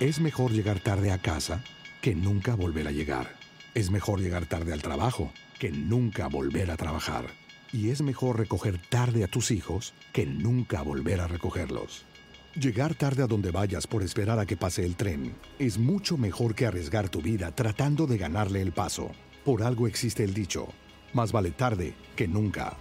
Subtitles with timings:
[0.00, 1.62] Es mejor llegar tarde a casa
[2.00, 3.36] que nunca volver a llegar.
[3.74, 7.26] Es mejor llegar tarde al trabajo que nunca volver a trabajar.
[7.70, 12.06] Y es mejor recoger tarde a tus hijos que nunca volver a recogerlos.
[12.54, 16.54] Llegar tarde a donde vayas por esperar a que pase el tren es mucho mejor
[16.54, 19.10] que arriesgar tu vida tratando de ganarle el paso.
[19.44, 20.68] Por algo existe el dicho,
[21.12, 22.78] más vale tarde que nunca.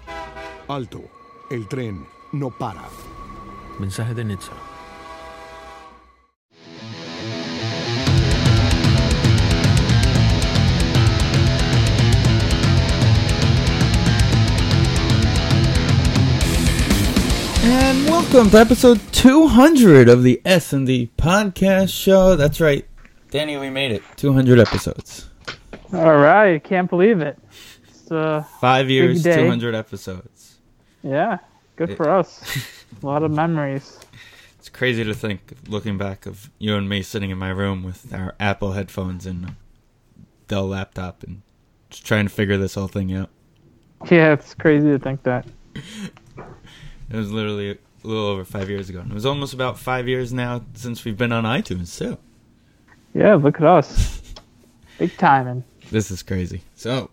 [0.69, 1.01] Alto,
[1.51, 2.01] el tren
[2.31, 2.87] no para.
[3.77, 4.68] Mensaje de Nitsa.
[18.19, 22.35] Welcome to episode 200 of the S&D podcast show.
[22.35, 22.85] That's right.
[23.31, 24.03] Danny, we made it.
[24.17, 25.29] 200 episodes.
[25.93, 27.39] All right, can't believe it.
[27.87, 29.37] It's, uh, 5 years, day.
[29.37, 30.57] 200 episodes.
[31.01, 31.37] yeah,
[31.77, 32.43] good It- for us.
[33.01, 33.97] A lot of memories.
[34.57, 38.13] It's crazy to think, looking back, of you and me sitting in my room with
[38.13, 39.55] our Apple headphones and
[40.49, 41.41] Dell laptop and
[41.89, 43.29] just trying to figure this whole thing out.
[44.11, 45.47] Yeah, it's crazy to think that.
[47.11, 47.79] It was literally
[48.09, 48.99] little over five years ago.
[48.99, 52.17] And it was almost about five years now since we've been on iTunes, too.
[53.13, 54.21] Yeah, look at us.
[54.97, 55.63] Big timing.
[55.91, 56.61] This is crazy.
[56.75, 57.09] So,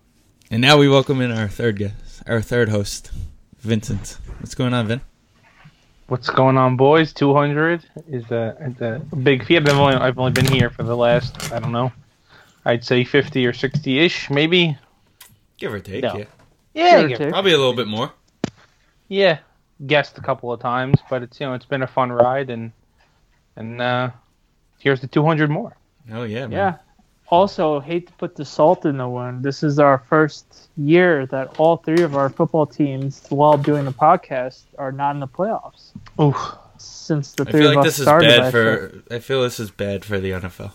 [0.50, 3.11] and now we welcome in our third guest, our third host,
[3.61, 4.19] Vincent.
[4.41, 5.00] What's going on, Vin?
[6.08, 7.12] What's going on, boys?
[7.12, 9.69] Two hundred is a, is a big feat.
[9.69, 11.91] I've only I've only been here for the last I don't know,
[12.64, 14.77] I'd say fifty or sixty ish, maybe.
[15.58, 16.16] Give or take, No.
[16.16, 16.25] yeah.
[16.75, 17.31] Yeah, Give or take.
[17.33, 18.12] Probably a little bit more.
[19.08, 19.38] yeah.
[19.84, 22.72] Guessed a couple of times, but it's you know it's been a fun ride and
[23.56, 24.10] and uh,
[24.78, 25.77] here's the two hundred more.
[26.12, 26.52] Oh, yeah, man.
[26.52, 26.77] Yeah.
[27.28, 29.42] Also, hate to put the salt in the wound.
[29.42, 33.92] This is our first year that all three of our football teams, while doing the
[33.92, 35.91] podcast, are not in the playoffs.
[36.20, 36.36] Oof.
[36.78, 38.62] Since the three I three feel of like us this is bad last for.
[38.62, 39.02] year.
[39.10, 40.72] I feel this is bad for the NFL.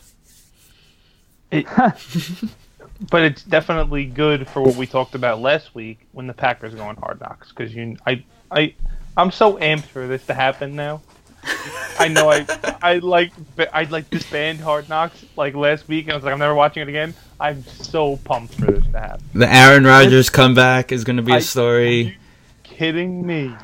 [3.09, 6.83] But it's definitely good for what we talked about last week when the Packers go
[6.83, 8.75] on Hard Knocks because you I I
[9.17, 11.01] I'm so amped for this to happen now.
[11.99, 12.45] I know I
[12.81, 13.31] I like
[13.73, 16.83] I like disband Hard Knocks like last week and I was like I'm never watching
[16.83, 17.13] it again.
[17.39, 19.25] I'm so pumped for this to happen.
[19.33, 22.17] The Aaron Rodgers comeback is going to be a I- story.
[22.63, 23.55] Kidding me?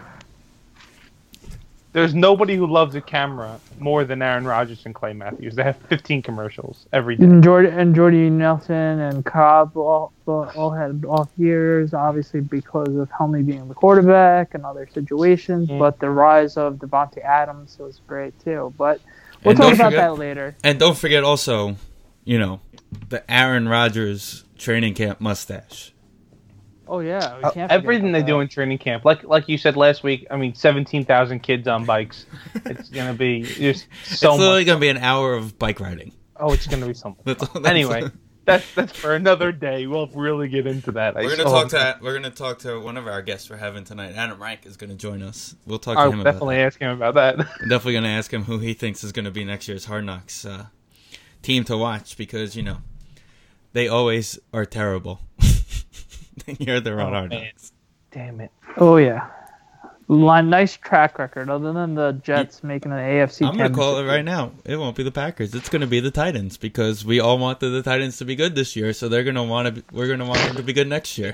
[1.98, 5.56] There's nobody who loves a camera more than Aaron Rodgers and Clay Matthews.
[5.56, 7.24] They have 15 commercials every day.
[7.24, 12.96] And Jordy and Jordy Nelson and Cobb all, all all had off years, obviously because
[12.96, 15.70] of Helmy being the quarterback and other situations.
[15.72, 15.80] Yeah.
[15.80, 18.72] But the rise of Davante Adams was great too.
[18.78, 19.02] But
[19.44, 20.56] we'll And talk about forget- that later.
[20.64, 21.78] And don't forget also,
[22.26, 22.60] you know,
[23.10, 25.94] the Aaron Rodgers training camp mustache.
[26.90, 29.48] Oh yeah, we Uh, can't forget everything they about do in training camp, like like
[29.50, 30.26] you said last week.
[30.32, 32.26] I mean, seventeen thousand kids on bikes.
[32.66, 34.66] It's gonna be just so it's literally much.
[34.68, 36.14] going to be an hour of bike riding.
[36.38, 37.22] Oh, it's gonna be something.
[37.26, 38.04] That's, that's- Anyway,
[38.46, 39.88] that's that's for another day.
[39.88, 41.16] We'll really get into that.
[41.16, 43.84] We're gonna talk have- to we're gonna talk to one of our guests we're having
[43.84, 44.14] tonight.
[44.16, 45.56] Adam Rank is gonna join us.
[45.66, 46.66] We'll talk to I'll him about definitely that.
[46.68, 47.40] ask him about that.
[47.62, 50.46] I'm definitely gonna ask him who he thinks is gonna be next year's Hard Knocks
[50.46, 50.68] uh,
[51.42, 52.78] team to watch because you know
[53.74, 55.20] they always are terrible.
[56.60, 57.52] You're the on Oh, Hard man.
[58.12, 58.52] Damn it!
[58.78, 59.30] Oh yeah,
[60.08, 61.50] Line, nice track record.
[61.50, 63.46] Other than the Jets making an AFC.
[63.46, 64.16] I'm gonna call it championship.
[64.16, 64.52] right now.
[64.66, 65.54] It won't be the Packers.
[65.54, 68.76] It's gonna be the Titans because we all wanted the Titans to be good this
[68.76, 69.84] year, so they're gonna want to.
[69.92, 71.34] We're gonna want them to be good next year.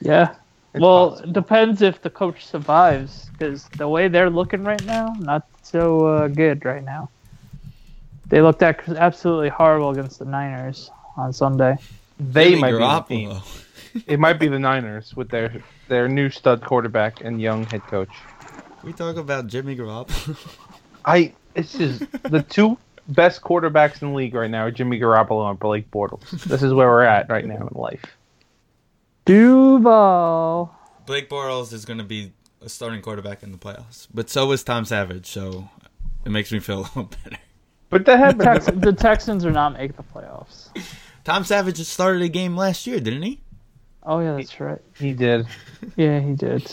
[0.00, 0.34] Yeah.
[0.74, 1.30] It's well, possible.
[1.30, 6.06] it depends if the coach survives, because the way they're looking right now, not so
[6.06, 7.08] uh, good right now.
[8.26, 11.78] They looked ac- absolutely horrible against the Niners on Sunday.
[12.20, 12.72] they Jimmy might
[13.08, 13.40] be the team.
[14.00, 14.12] Garoppolo.
[14.12, 18.10] It might be the Niners with their their new stud quarterback and young head coach.
[18.82, 20.36] We talk about Jimmy Garoppolo.
[21.04, 22.78] I this is the two
[23.08, 26.28] best quarterbacks in the league right now are Jimmy Garoppolo and Blake Bortles.
[26.44, 28.04] This is where we're at right now in life.
[29.24, 30.74] Duval.
[31.06, 32.32] Blake Bortles is going to be
[32.62, 35.26] a starting quarterback in the playoffs, but so is Tom Savage.
[35.26, 35.68] So
[36.24, 37.38] it makes me feel a little better.
[37.90, 38.44] But that The.
[38.44, 40.68] Tex- the Texans are not making the playoffs.
[41.24, 43.40] Tom Savage just started a game last year, didn't he?
[44.10, 44.80] Oh yeah, that's right.
[44.98, 45.46] he did.
[45.96, 46.68] Yeah, he did.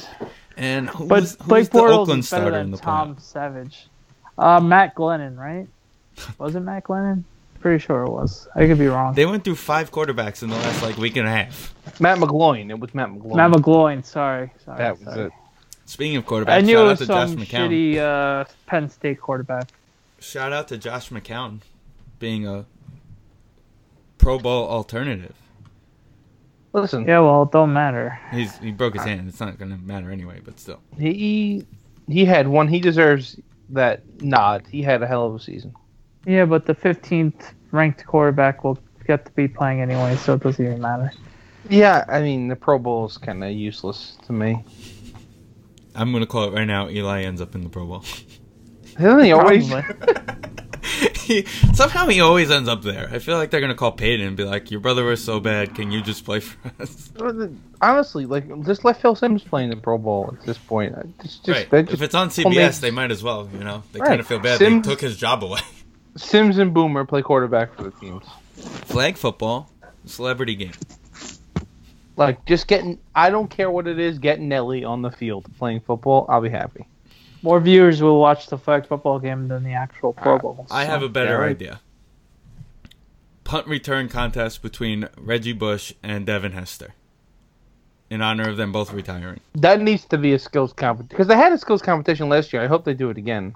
[0.58, 2.78] And who But was, who Blake was the Bortles Oakland is better than in the
[2.78, 3.22] Tom playoffs?
[3.22, 3.88] Savage.
[4.38, 5.68] Uh, Matt Glennon, right?
[6.40, 7.24] Was it Matt Glennon?
[7.60, 8.48] Pretty sure it was.
[8.56, 9.14] I could be wrong.
[9.16, 11.74] They went through five quarterbacks in the last like week and a half.
[12.00, 12.70] Matt McGloin.
[12.70, 13.36] It was Matt McGloin.
[13.36, 14.06] Matt McGloin.
[14.06, 14.78] Sorry, sorry.
[14.78, 15.26] that was sorry.
[15.28, 15.32] it.
[15.86, 17.70] Speaking of quarterbacks, I knew shout it out was to Josh some McCown.
[17.70, 19.70] shitty uh, Penn State quarterback.
[20.20, 21.60] Shout out to Josh McCown
[22.20, 22.66] being a
[24.18, 25.36] Pro Bowl alternative.
[26.76, 28.20] Listen, Yeah, well, it don't matter.
[28.32, 29.30] He's he broke his hand.
[29.30, 30.82] It's not going to matter anyway, but still.
[30.98, 31.66] he
[32.08, 32.68] he had one.
[32.68, 33.40] He deserves
[33.70, 34.68] that nod.
[34.70, 35.74] He had a hell of a season.
[36.26, 38.78] Yeah, but the 15th ranked quarterback will
[39.08, 41.12] get to be playing anyway, so it doesn't even matter.
[41.70, 44.64] Yeah, I mean the Pro Bowl is kind of useless to me.
[45.96, 46.90] I'm gonna call it right now.
[46.90, 48.04] Eli ends up in the Pro Bowl.
[49.00, 49.72] Doesn't he always?
[51.26, 51.44] He,
[51.74, 53.10] somehow he always ends up there.
[53.12, 55.74] I feel like they're gonna call Peyton and be like, "Your brother was so bad.
[55.74, 57.10] Can you just play for us?"
[57.82, 60.94] Honestly, like just let Phil Simms play in the Pro Bowl at this point.
[61.24, 61.70] It's just, right.
[61.72, 63.50] that if it's on CBS, they might as well.
[63.52, 64.08] You know, they Right.
[64.10, 64.60] kind of feel bad.
[64.60, 65.62] Simms- They took his job away.
[66.16, 68.24] Simms and Boomer play quarterback for the teams.
[68.86, 69.70] Flag football,
[70.06, 70.72] celebrity game.
[72.18, 75.82] Like just getting, I don't care what it is, getting Nelly on the field playing
[75.82, 76.26] football.
[76.30, 76.86] I'll be happy.
[77.46, 80.66] More viewers will watch the flag football game than the actual Pro Bowl.
[80.72, 81.52] I have a better Yeah, right.
[81.52, 81.80] idea.
[83.44, 86.96] Punt return contest between Reggie Bush and Devin Hester,
[88.10, 89.42] in honor of them both retiring.
[89.54, 92.64] That needs to be a skills competition because they had a skills competition last year.
[92.64, 93.54] I hope they do it again.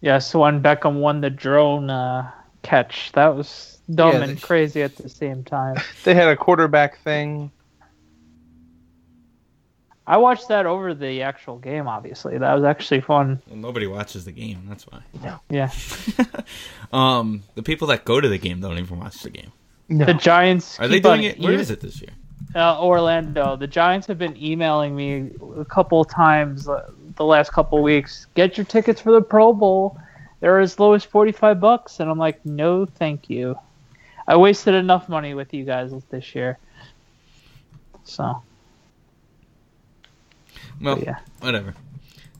[0.00, 2.28] Yes, when Beckham won the drone uh,
[2.64, 5.76] catch, that was dumb Yeah, and crazy at the same time.
[6.02, 7.52] They had a quarterback thing.
[10.06, 11.86] I watched that over the actual game.
[11.86, 13.40] Obviously, that was actually fun.
[13.48, 14.64] Well, nobody watches the game.
[14.68, 15.00] That's why.
[15.22, 15.38] No.
[15.48, 15.70] Yeah,
[16.92, 19.52] um, the people that go to the game don't even watch the game.
[19.88, 20.04] No.
[20.06, 20.80] the Giants.
[20.80, 21.38] Are they doing it?
[21.38, 22.10] Where e- is it this year?
[22.54, 23.56] Uh, Orlando.
[23.56, 28.26] The Giants have been emailing me a couple times uh, the last couple weeks.
[28.34, 29.98] Get your tickets for the Pro Bowl.
[30.40, 33.56] They're as low as forty-five bucks, and I'm like, no, thank you.
[34.26, 36.58] I wasted enough money with you guys this year.
[38.04, 38.42] So
[40.82, 41.18] Well, yeah.
[41.40, 41.74] whatever.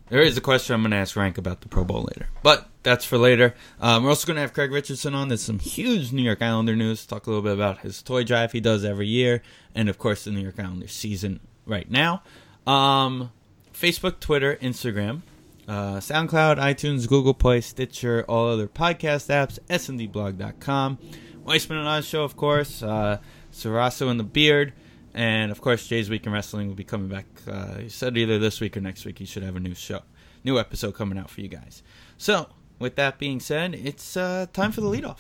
[0.08, 2.68] There is a question I'm going to ask Rank about the Pro Bowl later, but
[2.82, 3.54] that's for later.
[3.80, 5.28] Um, we're also going to have Craig Richardson on.
[5.28, 7.06] There's some huge New York Islander news.
[7.06, 9.42] Talk a little bit about his toy drive he does every year,
[9.74, 12.22] and of course the New York Islanders season right now.
[12.66, 13.30] Um,
[13.72, 15.22] Facebook, Twitter, Instagram,
[15.66, 20.98] uh, SoundCloud, iTunes, Google Play, Stitcher, all other podcast apps, smdblog.com.
[21.44, 22.82] Weissman and Oz show, of course.
[22.82, 23.18] Uh,
[23.52, 24.72] Sarasso and the Beard.
[25.14, 27.26] And of course, Jay's Week in Wrestling will be coming back.
[27.46, 30.00] Uh, he said either this week or next week he should have a new show,
[30.44, 31.82] new episode coming out for you guys.
[32.16, 32.48] So,
[32.78, 35.18] with that being said, it's uh, time for the leadoff.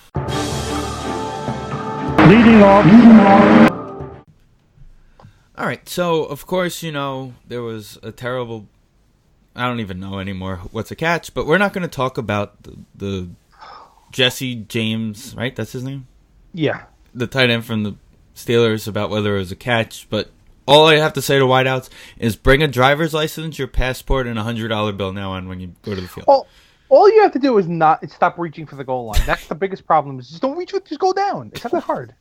[2.28, 3.70] Leading off.
[5.58, 8.66] All right, so of course, you know, there was a terrible.
[9.54, 12.62] I don't even know anymore what's a catch, but we're not going to talk about
[12.62, 13.28] the, the
[14.10, 15.54] Jesse James, right?
[15.54, 16.06] That's his name?
[16.54, 16.84] Yeah.
[17.14, 17.94] the tight end from the
[18.34, 20.30] Steelers about whether it was a catch, but
[20.66, 21.88] all I have to say to wideouts
[22.18, 25.60] is bring a driver's license, your passport, and a hundred dollar bill now on when
[25.60, 26.24] you go to the field.
[26.28, 26.46] All,
[26.88, 29.20] all you have to do is not is stop reaching for the goal line.
[29.26, 30.18] That's the biggest problem.
[30.18, 30.72] Is just don't reach.
[30.72, 31.50] Just go down.
[31.54, 32.14] It's not that hard.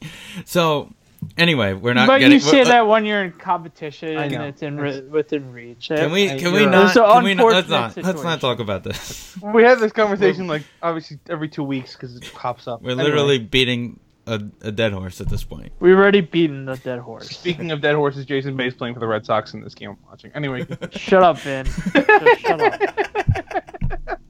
[0.44, 0.94] So,
[1.36, 2.34] anyway, we're not but getting.
[2.34, 5.88] you say uh, that when you're in competition and it's in re- within reach.
[5.88, 6.28] Can we?
[6.38, 6.94] Can we not?
[6.94, 7.46] Can we not?
[7.46, 7.96] Let's unfortunate not.
[8.04, 9.36] Let's not talk about this.
[9.42, 12.80] We have this conversation like obviously every two weeks because it pops up.
[12.80, 13.98] We're Anyway, literally beating
[14.34, 15.72] a, a dead horse at this point.
[15.80, 17.28] We've already beaten the dead horse.
[17.30, 18.26] speaking of dead horses.
[18.26, 20.30] Jason Bay's playing for the Red Sox in this game I'm watching.
[20.34, 21.66] Anyway, Shut up, Vin.
[21.66, 24.18] Just shut up.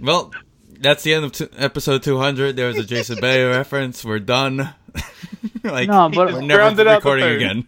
[0.00, 0.30] Well,
[0.80, 2.54] that's the end of t- episode 200.
[2.54, 4.04] There was a Jason Bay reference.
[4.04, 4.72] We're done.
[5.64, 7.66] like No, but we're never rounded out the recording again.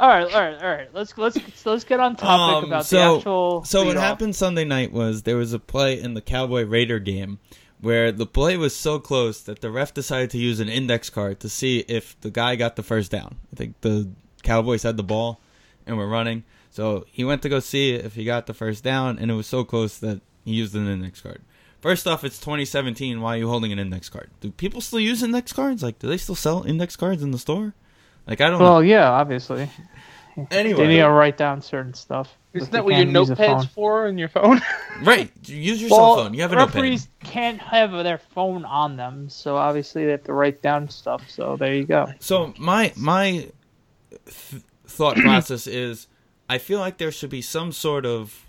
[0.00, 0.88] All right, all right, all right.
[0.94, 3.64] Let's let's let's get on topic Um, about so- the actual.
[3.64, 4.00] So what leadoff.
[4.00, 7.38] happened Sunday night was there was a play in the Cowboy Raider game
[7.80, 11.40] where the play was so close that the ref decided to use an index card
[11.40, 13.36] to see if the guy got the first down.
[13.52, 14.10] I think the
[14.42, 15.40] Cowboys had the ball
[15.86, 16.44] and were running.
[16.70, 19.46] So he went to go see if he got the first down and it was
[19.46, 21.42] so close that he used an index card.
[21.80, 23.20] First off, it's 2017.
[23.20, 24.30] Why are you holding an index card?
[24.40, 25.82] Do people still use index cards?
[25.82, 27.74] Like, do they still sell index cards in the store?
[28.26, 29.70] Like, I don't Well, yeah, obviously.
[30.38, 30.46] know.
[30.50, 32.36] They need to write down certain stuff.
[32.54, 34.60] isn't that what your can't use a notepad's for in your phone?
[35.02, 35.30] right?
[35.48, 36.34] Use your Well, cell phone.
[36.34, 36.74] You have a notepad.
[36.76, 41.28] referees can't have their phone on them, so obviously they have to write down stuff.
[41.28, 42.12] So there you go.
[42.20, 43.48] So my my
[44.26, 46.06] th- thought process is,
[46.48, 48.44] I feel like there should be some sort of.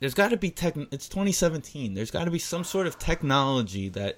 [0.00, 0.76] There's got to be tech.
[0.90, 1.94] It's 2017.
[1.94, 4.16] There's got to be some sort of technology that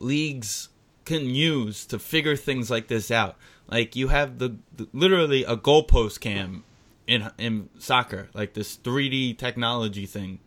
[0.00, 0.68] leagues
[1.04, 3.36] can use to figure things like this out.
[3.70, 6.64] Like you have the, the literally a goalpost cam
[7.06, 10.38] in in soccer, like this 3D technology thing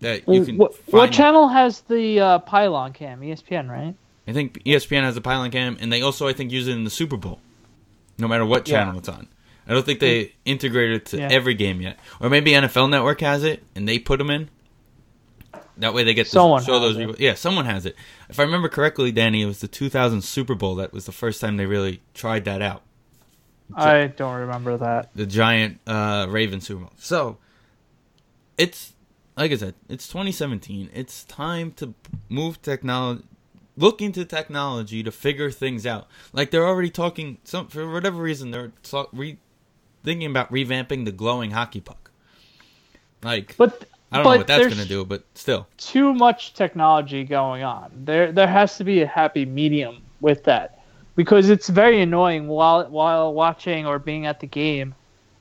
[0.00, 0.56] that you can.
[0.58, 3.20] what, what channel has the uh, pylon cam?
[3.20, 3.94] ESPN, right?
[4.28, 6.84] I think ESPN has a pylon cam, and they also I think use it in
[6.84, 7.40] the Super Bowl,
[8.18, 8.84] no matter what Yeah.
[8.84, 9.28] channel it's on.
[9.68, 11.28] I don't think they integrated it to Yeah.
[11.30, 14.48] every game yet, or maybe NFL Network has it and they put them in.
[15.78, 16.96] That way they get to Someone show those.
[16.96, 17.00] it.
[17.00, 17.14] People.
[17.18, 17.96] Yeah, someone has it.
[18.28, 21.40] If I remember correctly, Danny, it was the 2000 Super Bowl that was the first
[21.40, 22.82] time they really tried that out.
[23.74, 25.10] I don't remember that.
[25.14, 26.92] The giant uh, Raven Super Bowl.
[26.96, 27.38] So
[28.56, 28.94] it's
[29.36, 30.90] like I said, it's 2017.
[30.94, 31.92] It's time to
[32.28, 33.24] move technology,
[33.76, 36.06] look into technology to figure things out.
[36.32, 39.38] Like they're already talking some for whatever reason they're talk, re,
[40.04, 42.10] thinking about revamping the glowing hockey puck.
[43.22, 47.24] Like But I don't but know what that's gonna do, but still, too much technology
[47.24, 47.90] going on.
[48.04, 50.80] There there has to be a happy medium with that.
[51.16, 54.94] Because it's very annoying while while watching or being at the game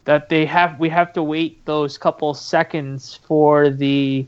[0.05, 4.25] that they have we have to wait those couple seconds for the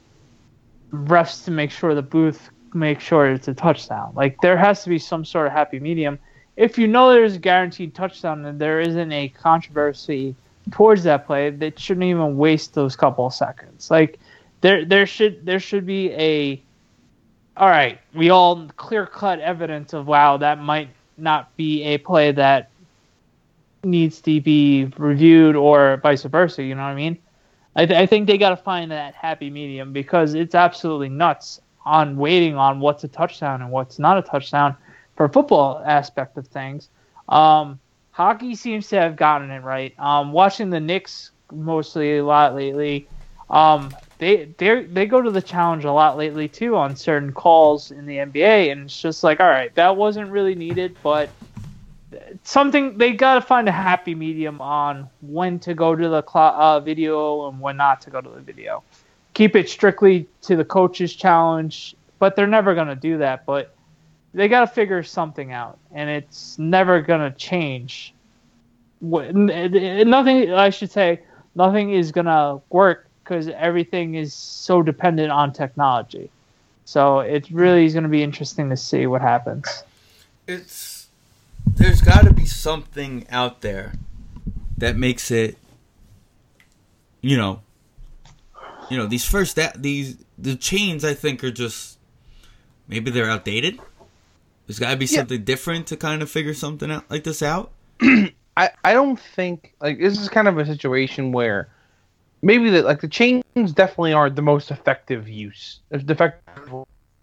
[0.91, 4.11] refs to make sure the booth make sure it's a touchdown.
[4.15, 6.19] Like there has to be some sort of happy medium.
[6.57, 10.35] If you know there's a guaranteed touchdown and there isn't a controversy
[10.71, 13.89] towards that play, that shouldn't even waste those couple of seconds.
[13.89, 14.19] Like
[14.67, 16.61] there there should there should be a
[17.55, 22.33] all right, we all clear cut evidence of wow, that might not be a play
[22.33, 22.69] that
[23.85, 27.17] needs to be reviewed or vice versa, you know what I mean?
[27.77, 31.61] I, th- I think they got to find that happy medium because it's absolutely nuts
[31.85, 34.75] on waiting on what's a touchdown and what's not a touchdown
[35.15, 36.89] for football aspect of things.
[37.29, 37.79] Um,
[38.11, 39.97] hockey seems to have gotten it right.
[39.97, 43.07] Um, watching the Knicks mostly a lot lately,
[43.49, 47.91] um, they they they go to the challenge a lot lately too on certain calls
[47.91, 51.29] in the NBA, and it's just like, all right, that wasn't really needed, but
[52.43, 56.55] something they got to find a happy medium on when to go to the cl-
[56.55, 58.83] uh, video and when not to go to the video.
[59.33, 63.45] Keep it strictly to the coaches' challenge, but they're never going to do that.
[63.45, 63.75] But
[64.33, 68.13] they got to figure something out, and it's never going to change.
[68.99, 71.21] Nothing, I should say,
[71.53, 76.29] nothing is going to work because everything is so dependent on technology.
[76.85, 79.83] So it really is going to be interesting to see what happens.
[80.47, 81.07] it's
[81.65, 83.93] there's got to be something out there
[84.77, 85.57] that makes it
[87.21, 87.59] you know
[88.89, 91.97] you know these first that these the chains i think are just
[92.87, 93.77] maybe they're outdated
[94.65, 95.17] there's got to be Yeah.
[95.19, 99.73] something different to kind of figure something out like this out I, I don't think
[99.81, 101.67] like this is kind of a situation where
[102.41, 106.71] maybe that like the chains definitely aren't the most effective use, the effective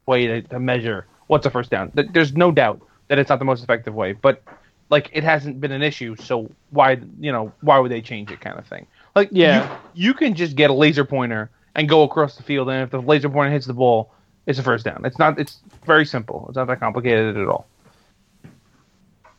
[0.07, 1.93] way to, to measure what's a first down.
[1.95, 4.43] There's no doubt that it's not the most effective way, but
[4.91, 8.41] like it hasn't been an issue, so why you know why would they change it
[8.41, 8.87] kind of thing?
[9.15, 9.79] Like Yeah.
[9.95, 12.91] you, you can just get a laser pointer and go across the field, and if
[12.91, 14.13] the laser pointer hits the ball,
[14.47, 15.05] it's a first down.
[15.05, 15.39] It's not.
[15.39, 16.45] It's very simple.
[16.49, 17.67] It's not that complicated at all.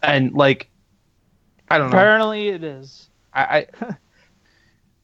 [0.01, 0.67] And like,
[1.69, 1.97] I don't know.
[1.97, 3.07] Apparently, it is.
[3.33, 3.95] I, I,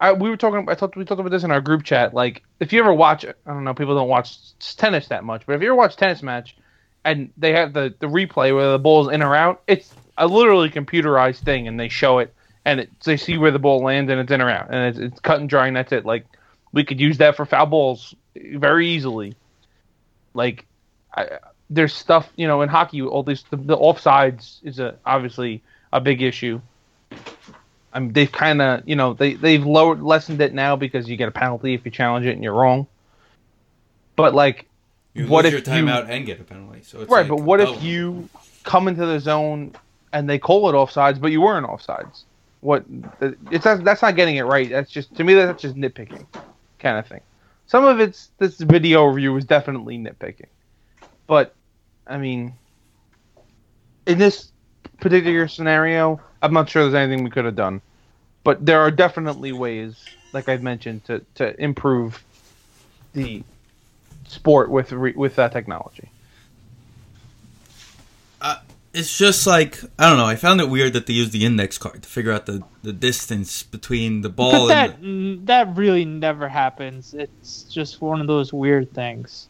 [0.01, 0.67] I we were talking.
[0.67, 2.13] I thought we talked about this in our group chat.
[2.13, 4.35] Like, if you ever watch, I don't know, people don't watch
[4.75, 6.57] tennis that much, but if you ever watch tennis match,
[7.05, 10.69] and they have the the replay where the ball's in or out, it's a literally
[10.69, 12.33] computerized thing, and they show it,
[12.65, 14.97] and it, they see where the ball lands, and it's in or out, and it's,
[14.97, 16.03] it's cut and dry, and that's it.
[16.03, 16.25] Like,
[16.73, 19.35] we could use that for foul balls very easily.
[20.33, 20.65] Like,
[21.15, 21.37] I,
[21.69, 25.61] there's stuff, you know, in hockey, all this the, the offsides is a obviously
[25.93, 26.59] a big issue.
[27.93, 31.17] I mean, they've kind of, you know, they they've lowered lessened it now because you
[31.17, 32.87] get a penalty if you challenge it and you're wrong.
[34.15, 34.67] But like,
[35.13, 37.21] you What lose if your you- timeout and get a penalty so it's right?
[37.21, 37.73] like, but what oh.
[37.73, 38.29] if you
[38.63, 39.73] come into the zone
[40.13, 42.23] and they call it offsides, but you weren't offsides?
[42.61, 42.85] What?
[43.49, 44.69] It's not, that's not getting it right.
[44.69, 46.25] That's just to me that's just nitpicking,
[46.79, 47.21] kind of thing.
[47.65, 50.45] Some of it's this video review is definitely nitpicking,
[51.25, 51.55] but
[52.05, 52.53] I mean,
[54.05, 54.51] in this
[54.99, 57.81] particular scenario, I'm not sure there's anything we could have done.
[58.43, 62.23] But there are definitely ways, like I've mentioned, to, to improve
[63.13, 63.43] the
[64.27, 66.09] sport with re, with that technology.
[68.93, 70.25] it's just like I don't know.
[70.25, 72.93] I found it weird that they used the index card to figure out the, the
[72.93, 77.13] distance between the ball But that and mm, that really never happens.
[77.13, 79.47] It's just one of those weird things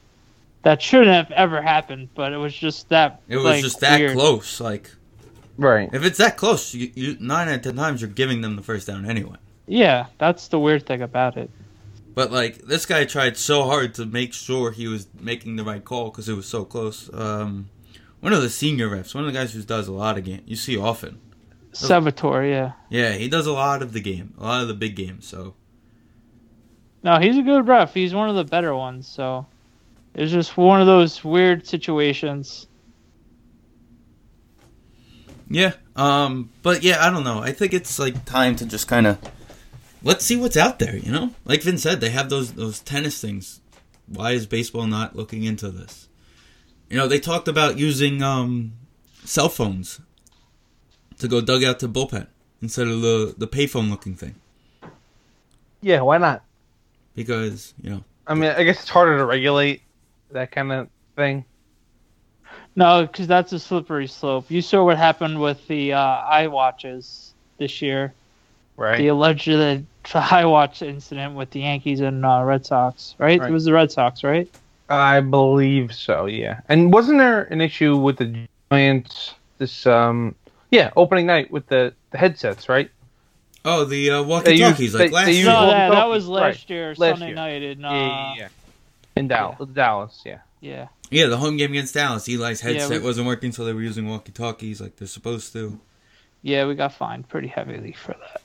[0.64, 2.10] that shouldn't have ever happened.
[2.14, 3.22] But it was just that.
[3.28, 4.14] it was like, just that weird.
[4.14, 4.60] close.
[4.60, 4.92] Like
[5.62, 5.90] Right.
[5.94, 8.64] if it's that close, you, you nine out of ten times you're giving them the
[8.64, 9.38] first down anyway.
[9.68, 11.52] Yeah, that's the weird thing about it.
[12.16, 15.84] But like this guy tried so hard to make sure he was making the right
[15.84, 17.10] call because it was so close.
[17.14, 17.70] Um,
[18.22, 20.42] one of the senior refs, one of the guys who does a lot of game,
[20.46, 21.20] you see often.
[21.74, 22.72] Salvatore, yeah.
[22.90, 25.28] Yeah, he does a lot of the game, a lot of the big games.
[25.28, 25.54] So
[27.04, 27.94] No, he's a good ref.
[27.94, 29.08] He's one of the better ones.
[29.08, 29.46] So
[30.14, 32.68] it's just one of those weird situations.
[35.54, 37.40] Yeah, um, but yeah, I don't know.
[37.40, 39.20] I think it's like time to just kind of
[40.04, 40.96] let's see what's out there.
[40.96, 43.60] You know, like Vin said, they have those those tennis things.
[44.08, 46.08] Why is baseball not looking into this?
[46.90, 48.74] You know, they talked about using um,
[49.24, 50.02] cell phones
[51.20, 52.28] to go dug out to bullpen
[52.62, 54.36] instead of the the payphone looking thing
[55.82, 56.02] Yeah.
[56.02, 56.44] Why not?
[57.16, 59.82] because you know I mean, I guess it's harder to regulate
[60.32, 61.44] that kind of thing.
[62.76, 64.50] No, because that's a slippery slope.
[64.50, 66.00] You saw what happened with the uh,
[66.32, 68.14] iWatches this year.
[68.78, 68.98] Right.
[68.98, 69.48] The alleged
[70.06, 73.40] iWatch incident with the Yankees and uh, Red Sox, right?
[73.40, 73.50] Right.
[73.50, 74.50] It was the Red Sox, right?
[74.90, 76.26] I believe so.
[76.26, 76.62] Yeah.
[76.70, 80.34] And wasn't there an issue with the Giants this um
[80.72, 82.90] yeah opening night with the, the headsets right?
[83.64, 85.40] Oh, the uh, They walkie-talkies use- like they- last they year.
[85.42, 86.70] use No, that, that was last right.
[86.70, 87.36] year, Last Sunday year.
[87.36, 88.48] night in uh, yeah, yeah, yeah.
[89.18, 90.40] In Dallas, Dallas, yeah.
[90.62, 90.88] Yeah.
[91.10, 92.28] Yeah, the home game against Dallas.
[92.30, 95.78] Eli's Yeah, headset we- wasn't working, so they were using walkie-talkies like they're supposed to.
[96.42, 98.42] Yeah, we got fined pretty heavily for that.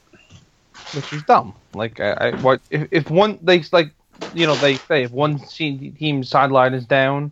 [0.94, 1.54] which is dumb.
[1.74, 3.90] Like, I, I what if, if one they like,
[4.34, 7.30] you know, they say if one team team's sideline is down,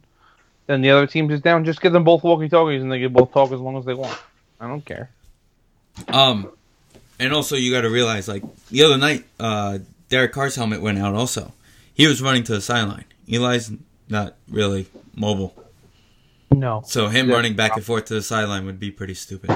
[0.66, 1.64] then the other team's is down.
[1.64, 3.94] Just give them both walkie talkies and they can both talk as long as they
[3.94, 4.16] want.
[4.60, 5.10] I don't care.
[6.08, 6.50] Um,
[7.18, 10.98] and also you got to realize, like the other night, uh, Derek Carr's helmet went
[10.98, 11.14] out.
[11.14, 11.52] Also,
[11.92, 13.04] he was running to the sideline.
[13.30, 13.70] Eli's
[14.08, 15.54] not really mobile,
[16.50, 17.34] No, so him Yeah.
[17.36, 19.50] running back and forth to the sideline would be pretty stupid.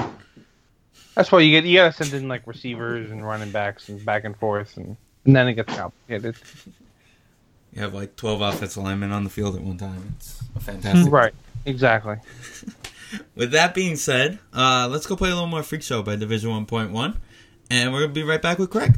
[1.15, 4.23] that's why you get you gotta send in like receivers and running backs and back
[4.25, 6.35] and forth, and, and then it gets complicated.
[7.73, 10.15] You have like twelve offensive linemen on the field at one time.
[10.17, 11.11] It's fantastic.
[11.11, 11.33] Right.
[11.65, 12.17] Exactly.
[13.35, 16.51] With that being said, uh, let's go play a little more Freak Show by Division
[16.51, 17.15] 1.1,
[17.71, 18.97] and we're gonna be right back with Craig.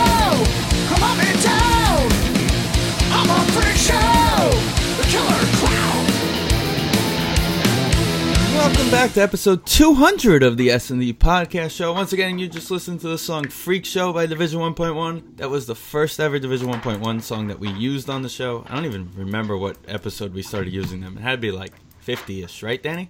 [8.91, 11.93] Back to episode 200 of the S&D Podcast Show.
[11.93, 15.37] Once again, you just listened to the song Freak Show by Division 1.1.
[15.37, 18.65] That was the first ever Division 1.1 song that we used on the show.
[18.67, 21.17] I don't even remember what episode we started using them.
[21.17, 21.71] It had to be like
[22.05, 23.09] 50-ish, right, Danny?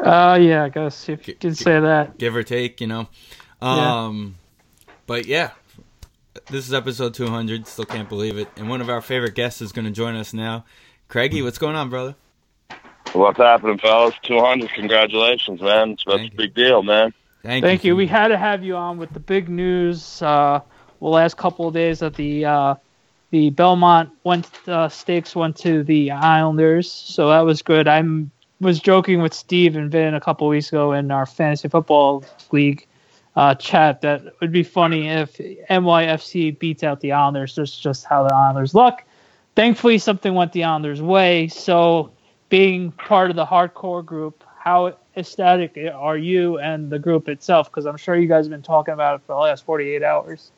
[0.00, 2.16] Uh, yeah, I guess if you can say that.
[2.18, 3.08] Give or take, you know.
[3.60, 4.04] Yeah.
[4.06, 4.36] Um,
[5.06, 5.50] But yeah,
[6.50, 7.66] this is episode 200.
[7.66, 8.48] Still can't believe it.
[8.56, 10.64] And one of our favorite guests is going to join us now.
[11.08, 12.16] Craigie, what's going on, brother?
[13.16, 14.14] What's happening, fellas?
[14.22, 14.70] 200.
[14.70, 15.92] Congratulations, man.
[15.92, 17.14] It's that's Thank a big deal, man.
[17.42, 17.96] Thank, Thank you.
[17.96, 20.20] We had to have you on with the big news.
[20.20, 20.60] Uh,
[21.00, 22.74] the last couple of days that the uh,
[23.30, 27.88] the Belmont went uh, stakes went to the Islanders, so that was good.
[27.88, 28.02] I
[28.60, 32.86] was joking with Steve and Vin a couple weeks ago in our fantasy football league
[33.36, 37.54] uh, chat that it would be funny if NYFC beats out the Islanders.
[37.54, 39.02] That's just how the Islanders look.
[39.54, 41.48] Thankfully, something went the Islanders' way.
[41.48, 42.12] So,
[42.48, 47.70] being part of the hardcore group, how ecstatic are you and the group itself?
[47.70, 50.52] Because I'm sure you guys have been talking about it for the last 48 hours.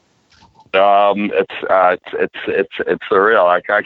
[0.74, 3.44] Um, it's uh, it's it's it's it's surreal.
[3.44, 3.82] Like I,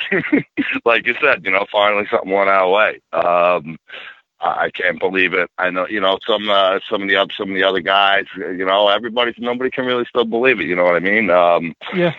[0.84, 3.00] like you said, you know, finally something went our way.
[3.12, 3.78] Um,
[4.40, 5.48] I I can't believe it.
[5.58, 8.24] I know, you know, some uh, some of the other some of the other guys,
[8.36, 10.66] you know, everybody, nobody can really still believe it.
[10.66, 11.30] You know what I mean?
[11.30, 12.14] Um, Yeah.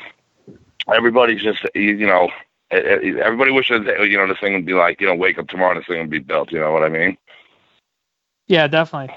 [0.93, 2.29] everybody's just, you know,
[2.73, 5.71] everybody wishes, that, you know, this thing would be like, you know, wake up tomorrow
[5.71, 6.51] and this thing would be built.
[6.51, 7.17] You know what I mean?
[8.47, 9.15] Yeah, definitely.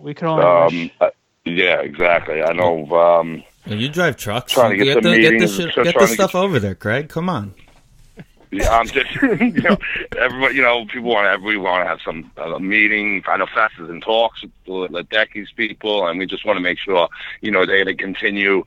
[0.00, 0.90] We could only Um, wish.
[1.00, 1.10] uh,
[1.44, 2.42] yeah, exactly.
[2.42, 2.84] I know.
[2.96, 4.52] Um, Well, you drive trucks.
[4.52, 6.34] Trying to get some the, get the, meetings, shit, trying get to the get- stuff
[6.34, 7.08] over there, Craig.
[7.08, 7.54] Come on.
[8.52, 9.76] Yeah, I'm just, you know,
[10.16, 13.22] everybody, you know, people want to, we want to have some uh, meeting.
[13.26, 16.60] I know Fest is in talks with the Ledecky's people, and we just want to
[16.62, 17.08] make sure,
[17.40, 18.64] you know, they're going to continue,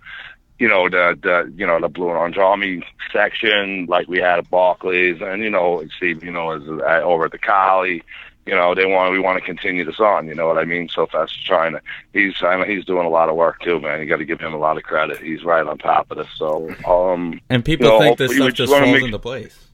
[0.60, 4.40] you know, the, the, you know, the Blue and Orange Army section like we had
[4.40, 8.04] at Barclays, and you know, Steve, you know, is uh, over at the Collie.
[8.46, 10.28] You know, they want, we want to continue this on.
[10.28, 10.90] You know what I mean?
[10.90, 11.82] So fast trying to,
[12.14, 14.00] he's, I know he's doing a lot of work too, man.
[14.00, 15.20] You got to give him a lot of credit.
[15.22, 16.28] He's right on top of this.
[16.36, 19.69] So, um, And people You know, think this stuff just just falls make- into place.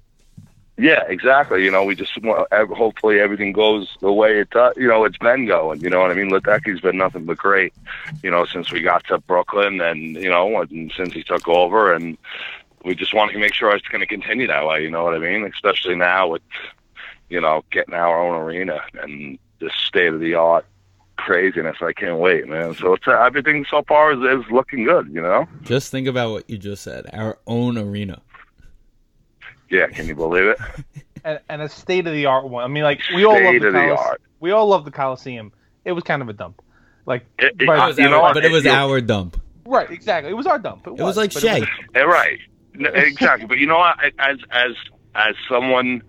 [0.77, 1.63] Yeah, exactly.
[1.63, 4.75] You know, we just want, hopefully everything goes the way it does.
[4.75, 5.79] You know, it's been going.
[5.79, 6.29] You know what I mean?
[6.29, 7.73] Ledecky's been nothing but great.
[8.23, 11.93] You know, since we got to Brooklyn, and you know, and since he took over,
[11.93, 12.17] and
[12.83, 14.83] we just want to make sure it's going to continue that way.
[14.83, 15.45] You know what I mean?
[15.45, 16.41] Especially now with,
[17.29, 20.65] you know, getting our own arena and this state of the art
[21.17, 21.77] craziness.
[21.81, 22.75] I can't wait, man.
[22.75, 25.07] So it's uh, everything so far is, is looking good.
[25.11, 25.47] You know?
[25.63, 27.05] Just think about what you just said.
[27.13, 28.21] Our own arena.
[29.69, 29.87] Yeah.
[29.87, 30.57] Can you believe it?
[31.23, 32.63] And, and a state of the art one.
[32.63, 33.97] I mean, like we all love State the of the Coliseum.
[33.97, 34.21] art.
[34.39, 35.51] We all love the Coliseum.
[35.83, 36.61] It was kind of a dump.
[37.07, 39.01] Like, It- it- but, It was you our- know but it was You know- our
[39.01, 39.41] dump.
[39.65, 40.29] right, exactly.
[40.29, 40.85] It was our dump.
[40.85, 41.59] It was, It was like but Shea.
[41.61, 42.37] was- Yeah, right.
[42.75, 43.47] No, exactly.
[43.47, 43.97] But you know what?
[44.19, 44.71] As as
[45.15, 46.03] as someone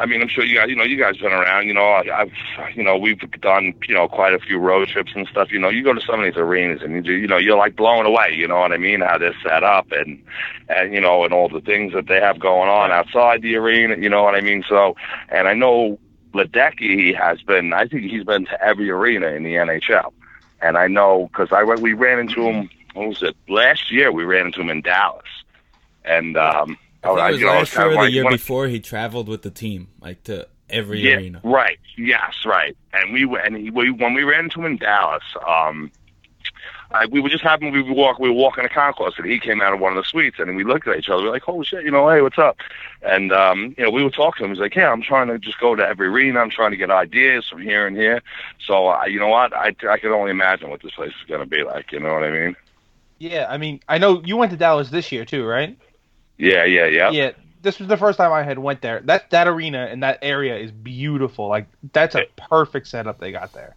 [0.00, 1.66] I mean, I'm sure you guys, you know, you guys been around.
[1.66, 2.32] You know, I, I've,
[2.76, 5.50] you know, we've done, you know, quite a few road trips and stuff.
[5.50, 7.56] You know, you go to some of these arenas and you do, you know, you're
[7.56, 8.32] like blown away.
[8.32, 9.00] You know what I mean?
[9.00, 10.22] How they're set up and,
[10.68, 13.96] and you know, and all the things that they have going on outside the arena.
[13.96, 14.64] You know what I mean?
[14.68, 14.94] So,
[15.30, 15.98] and I know
[16.32, 17.72] Ledecky has been.
[17.72, 20.12] I think he's been to every arena in the NHL,
[20.60, 21.64] and I know because I.
[21.64, 22.70] We ran into him.
[22.94, 23.36] What was it?
[23.48, 25.26] Last year we ran into him in Dallas,
[26.04, 28.80] and um, I think it was you last year or the like year before he
[28.80, 31.40] traveled with the team, like to every yeah, arena.
[31.44, 31.78] Right.
[31.96, 32.44] Yes.
[32.44, 32.76] Right.
[32.92, 35.90] And we went- and he, we, when we ran into him in Dallas, um,
[36.90, 39.60] I, we were just happened we walk we were walking the concourse and he came
[39.60, 41.42] out of one of the suites and we looked at each other we were like
[41.42, 42.56] holy shit you know hey what's up
[43.02, 45.38] and um you know we were talking to him he's like yeah I'm trying to
[45.38, 48.22] just go to every arena I'm trying to get ideas from here and here
[48.58, 51.40] so uh, you know what I I can only imagine what this place is going
[51.40, 52.56] to be like you know what I mean
[53.18, 55.76] Yeah, I mean, I know you went to Dallas this year too, right?
[56.38, 57.30] Yeah yeah yeah Yeah,
[57.62, 59.00] this was the first time I had went there.
[59.00, 61.48] That that arena and that area is beautiful.
[61.48, 63.74] Like that's a perfect setup they got there.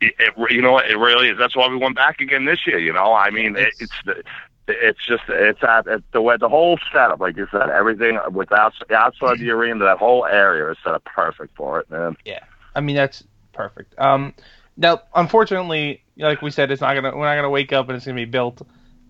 [0.00, 2.66] it, it, you know what it really is that's why we went back again this
[2.66, 4.22] year you know I mean it, It's- it's the
[4.68, 8.72] it's just it's at it's the way the whole setup like you said everything without
[8.92, 12.38] outside the arena that whole area is set up perfect for it man Yeah,
[12.76, 13.98] I mean, that's perfect.
[13.98, 14.32] Um,
[14.76, 18.06] now, unfortunately, like we said, it's not gonna we're not gonna wake up and it's
[18.06, 18.62] gonna be built.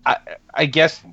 [0.05, 0.17] I
[0.53, 1.03] I guess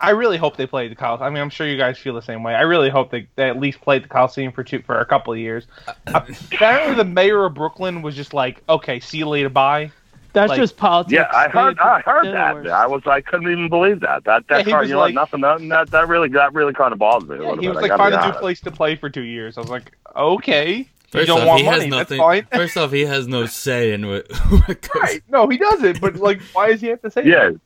[0.00, 1.26] I really hope they played the Coliseum.
[1.26, 2.54] I mean, I'm sure you guys feel the same way.
[2.54, 5.32] I really hope they, they at least played the Coliseum for two for a couple
[5.32, 5.66] of years.
[6.06, 6.20] Uh,
[6.52, 9.90] Apparently, the mayor of Brooklyn was just like, "Okay, see you later, bye."
[10.34, 11.14] That's Like- just politics.
[11.14, 11.78] Yeah, I heard.
[11.80, 12.70] I heard that.
[12.70, 13.02] I was.
[13.06, 14.22] I couldn't even believe that.
[14.24, 14.46] That.
[14.48, 14.64] That.
[14.66, 15.40] he part, was you know, like- nothing.
[15.40, 15.90] nothing that.
[15.90, 16.28] That really.
[16.28, 18.26] That really kind of bothered me Yeah, little he was I like, gotta "Find a
[18.32, 21.46] new place to play for two years." I was like, "Okay, you First don't off,
[21.48, 21.88] want he money.
[21.90, 25.02] has That's fine." First off, he has no say in what, what goes.
[25.02, 25.22] right?
[25.28, 26.00] No, he doesn't.
[26.00, 27.24] But like, why does he have to say?
[27.24, 27.50] Yeah.
[27.50, 27.60] that?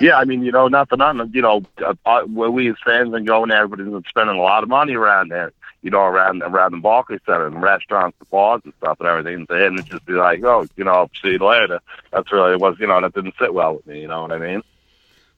[0.00, 1.30] Yeah, I mean, you know, not for nothing.
[1.34, 4.40] You know, uh, uh, where we as fans and going there, everybody's been spending a
[4.40, 5.52] lot of money around there.
[5.82, 9.46] You know, around around the Barclays Center and restaurants, and bars and stuff and everything.
[9.50, 11.80] And it just be like, oh, you know, see you later.
[12.10, 14.00] That's really was, you know, that didn't sit well with me.
[14.00, 14.62] You know what I mean?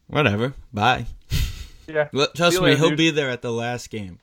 [0.07, 0.55] Whatever.
[0.73, 1.07] Bye.
[1.89, 2.09] Yeah.
[2.13, 2.99] Look, Trust me, later, he'll dude.
[2.99, 4.21] be there at the last game.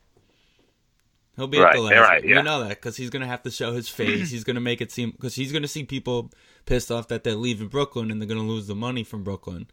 [1.36, 1.92] He'll be at the last.
[1.92, 2.32] yeah, right, game.
[2.32, 2.38] yeah.
[2.38, 4.30] We know that because he's gonna have to show his face.
[4.30, 6.32] he's gonna make it seem because he's gonna see people
[6.66, 9.68] pissed off that they're leaving Brooklyn and they're gonna lose the money from Brooklyn,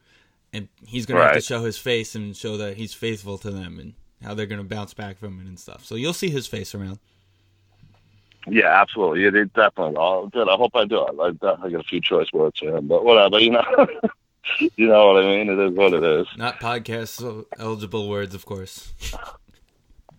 [0.53, 3.79] and he's gonna have to show his face and show that he's faithful to them
[3.79, 5.85] and how they're gonna bounce back from it and stuff.
[5.85, 6.99] So you'll see his face around.
[8.47, 9.25] Yeah, absolutely.
[9.25, 9.95] Yeah, they definitely.
[9.95, 10.01] will.
[10.01, 10.49] Oh, good.
[10.49, 10.99] I hope I do.
[10.99, 13.39] I, I definitely get a few choice words for him, but whatever.
[13.39, 13.65] You know.
[14.59, 15.49] you know what I mean?
[15.51, 16.27] It is what it is.
[16.37, 18.93] Not podcast eligible words, of course.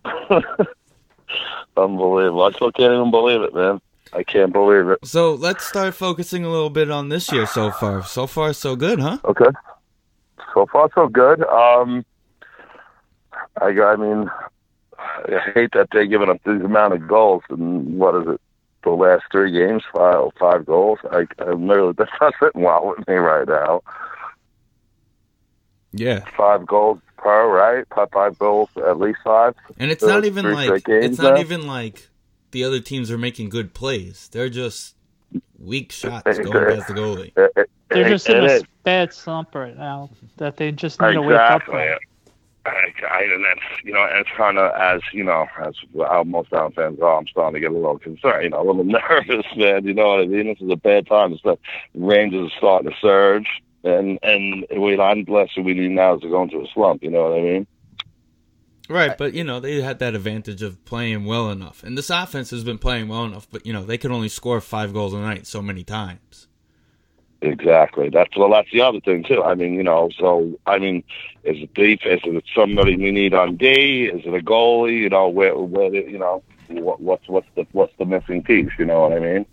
[1.76, 2.42] Unbelievable.
[2.42, 3.80] I still can't even believe it, man.
[4.12, 4.98] I can't believe it.
[5.04, 8.04] So let's start focusing a little bit on this year so far.
[8.04, 9.18] So far, so good, huh?
[9.24, 9.46] Okay.
[10.54, 11.42] So far, so good.
[11.44, 12.04] Um,
[13.60, 14.30] I, I mean,
[14.98, 17.42] I hate that they're giving up this amount of goals.
[17.48, 18.40] And what is it?
[18.84, 20.98] The last three games, five, five goals.
[21.10, 23.82] I, I'm really that's not sitting well with me right now.
[25.92, 26.24] Yeah.
[26.36, 27.84] Five goals per, right?
[27.94, 29.54] Five, five goals, at least five.
[29.78, 31.40] And it's So not even like it's not now?
[31.40, 32.08] even like
[32.50, 34.28] the other teams are making good plays.
[34.32, 34.96] They're just
[35.58, 37.32] weak shots going past the goalie.
[37.36, 38.62] It- it- They're it- just in it a is.
[38.84, 41.86] Bad slump right now that they just need to wake up Exactly.
[41.88, 41.98] from.
[42.64, 46.22] I, I, and that's you know, and it's kind of as you know, as how
[46.22, 47.18] most Down fans are.
[47.18, 49.84] I'm starting to get a little concerned, you know, a little nervous, man.
[49.84, 50.46] You know what I mean?
[50.46, 51.32] This is a bad time.
[51.32, 51.58] It's the
[51.94, 53.48] Rangers are starting to surge,
[53.82, 57.02] and and we I'm blessed we need now to go into a slump.
[57.02, 57.66] You know what I mean?
[58.88, 61.82] Right, but you know, they had that advantage of playing well enough.
[61.82, 64.60] And this offense has been playing well enough, but you know, they could only score
[64.60, 66.48] 5 goals a night so many times.
[67.42, 68.08] Exactly.
[68.08, 68.50] That's well.
[68.50, 69.42] That's the other thing too.
[69.42, 70.10] I mean, you know.
[70.18, 71.02] So I mean,
[71.44, 72.22] is it defense?
[72.24, 74.04] Is it somebody we need on D?
[74.04, 75.00] Is it a goalie?
[75.00, 78.70] You know, where where you know what, what's what's the what's the missing piece?
[78.78, 79.46] You know what I mean?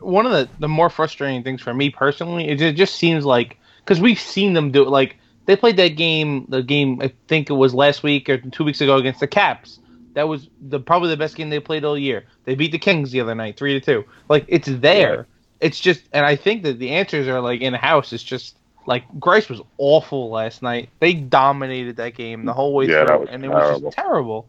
[0.00, 3.58] one of the, the more frustrating things for me personally is it just seems like
[3.84, 7.50] because we've seen them do it like they played that game the game i think
[7.50, 9.80] it was last week or two weeks ago against the caps
[10.14, 13.10] that was the probably the best game they played all year they beat the kings
[13.10, 15.26] the other night three to two like it's there Right.
[15.66, 19.04] It's just and i think that the answers are like in house it's just like
[19.18, 20.90] Greiss was awful last night.
[21.00, 23.96] They dominated that game the whole way Yeah, through, that was and it was just
[23.96, 24.46] terrible.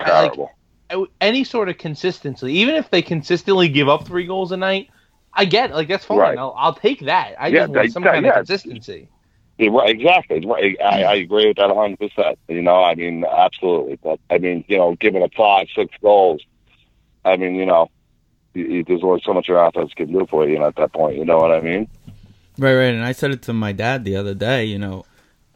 [0.00, 0.50] Like, Terrible.
[0.90, 4.88] I- any sort of consistency, even if they consistently give up three goals a night,
[5.32, 5.74] I get it.
[5.74, 6.18] like that's fine.
[6.18, 6.36] Right.
[6.36, 7.36] I'll, I'll take that.
[7.38, 8.30] I Yeah, just want some that- kind yeah.
[8.32, 9.08] of consistency.
[9.58, 10.44] Yeah, right, exactly.
[10.44, 10.76] Right.
[10.84, 12.38] I, I agree with that a hundred percent.
[12.48, 13.96] You know, I mean, absolutely.
[14.02, 16.42] But I mean, you know, giving up five, six goals.
[17.24, 17.88] I mean, you know,
[18.54, 20.54] you, there's only so much your offense can do for you.
[20.54, 21.88] You know, at that point, you know what I mean?
[22.58, 22.94] Right, right.
[22.94, 25.04] And I said it to my dad the other day, you know,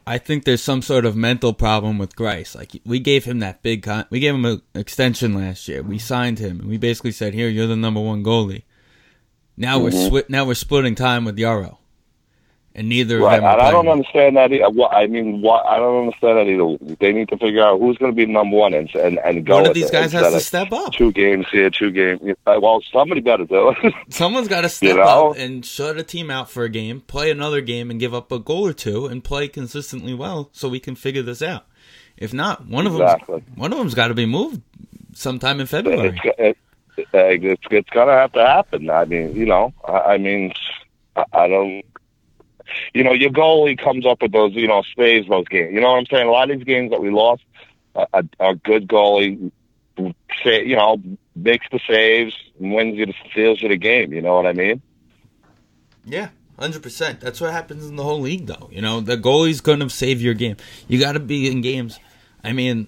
[0.07, 2.55] I think there's some sort of mental problem with Greiss.
[2.55, 5.83] Like we gave him that big, con- we gave him an extension last year.
[5.83, 8.63] We signed him, and we basically said, "Here, you're the number one goalie."
[9.57, 10.15] Now we're Mm-hmm.
[10.15, 11.79] swi- now we're splitting time with Yarrow,
[12.77, 13.39] and neither Right.
[13.39, 13.53] of them.
[13.53, 14.53] And I don't understand that.
[14.53, 14.71] Either.
[14.71, 16.97] What I mean, what I don't understand that either.
[17.01, 19.57] They need to figure out who's going to be number one and and, and go.
[19.57, 20.93] One of these guys has to step up.
[20.93, 22.21] Two games here, two games.
[22.47, 23.95] Well, somebody better do it.
[24.11, 25.31] Someone's got to step know?
[25.31, 28.31] up and shut a team out for a game, play another game, and give up
[28.31, 31.65] a goal or two, and play consistently well, so we can figure this out.
[32.19, 34.61] If not, one of them, one of them's got to be moved
[35.15, 36.21] sometime in February.
[36.25, 36.57] it, it,
[37.45, 38.89] it's it's gonna have to happen.
[38.91, 40.53] I mean, you know, I, I mean,
[41.15, 41.83] I, I don't.
[42.95, 45.73] You know, your goalie comes up with those, you know, saves those games.
[45.73, 46.27] You know what I'm saying?
[46.27, 47.43] A lot of these games that we lost,
[47.95, 49.51] a, a, good goalie,
[50.43, 51.01] say, you know,
[51.35, 54.13] makes the saves, and wins you, the steals you the game.
[54.13, 54.83] You know what I mean?
[56.05, 57.21] Yeah, hundred percent.
[57.21, 58.69] That's what happens in the whole league, though.
[58.71, 60.57] You know, the goalie's gonna save your game.
[60.89, 61.99] You got to be in games.
[62.45, 62.87] I mean,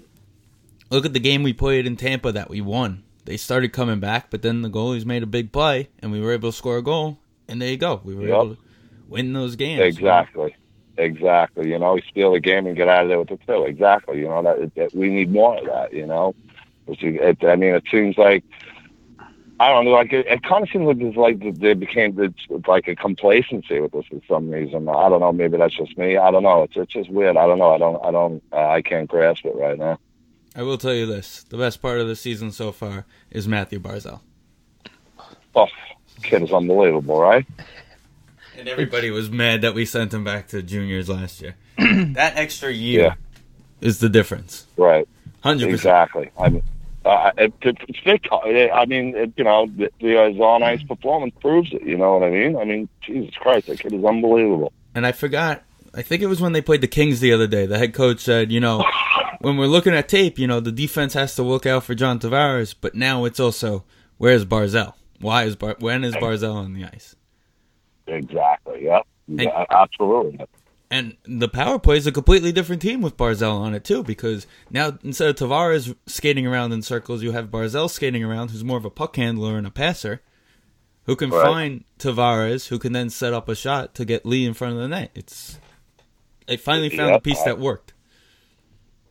[0.90, 3.02] look at the game we played in Tampa that we won.
[3.24, 6.32] They started coming back, but then the goalies made a big play, and we were
[6.32, 7.18] able to score a goal.
[7.48, 8.00] And there you go.
[8.04, 8.36] We were Yep.
[8.36, 8.60] able to
[9.08, 9.80] win those games.
[9.82, 10.54] Exactly.
[10.96, 11.70] Exactly.
[11.70, 13.64] You know, we steal the game and get out of there with the two.
[13.64, 14.18] Exactly.
[14.18, 15.92] You know that, that we need more of that.
[15.92, 16.34] You know,
[16.86, 18.44] Which is- it, I mean, it seems like
[19.60, 19.90] I don't know.
[19.92, 22.16] Like it, it kind of seems like it's like there became
[22.68, 24.88] like a complacency with this for some reason.
[24.88, 25.32] I don't know.
[25.32, 26.16] Maybe that's just me.
[26.16, 26.62] I don't know.
[26.62, 27.36] It's it's just weird.
[27.36, 27.72] I don't know.
[27.74, 28.04] I don't.
[28.04, 28.42] I don't.
[28.52, 29.98] Uh, I can't grasp it right now.
[30.56, 33.80] I will tell you this: the best part of the season so far is Matthew
[33.80, 34.20] Barzal,
[35.56, 35.66] Oh,
[36.22, 37.44] kid is unbelievable, right?
[38.58, 41.54] And everybody was mad that we sent him back to juniors last year.
[41.78, 43.14] that extra year Yeah.
[43.80, 44.66] is the difference.
[44.76, 45.08] Right.
[45.42, 45.74] Hundred percent.
[45.74, 46.30] Exactly.
[46.36, 46.62] I mean,
[47.04, 48.26] uh, it, it, it's big.
[48.32, 51.82] I mean, it, you know, the, the uh, Zon Ice performance proves it.
[51.84, 52.56] You know what I mean?
[52.56, 54.72] I mean, Jesus Christ, that kid is unbelievable.
[54.94, 55.62] And I forgot.
[55.94, 57.64] I think it was when they played the Kings the other day.
[57.66, 58.84] The head coach said, you know,
[59.40, 62.18] when we're looking at tape, you know, the defense has to look out for John
[62.18, 63.84] Tavares, but now it's also
[64.16, 64.94] where's Barzal?
[65.20, 67.14] Why is Bar- when is Barzal on the ice?
[68.08, 68.84] Exactly.
[68.84, 69.06] Yep.
[69.28, 70.40] Yeah, absolutely.
[70.90, 74.46] And the power play is a completely different team with Barzal on it too, because
[74.70, 78.78] now instead of Tavares skating around in circles, you have Barzal skating around, who's more
[78.78, 80.22] of a puck handler and a passer,
[81.04, 81.42] who can Right.
[81.42, 84.80] find Tavares, who can then set up a shot to get Lee in front of
[84.80, 85.10] the net.
[85.14, 85.58] It's
[86.46, 87.22] they finally found a Yep.
[87.22, 87.92] piece that worked.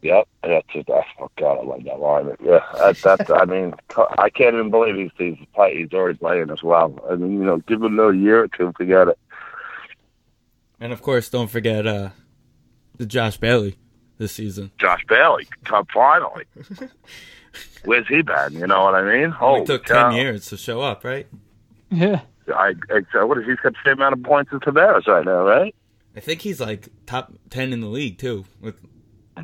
[0.02, 0.28] Yep.
[0.44, 0.86] That's it.
[0.88, 2.36] That's, oh God, I love that line.
[2.44, 2.60] Yeah.
[2.78, 3.30] That, that's.
[3.30, 3.74] I mean,
[4.18, 7.00] I can't even believe he's he's, play, he's already playing as well.
[7.10, 9.20] I mean, you know, give him another year or two, forget it.
[10.80, 12.10] And of course, don't forget uh,
[12.98, 13.78] the Josh Bailey
[14.18, 14.72] this season.
[14.78, 16.46] Josh Bailey, come finally.
[17.86, 18.54] Where's he been?
[18.54, 19.34] You know what I mean?
[19.40, 21.28] Only Oh, took ten years to show up, right?
[21.90, 22.22] Yeah.
[22.54, 22.76] I,
[23.16, 25.76] I what is he's got the same amount of points as Tavares right now, right?
[26.16, 28.46] I think he's like top ten in the league too.
[28.62, 28.76] With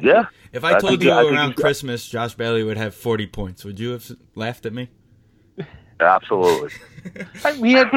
[0.01, 0.25] Yeah.
[0.51, 3.27] if I I told think- you I around he's Christmas Josh Bailey would have forty
[3.27, 4.89] points, would you have laughed at me?
[5.99, 6.71] Absolutely.
[7.45, 7.91] I- He had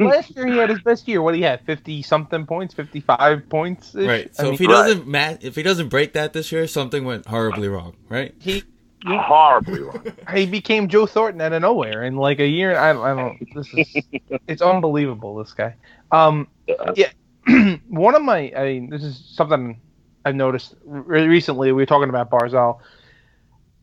[0.00, 0.46] last year.
[0.46, 1.22] He had his best year.
[1.22, 3.94] What he had, fifty something points, fifty five points.
[3.94, 4.34] Right.
[4.34, 4.72] So if he Right.
[4.72, 8.34] doesn't ma- if he doesn't break that this year, something went horribly wrong, right?
[8.40, 8.62] he
[9.06, 10.04] Horribly wrong.
[10.34, 12.76] he became Joe Thornton out of nowhere in like a year.
[12.76, 13.38] I, I don't.
[13.54, 14.04] This is
[14.48, 15.36] it's unbelievable.
[15.36, 15.76] This guy.
[16.10, 16.48] Um,
[16.96, 17.10] yeah.
[17.88, 18.52] one of my.
[18.56, 19.80] I mean, this is something
[20.26, 21.68] I've noticed re- recently.
[21.68, 22.80] We were talking about Barzal.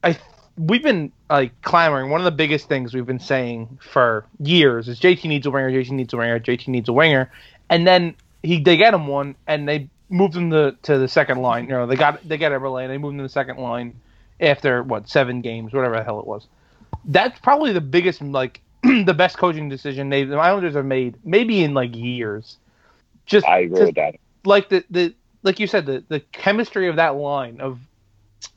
[0.03, 0.17] I
[0.58, 2.12] we've been like clamoring.
[2.12, 5.71] One of the biggest things we've been saying for years is JT needs a winger.
[5.71, 6.39] JT needs a winger.
[6.41, 7.32] JT needs a winger.
[7.69, 11.38] And then he they get him one, and they moved him to, to the second
[11.38, 11.63] line.
[11.63, 13.95] You know, they got they got Eberle, and they moved him to the second line
[14.41, 16.47] after what seven games, whatever the hell it was.
[17.06, 21.63] That's probably the biggest, like the best coaching decision they the Islanders have made, maybe
[21.63, 22.58] in like years.
[23.25, 24.15] Just I agree with that.
[24.43, 27.79] like the the like you said the the chemistry of that line of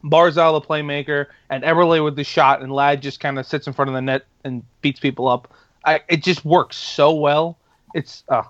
[0.02, 3.72] Barzal the playmaker and Eberle with the shot and Ladd just kind of sits in
[3.72, 5.52] front of the net and beats people up.
[5.84, 7.58] I it just works so well.
[7.94, 8.42] It's uh,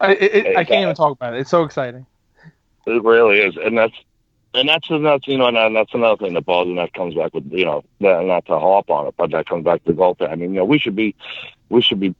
[0.00, 1.40] I it, it, I can't even talk about it.
[1.40, 2.06] It's so exciting.
[2.86, 3.94] It really is, and that's
[4.54, 6.76] and that's another you know, and that's another thing that bothers me.
[6.76, 9.64] That comes back with you know, that- not to harp on it, but that comes
[9.64, 10.30] back to the goaltending.
[10.30, 11.14] I mean, you know, we should be
[11.68, 12.14] we should be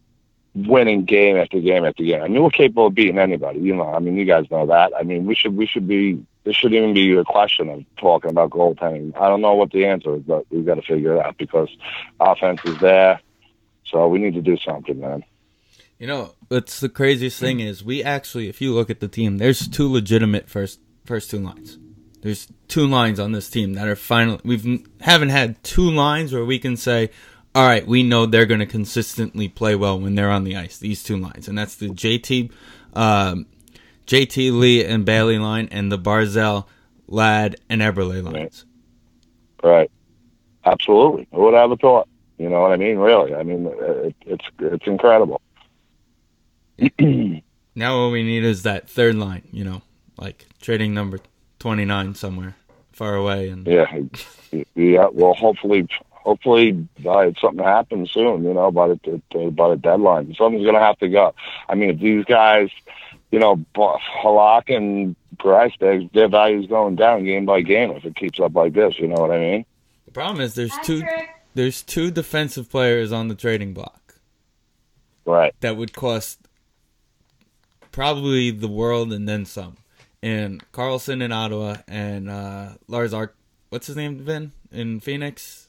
[0.56, 2.22] winning game after game after game.
[2.22, 3.60] I mean, we're capable of beating anybody.
[3.60, 4.92] You know, I mean, you guys know that.
[4.98, 6.24] I mean, we should we should be.
[6.44, 9.16] There shouldn't even be a question of talking about goaltending.
[9.20, 11.68] I don't know what the answer is, but we've got to figure it out because
[12.20, 13.20] offense is there.
[13.84, 15.24] So we need to do something, man.
[15.98, 19.38] You know, what's the craziest thing is we actually, if you look at the team,
[19.38, 21.78] there's two legitimate first first two lines.
[22.22, 26.44] There's two lines on this team that are finally we've haven't had two lines where
[26.44, 27.10] we can say,
[27.56, 30.76] all right, we know they're going to consistently play well when they're on the ice.
[30.76, 32.52] These two lines, and that's the JT
[32.92, 33.46] um,
[34.06, 36.66] JT Lee and Bailey line and the Barzal,
[37.08, 38.66] Ladd, and Eberle lines.
[39.62, 39.90] Right.
[40.66, 41.28] Absolutely.
[41.32, 42.08] Who would have thought?
[42.36, 42.98] You know what I mean?
[42.98, 43.34] Really.
[43.34, 45.40] I mean, it, it's it's incredible.
[47.78, 49.82] Now what we need is that third line, you know,
[50.16, 51.18] like trading number
[51.58, 52.56] 29 somewhere
[52.90, 53.86] far away and Yeah.
[54.74, 55.08] Yeah.
[55.12, 55.86] Well, hopefully,
[56.26, 58.42] hopefully, uh, something happens soon.
[58.44, 61.34] You know, by the the- by the deadline, something's gonna have to go.
[61.68, 62.68] I mean, if these guys,
[63.30, 68.04] you know, Bo- Halak and Price, their their value's going down game by game if
[68.04, 68.98] it keeps up like this.
[68.98, 69.64] You know what I mean?
[70.04, 71.02] the problem is there's two
[71.54, 74.14] there's two defensive players on the trading block
[75.24, 75.54] Right.
[75.60, 76.38] that would cost
[77.92, 79.76] probably the world and then some.
[80.22, 83.36] And Karlsson in Ottawa and uh, Lars Ark
[83.68, 85.65] what's his name Vin in Phoenix?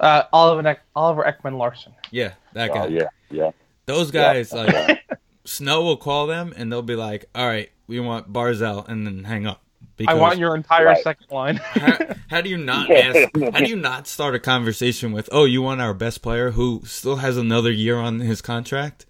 [0.00, 1.94] Uh, Oliver Eck- Oliver Ekman-Larsson.
[2.10, 2.84] Yeah, that guy.
[2.84, 3.08] Oh, yeah.
[3.30, 3.50] Yeah.
[3.86, 5.00] Those guys like
[5.44, 9.24] Snow will call them and they'll be like, "All right, we want Barzal," and then
[9.24, 9.62] hang up.
[10.06, 11.02] I want your entire Right.
[11.02, 11.56] second line.
[11.62, 13.30] how, how do you not ask?
[13.34, 16.82] How do you not start a conversation with, "Oh, you want our best player who
[16.84, 19.06] still has another year on his contract?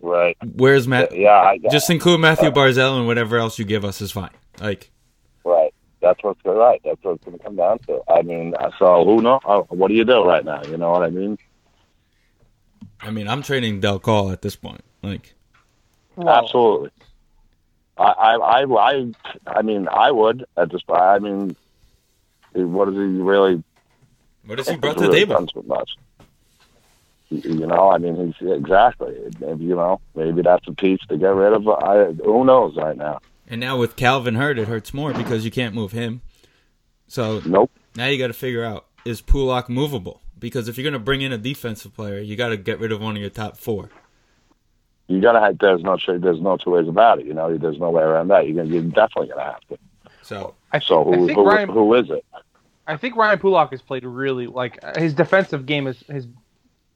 [0.00, 0.36] Right.
[0.54, 1.16] Where's Matt?
[1.16, 1.30] Yeah.
[1.30, 4.90] I, Just include Matthew Barzal and whatever else you give us is fine." Like,
[5.44, 5.72] Right.
[6.06, 6.80] That's what's right.
[6.84, 8.00] That's what it's going to come down to.
[8.08, 9.40] I mean, so who knows?
[9.70, 10.62] What do you do right now?
[10.62, 11.36] You know what I mean?
[13.00, 14.84] I mean, I'm trading Del Call at this point.
[15.02, 15.34] Like,
[16.16, 16.90] Absolutely.
[17.98, 19.12] I, I, I, I,
[19.48, 21.00] I mean, I would at this point.
[21.00, 21.56] I mean,
[22.52, 23.64] what is he really?
[24.44, 25.48] what has he brought to the really table?
[25.52, 25.90] so much.
[27.30, 29.12] You you know, I mean, he's exactly.
[29.40, 31.66] Maybe you know, maybe that's a piece to get rid of.
[31.66, 33.18] Uh, I, who knows right now?
[33.48, 36.20] And now with Calvin Hurt, it hurts more because you can't move him.
[37.08, 37.70] So Nope.
[37.94, 40.20] now you got to figure out is Pulock movable?
[40.38, 42.92] Because if you're going to bring in a defensive player, you got to get rid
[42.92, 43.90] of one of your top four.
[45.08, 45.58] You gotta have.
[45.58, 45.96] There's no.
[46.06, 47.26] There's no two ways about it.
[47.26, 48.48] You know, there's no way around that.
[48.48, 48.74] You're gonna.
[48.74, 49.78] You're definitely gonna have to.
[50.22, 52.24] So I, So I who, think who, Ryan, who is it?
[52.88, 56.26] I think Ryan Pulock has played really like uh, his defensive game is his.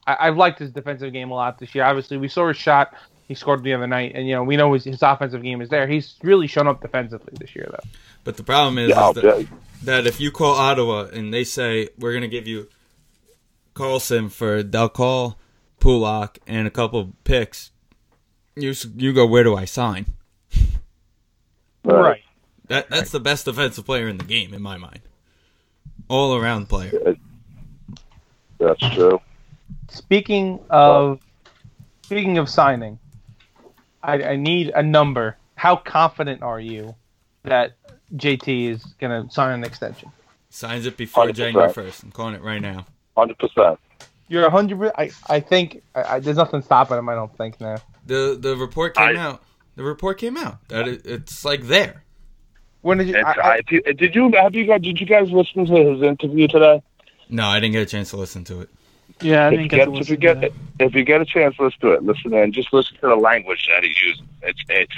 [0.08, 1.84] I, I've liked his defensive game a lot this year.
[1.84, 2.94] Obviously, we saw his shot.
[3.30, 5.68] He scored the other night, and you know we know his, his offensive game is
[5.68, 5.86] there.
[5.86, 7.88] He's really shown up defensively this year, though.
[8.24, 9.46] But the problem is, Yeah, is that,
[9.84, 12.66] that if you call Ottawa and they say we're going to give you
[13.72, 15.36] Karlsson for Delcall,
[15.78, 17.70] Pulock, and a couple picks,
[18.56, 20.06] you you go where do I sign?
[21.84, 22.24] Right.
[22.66, 25.02] That that's the best defensive player in the game in my mind.
[26.08, 27.16] All around player.
[28.58, 29.20] That's true.
[29.88, 31.20] Speaking of
[32.02, 32.98] speaking of signing,
[34.02, 35.36] I, I need a number.
[35.54, 36.94] How confident are you
[37.42, 37.72] that
[38.14, 40.10] JT is going to sign an extension?
[40.48, 41.34] Signs it before 100%.
[41.34, 42.02] January first.
[42.02, 42.86] I'm calling it right now.
[43.16, 43.78] Hundred percent.
[44.28, 44.92] You're a hundred.
[44.96, 47.08] I I think I, I, there's nothing stopping him.
[47.08, 47.76] I don't think now.
[48.06, 49.42] The the report came I- out.
[49.76, 52.04] The report came out that it, it's like there.
[52.82, 53.16] When did you?
[53.18, 56.02] I, I, I, you- did you have you guys did you guys listen to his
[56.02, 56.82] interview today?
[57.28, 58.70] No, I didn't get a chance to listen to it.
[59.22, 60.52] Yeah, I If you, get, if you get that.
[60.78, 62.02] if you get a chance, listen to it.
[62.02, 64.22] Listen and just listen to the language that he uses.
[64.42, 64.94] It's it's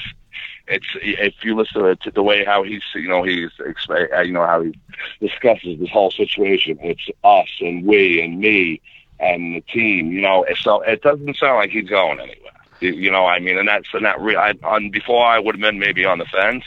[0.69, 3.51] it's if you listen to it, to the way how he's you know he's
[3.91, 4.79] uh, you know how he
[5.21, 6.79] discusses this whole situation.
[6.81, 8.81] It's us and we and me
[9.19, 10.13] and the team.
[10.13, 12.51] You know, so it doesn't sound like he's going anywhere.
[12.81, 14.21] You, know, I mean, and that's and that.
[14.21, 16.65] Re- I, on before I would have been maybe on the fence,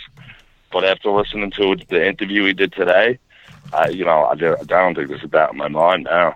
[0.72, 3.20] but after listening to the interview he did today,
[3.74, 6.36] I you know I, I don't think there's a doubt in my mind now.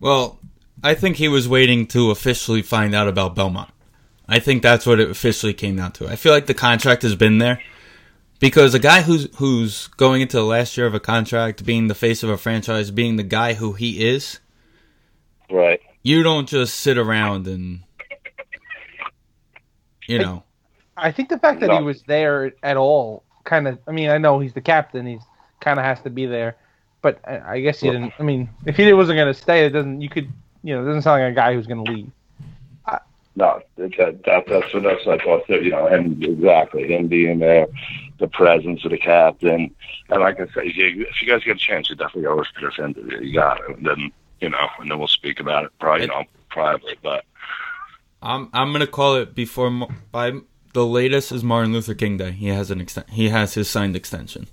[0.00, 0.38] Well,
[0.82, 3.70] I think he was waiting to officially find out about Belmont.
[4.26, 6.08] I think that's what it officially came down to.
[6.08, 7.60] I feel like the contract has been there
[8.38, 11.94] because a guy who's who's going into the last year of a contract, being the
[11.94, 14.38] face of a franchise, being the guy who he is,
[15.50, 15.80] Right.
[16.02, 17.80] you don't just sit around and
[20.06, 20.44] you know.
[20.96, 23.78] I think the fact that he was there at all kind of.
[23.86, 25.06] I mean, I know he's the captain.
[25.06, 25.22] He's
[25.60, 26.56] kind of has to be there,
[27.02, 28.12] but I, I guess he didn't.
[28.18, 30.00] I mean, if he wasn't going to stay, it doesn't.
[30.00, 30.30] You could.
[30.62, 32.10] You know, it doesn't sound like a guy who's going to leave.
[33.36, 35.62] No, that, uh, that, that's what that's what I thought too.
[35.62, 37.68] You know, and exactly him being there,
[38.18, 39.74] the presence of the captain,
[40.08, 42.34] and like I said, if you, if you guys get a chance, you definitely go
[42.34, 43.28] to listen to this interview.
[43.28, 46.08] You got it, and then you know, and then we'll speak about it, probably, you
[46.08, 46.96] know, privately.
[47.02, 47.24] But
[48.20, 50.32] I'm I'm gonna call it before by
[50.72, 52.32] the latest is Martin Luther King Day.
[52.32, 54.48] He has an exten- he has his signed extension.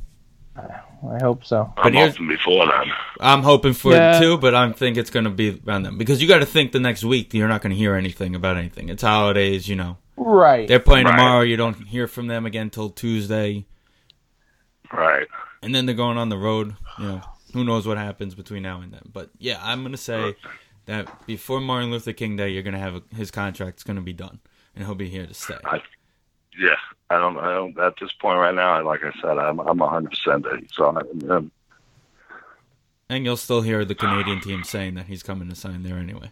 [1.09, 1.73] I hope so.
[1.77, 2.91] I'm here's- hoping before then.
[3.19, 4.17] I'm hoping for Yeah.
[4.17, 6.71] it too, but I think it's gonna be around them because you got to think
[6.71, 8.89] the next week you're not gonna hear anything about anything.
[8.89, 9.97] It's holidays, you know.
[10.15, 10.67] Right.
[10.67, 11.15] They're playing Right.
[11.17, 11.41] tomorrow.
[11.41, 13.65] You don't hear from them again till Tuesday,
[14.91, 15.27] Right.
[15.61, 16.75] and then they're going on the road.
[16.97, 17.21] You know,
[17.53, 19.09] who knows what happens between now and then.
[19.11, 20.35] But yeah, I'm gonna say
[20.85, 24.39] that before Martin Luther King Day, you're gonna have a, his contract's gonna be done,
[24.75, 25.55] and he'll be here to stay.
[25.65, 25.81] I,
[26.59, 26.75] yeah,
[27.09, 27.79] I don't, I don't.
[27.79, 31.51] At this point right now, like I said, I'm, I'm 100 percent So I, um,
[33.09, 36.31] And you'll still hear the Canadian team saying that he's coming to sign there anyway.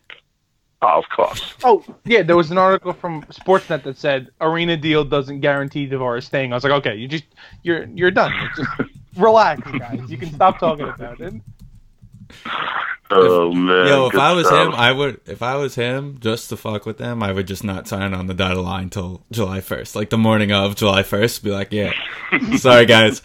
[0.82, 1.54] oh, of course.
[1.64, 6.24] Oh yeah, there was an article from Sportsnet that said arena deal doesn't guarantee Tavares
[6.24, 6.52] staying.
[6.52, 7.26] I was like, okay, you just
[7.64, 8.32] you're you're done.
[8.56, 8.70] Just
[9.18, 10.02] relax, guys.
[10.10, 11.34] You can stop talking about it.
[13.12, 13.88] Oh man.
[13.88, 14.68] Yo, if I was stuff.
[14.68, 15.22] him, I would.
[15.28, 18.26] If I was him, just to fuck with them, I would just not sign on
[18.26, 21.44] the dotted line till July first, like the morning of July first.
[21.44, 21.92] Be like, yeah,
[22.58, 23.22] sorry guys,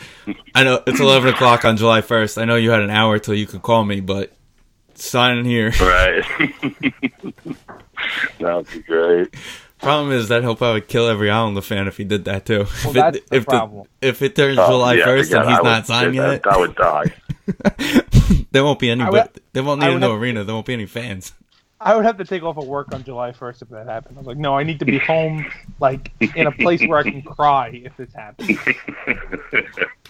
[0.55, 2.37] I know it's eleven o'clock on July first.
[2.37, 4.33] I know you had an hour till you could call me, but
[4.95, 5.71] sign in here.
[5.81, 6.25] Right.
[8.39, 9.35] that would be great.
[9.81, 12.67] Problem is that he'll probably kill every Islander fan if he did that too.
[12.85, 13.87] Well, if that's it, the if problem.
[14.03, 16.43] if it turns Oh, July yeah, first again, and he's I not would, signed that,
[16.45, 18.45] yet, I would die.
[18.53, 19.03] there won't be any.
[19.03, 20.45] I would- there won't I need would no have- arena.
[20.45, 21.33] There won't be any fans.
[21.83, 24.19] I would have to take off of work on July 1st if that happened.
[24.19, 25.47] I was like, no, I need to be home,
[25.81, 28.59] like in a place where I can cry if this happens.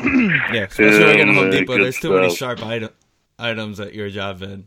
[0.00, 1.76] Yeah, especially working at Home oh, Yeah, Depot.
[1.76, 2.90] good There's too many sharp item,
[3.38, 4.64] items at your job, Ed.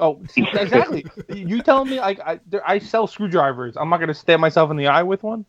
[0.00, 1.04] Oh, see, exactly.
[1.28, 3.76] You telling me I I, I sell screwdrivers?
[3.76, 5.44] I'm not gonna stab myself in the eye with one.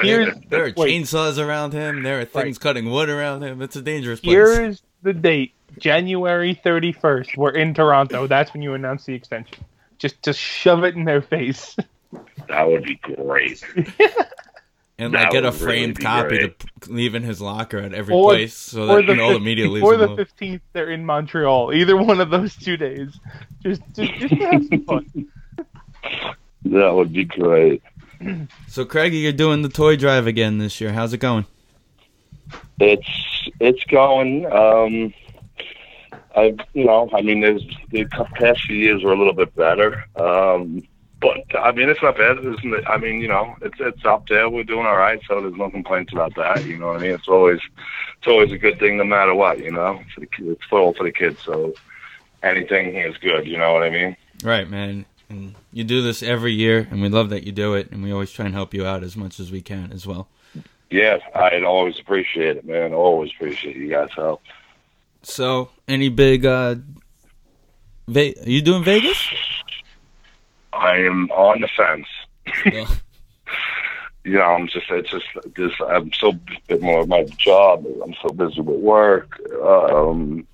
[0.00, 2.02] Here's There are wait, chainsaws around him.
[2.02, 2.60] There are things Right.
[2.60, 3.60] cutting wood around him.
[3.62, 4.32] It's a dangerous place.
[4.32, 7.36] Here's the date, January 31st.
[7.36, 8.26] We're in Toronto.
[8.26, 9.64] That's when you announce the extension.
[9.98, 11.76] Just just shove it in their face.
[12.48, 13.62] That would be great.
[14.98, 16.58] and that like get a would really framed copy great.
[16.80, 19.28] to leave in his locker at every Or- place, so or that the you know
[19.28, 21.72] the fif- media leaves before him the 15th, they're in Montreal.
[21.74, 23.18] Either one of those two days.
[23.62, 25.06] Just just, just have some fun.
[26.64, 27.82] That would be great.
[28.68, 30.92] So, Craigie, you're doing the toy drive again this year.
[30.92, 31.44] How's it going?
[32.80, 33.08] It's
[33.60, 34.46] it's going.
[34.50, 35.12] Um,
[36.34, 40.04] I you know I mean there's the past few years were a little bit better.
[40.16, 40.82] Um,
[41.20, 42.38] but I mean it's not bad.
[42.38, 42.84] Isn't it?
[42.86, 44.48] I mean you know it's it's up there.
[44.48, 46.64] We're doing all right, so there's no complaints about that.
[46.66, 47.12] You know what I mean?
[47.12, 47.60] It's always
[48.18, 49.58] it's always a good thing no matter what.
[49.58, 51.38] You know, for the, it's full for the kids.
[51.44, 51.74] So
[52.42, 53.46] anything is good.
[53.46, 54.16] You know what I mean?
[54.42, 55.06] Right, man.
[55.28, 58.12] And you do this every year, and we love that you do it, and we
[58.12, 60.28] always try and help you out as much as we can as well.
[60.88, 62.92] Yeah, I'd always appreciate it, man.
[62.94, 64.40] Always appreciate you guys' help.
[65.22, 66.46] So, any big?
[66.46, 66.76] uh
[68.06, 69.18] Ve- Are you doing Vegas?
[70.76, 72.06] I am on the fence.
[72.64, 72.86] Yeah.
[74.24, 75.72] you know, I'm just, it's just this.
[75.88, 76.32] I'm so
[76.68, 77.84] bit more of my job.
[78.04, 80.46] I'm so busy with work, um,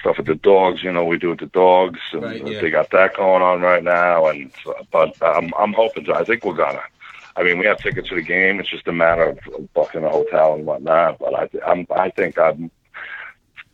[0.00, 0.82] stuff with the dogs.
[0.82, 2.60] You know, we do with the dogs, and Right, yeah.
[2.60, 4.26] they got that going on right now.
[4.26, 6.14] And so- but I'm, I'm hoping to.
[6.14, 6.82] I think we're gonna.
[7.36, 8.60] I mean, we have tickets to the game.
[8.60, 9.38] It's just a matter of
[9.72, 11.18] booking a hotel and whatnot.
[11.20, 12.70] But I, I'm, I think I'm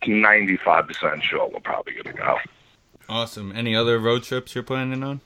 [0.06, 2.38] 95 percent sure we're probably gonna go.
[3.08, 3.52] Awesome.
[3.56, 5.20] Any other road trips you're planning on?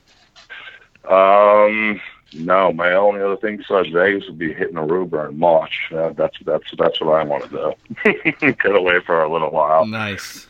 [1.09, 1.99] Um,
[2.33, 5.89] no, my only other thing besides Vegas would be hitting Aruba in March.
[5.93, 8.31] Uh, that's that's that's what I want to do.
[8.51, 9.85] get away for a little while.
[9.85, 10.47] Nice.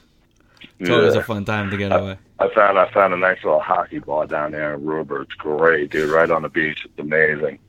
[0.80, 1.22] It's always Yeah.
[1.22, 2.18] a fun time to get away.
[2.40, 5.24] I found I found a nice little hockey bar down there in Aruba.
[5.24, 6.10] It's great, dude.
[6.10, 6.86] Right on the beach.
[6.86, 7.60] It's amazing.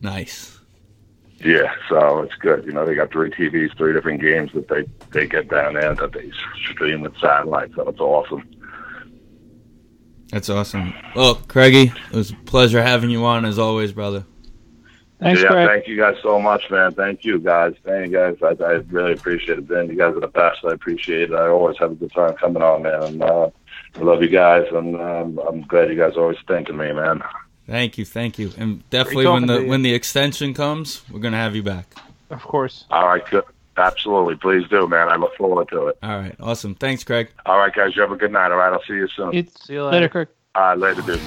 [0.00, 0.58] Nice.
[1.38, 2.64] Yeah, so it's good.
[2.64, 5.94] You know, they got three TVs, three different games that they they get down there
[5.94, 6.30] that they
[6.70, 7.70] stream with satellite.
[7.74, 8.48] So it's awesome.
[10.30, 10.94] That's awesome.
[11.14, 14.24] Well, Craigie, it was a pleasure having you on as always, brother.
[15.20, 15.68] Thanks, yeah, Greg.
[15.68, 16.92] thank you guys so much, man.
[16.92, 17.74] Thank you guys.
[17.84, 18.36] Thank you guys.
[18.42, 19.88] I, I really appreciate it, Ben.
[19.88, 20.64] You guys are the best.
[20.64, 21.34] I appreciate it.
[21.34, 23.02] I always have a good time coming on, man.
[23.02, 23.50] And uh,
[23.96, 26.92] I love you guys, and um, I'm glad you guys are always think of me,
[26.92, 27.22] man.
[27.66, 31.56] Thank you, thank you, and definitely when the when the extension comes, we're gonna have
[31.56, 31.94] you back.
[32.28, 32.84] Of course.
[32.90, 33.44] All right, good.
[33.76, 35.08] Absolutely, please do, man.
[35.08, 35.98] I look forward to it.
[36.02, 36.74] All right, awesome.
[36.74, 37.30] Thanks, Craig.
[37.46, 37.94] All right, guys.
[37.96, 38.52] You have a good night.
[38.52, 39.34] All right, I'll see you soon.
[39.34, 40.08] It's See you later, later.
[40.08, 40.34] Kirk.
[40.54, 41.18] All right, later, dude.
[41.18, 41.24] In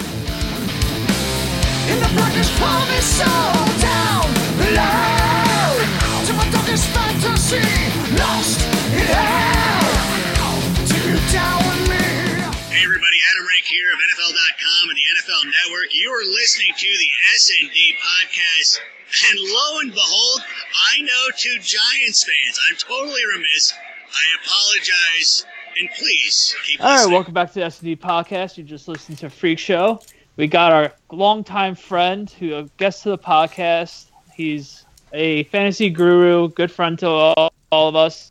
[1.99, 3.25] the darkness, promise so
[3.81, 5.77] down below
[6.25, 7.61] to my darkest fantasy,
[8.17, 8.61] lost
[8.93, 9.93] in hell.
[10.87, 12.07] Deep down with me.
[12.88, 15.88] Everybody, Adam Rank here of NFL.com and the NFL Network.
[15.91, 18.79] You're listening to the S&D podcast.
[19.29, 20.41] And lo and behold,
[20.95, 22.57] I know two Giants fans.
[22.71, 23.73] I'm totally remiss.
[24.07, 25.45] I apologize.
[25.77, 27.13] And please keep All right, listening.
[27.13, 28.55] welcome back to the SD podcast.
[28.55, 29.99] You just listened to Freak Show.
[30.38, 34.05] We got our longtime friend who a guest to the podcast.
[34.33, 38.29] He's a fantasy guru, good friend to all, all of us.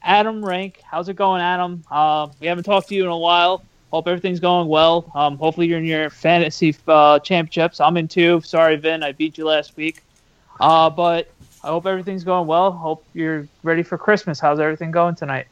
[0.00, 1.82] Adam Rank, how's it going, Adam?
[1.90, 3.64] Uh, we haven't talked to you in a while.
[3.92, 5.10] Hope everything's going well.
[5.14, 7.80] Um, hopefully you're in your fantasy uh, championships.
[7.80, 8.40] I'm in two.
[8.42, 10.02] Sorry, Vin, I beat you last week.
[10.58, 11.30] Uh, but
[11.62, 12.72] I hope everything's going well.
[12.72, 14.40] Hope you're ready for Christmas.
[14.40, 15.46] How's everything going tonight?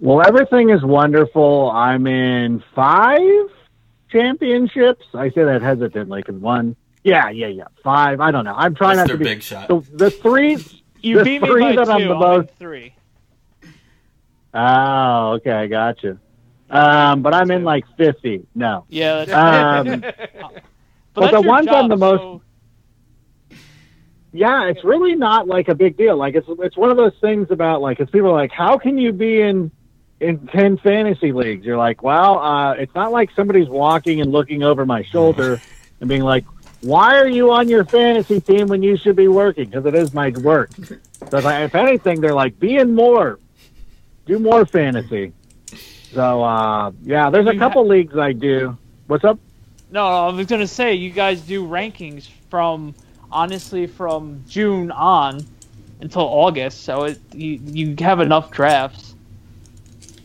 [0.00, 1.70] Well, everything is wonderful.
[1.70, 3.20] I'm in five
[4.10, 5.04] championships.
[5.14, 6.74] I say that hesitantly because one
[7.04, 7.64] Yeah, yeah, yeah.
[7.84, 8.20] Five.
[8.20, 8.54] I don't know.
[8.56, 9.68] I'm trying That's not their to be big shot.
[9.68, 10.58] the, the three.
[11.02, 12.08] You the beat me three by that I'm two.
[12.08, 12.94] the I'm in most- three.
[14.52, 16.18] Oh, okay, I got you.
[16.70, 18.46] Um, but I'm in like 50.
[18.54, 18.84] No.
[18.88, 19.24] Yeah.
[19.24, 20.14] That's, Um, but
[21.14, 22.42] but that's the your ones I'm the most- so-
[24.32, 26.16] Yeah, it's really not like a big deal.
[26.16, 28.96] Like it's it's one of those things about like it's people are like, how can
[28.96, 29.70] you be in
[30.20, 31.66] in ten fantasy leagues?
[31.66, 35.60] You're like, well, uh, it's not like somebody's walking and looking over my shoulder
[35.98, 36.44] and being like,
[36.82, 39.64] why are you on your fantasy team when you should be working?
[39.66, 40.70] Because it is my work.
[41.30, 43.38] So if, I, if anything, they're like, be in more,
[44.26, 45.32] do more fantasy.
[46.12, 48.76] So uh, yeah, there's a couple leagues I do.
[49.06, 49.38] What's up?
[49.90, 52.94] No, I was gonna say you guys do rankings from
[53.30, 55.46] honestly from June on
[56.00, 59.14] until August, so it you you have enough drafts.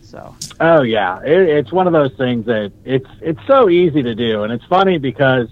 [0.02, 4.16] So Oh yeah, it, it's one of those things that it's it's so easy to
[4.16, 5.50] do, and it's funny because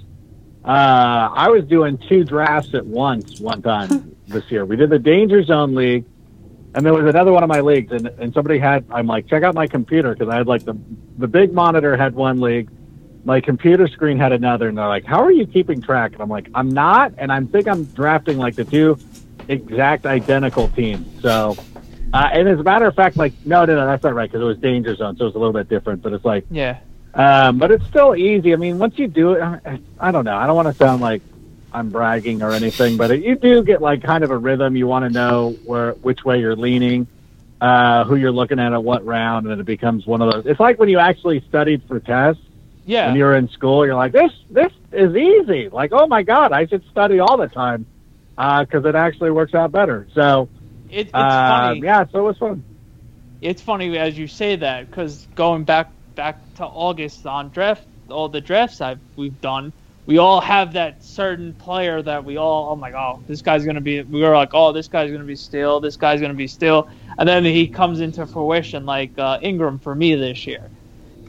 [0.64, 4.66] uh, I was doing two drafts at once one time this year.
[4.66, 6.06] We did the Danger Zone League,
[6.76, 9.44] and there was another one of my leagues, and and somebody had I'm like check
[9.44, 10.78] out my computer because I had like the
[11.18, 12.70] the big monitor had one league,
[13.26, 16.14] my computer screen had another, and they're like, how are you keeping track?
[16.14, 18.98] And I'm like, I'm not, and I think I'm drafting like the two
[19.48, 21.22] exact identical teams.
[21.22, 21.56] So.
[22.14, 24.44] Uh, and as a matter of fact, like, no, no, no, that's not right because
[24.44, 26.04] it was Danger Zone, so it's a little bit different.
[26.04, 26.78] But it's like, yeah,
[27.16, 28.54] um, but it's still easy.
[28.54, 30.36] I mean, once you do it, I, I don't know.
[30.36, 31.24] I don't want to sound like
[31.74, 34.76] I'm bragging or anything, but you do get like kind of a rhythm.
[34.76, 37.08] You want to know where, which way you're leaning,
[37.60, 40.46] uh, who you're looking at at what round, and it becomes one of those.
[40.46, 42.44] It's like when you actually studied for tests
[42.86, 43.08] yeah.
[43.08, 43.86] when you're in school.
[43.86, 45.70] You're like, this, this is easy.
[45.70, 47.86] Like, oh my god, I should study all the time
[48.36, 50.08] because it actually works out better.
[50.14, 50.50] So,
[50.90, 51.82] It, it's uh, funny.
[51.82, 52.64] yeah, so it was fun.
[53.42, 58.30] It's funny as you say that because going back back to August on draft, all
[58.30, 59.74] the drafts I've we've done,
[60.08, 63.82] we all have that certain player that we all oh my god, this guy's gonna
[63.82, 64.04] be.
[64.04, 65.82] We were like, oh, this guy's gonna be still.
[65.82, 66.90] This guy's gonna be still,
[67.20, 70.72] and then he comes into fruition like uh, Ingram for me this year.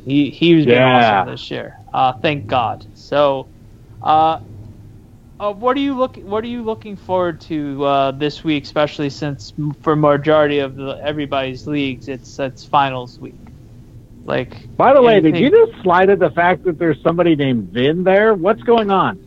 [0.04, 0.84] He he was been Yeah.
[0.84, 1.76] awesome this year.
[1.92, 2.86] Uh, thank God.
[2.94, 3.50] So,
[4.02, 4.38] uh,
[5.40, 9.10] uh, what are you look What are you looking forward to uh, this week, especially
[9.10, 13.53] since for majority of the, everybody's leagues, it's it's finals week.
[14.24, 17.68] Like, By the way, did you just slide at the fact that there's somebody named
[17.70, 18.34] Vin there?
[18.34, 19.20] What's going on?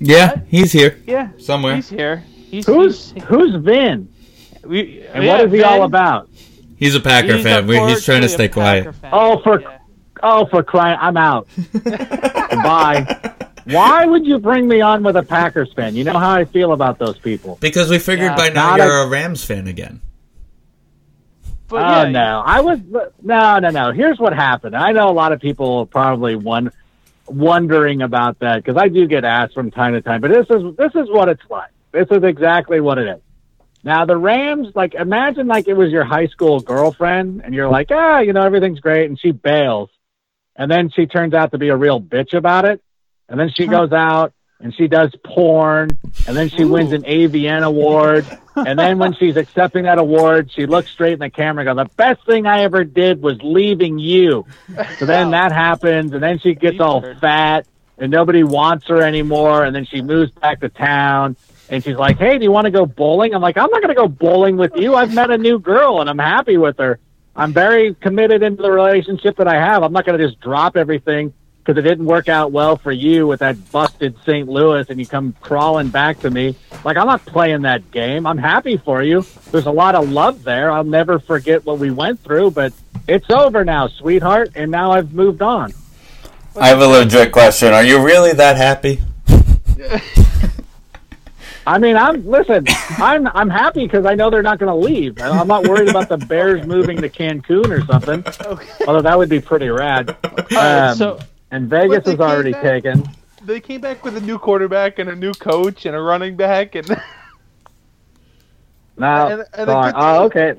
[0.00, 1.76] Yeah, he's here Yeah, somewhere.
[1.76, 2.16] he's here.
[2.50, 4.08] He's Who's he's, who's Vin?
[4.64, 6.28] we, And yeah, what is he all about?
[6.76, 7.66] He's a Packer he's fan.
[7.66, 8.94] We, he's trying to stay quiet.
[8.94, 9.10] Fan.
[9.12, 9.78] Oh, for- Yeah.
[10.26, 10.96] Oh, for crying!
[11.02, 11.46] I'm out.
[11.84, 13.32] Bye.
[13.64, 15.94] Why would you bring me on with a Packers fan?
[15.96, 17.58] You know how I feel about those people.
[17.60, 18.36] Because we figured Yeah.
[18.36, 20.00] by now you're a- a Rams fan again.
[21.68, 22.78] But oh yeah, no, I was
[23.22, 23.92] no, no, no.
[23.92, 24.76] Here's what happened.
[24.76, 26.70] I know a lot of people are probably one
[27.26, 30.20] wondering about that because I do get asked from time to time.
[30.20, 31.70] But this is this is what it's like.
[31.92, 33.20] This is exactly what it is.
[33.82, 37.88] Now the Rams, like imagine like it was your high school girlfriend, and you're like,
[37.90, 39.90] ah, you know everything's great, and she bails,
[40.56, 42.82] and then she turns out to be a real bitch about it,
[43.28, 45.90] and then she goes out and she does porn,
[46.26, 48.26] and then she wins an AVN award,
[48.56, 51.86] and then when she's accepting that award, she looks straight in the camera and goes,
[51.86, 54.46] The best thing I ever did was leaving you.
[54.98, 57.66] So then that happens, and then she gets all fat,
[57.98, 61.36] and nobody wants her anymore, and then she moves back to town.
[61.70, 63.94] And she's like, "Hey, do you want to go bowling?" I'm like, "I'm not going
[63.94, 64.94] to go bowling with you.
[64.94, 66.98] I've met a new girl, and I'm happy with her.
[67.34, 69.82] I'm very committed into the relationship that I have.
[69.82, 71.32] I'm not going to just drop everything
[71.64, 74.46] because it didn't work out well for you with that busted St.
[74.46, 76.54] Louis, and you come crawling back to me.
[76.84, 78.26] Like, I'm not playing that game.
[78.26, 79.24] I'm happy for you.
[79.50, 80.70] There's a lot of love there.
[80.70, 82.74] I'll never forget what we went through, but
[83.08, 85.72] it's over now, sweetheart, and now I've moved on.
[86.54, 87.72] I have a legit question.
[87.72, 89.00] Are you really that happy?
[91.66, 92.66] I mean, I'm listen.
[92.98, 95.18] I'm I'm happy because I know they're not going to leave.
[95.20, 98.22] I'm not worried about the Bears moving to Cancun or something.
[98.86, 100.14] Although that would be pretty rad.
[100.54, 101.18] Um, so
[101.54, 103.04] and Vegas is already back- taken.
[103.44, 106.74] They came back with a new quarterback and a new coach and a running back
[106.74, 106.88] and
[108.96, 110.54] Now, And- and oh, okay.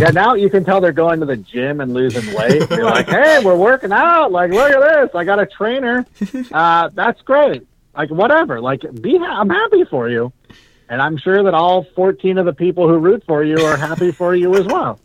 [0.00, 2.68] Yeah, now you can tell they're going to the gym and losing weight.
[2.68, 4.32] They're like, hey, we're working out.
[4.32, 5.10] Like, look at this.
[5.14, 6.06] I got a trainer.
[6.52, 7.66] Uh, that's great.
[7.96, 8.60] Like, whatever.
[8.60, 9.18] Like, be.
[9.18, 10.32] Ha- I'm happy for you,
[10.88, 14.10] and I'm sure that all 14 of the people who root for you are happy
[14.10, 14.98] for you as well.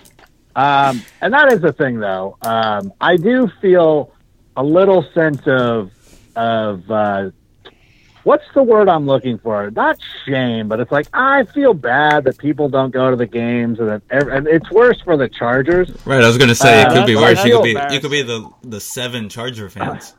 [0.55, 2.38] Um, and that is the thing, though.
[2.41, 4.13] Um, I do feel
[4.58, 5.91] a little sense of
[6.36, 7.30] of uh,
[8.24, 9.70] what's the word I'm looking for?
[9.72, 13.80] Not shame, but it's like I feel bad that people don't go to the games,
[13.80, 15.89] and, that, ev- and it's worse for the Chargers.
[16.06, 17.45] Right, I was gonna say it Uh, could be that's- worse.
[17.45, 20.14] You could be you could be the the seven Charger fans.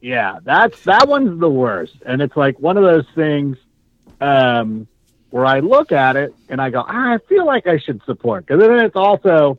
[0.00, 3.56] Yeah, that's that one's the worst, and it's like one of those things
[4.20, 4.86] um,
[5.30, 8.46] where I look at it and I go, ah, I feel like I should support
[8.46, 9.58] because then it's also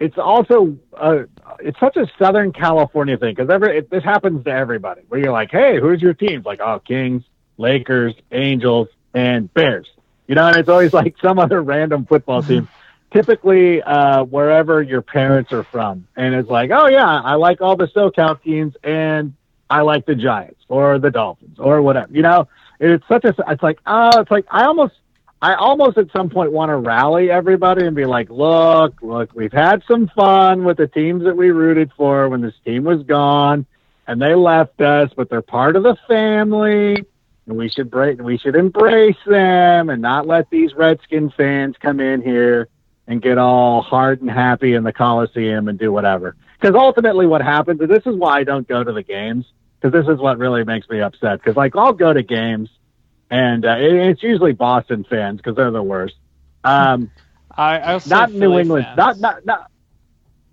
[0.00, 1.24] it's also uh,
[1.60, 5.32] it's such a Southern California thing because every it, this happens to everybody where you're
[5.32, 6.42] like, hey, who's your team?
[6.44, 7.22] Like, oh, Kings,
[7.58, 9.88] Lakers, Angels, and Bears.
[10.26, 12.68] You know, and it's always like some other random football team.
[13.12, 17.76] Typically, uh, wherever your parents are from, and it's like, oh yeah, I like all
[17.76, 19.34] the SoCal teams, and
[19.70, 22.12] I like the Giants or the Dolphins or whatever.
[22.12, 22.48] You know,
[22.80, 23.34] it's such a.
[23.48, 24.94] It's like, oh, it's like I almost,
[25.42, 29.52] I almost at some point want to rally everybody and be like, look, look, we've
[29.52, 33.66] had some fun with the teams that we rooted for when this team was gone,
[34.06, 37.04] and they left us, but they're part of the family.
[37.46, 42.00] And we should break, we should embrace them and not let these Redskin fans come
[42.00, 42.68] in here
[43.06, 46.34] and get all hard and happy in the Coliseum and do whatever.
[46.58, 49.44] Because ultimately, what happens, and this is why I don't go to the games,
[49.78, 51.38] because this is what really makes me upset.
[51.40, 52.70] Because like I'll go to games,
[53.30, 56.14] and uh, it, it's usually Boston fans because they're the worst.
[56.64, 57.10] Um,
[57.50, 58.96] I, I'll not New Philly England, fans.
[58.96, 59.70] not not not,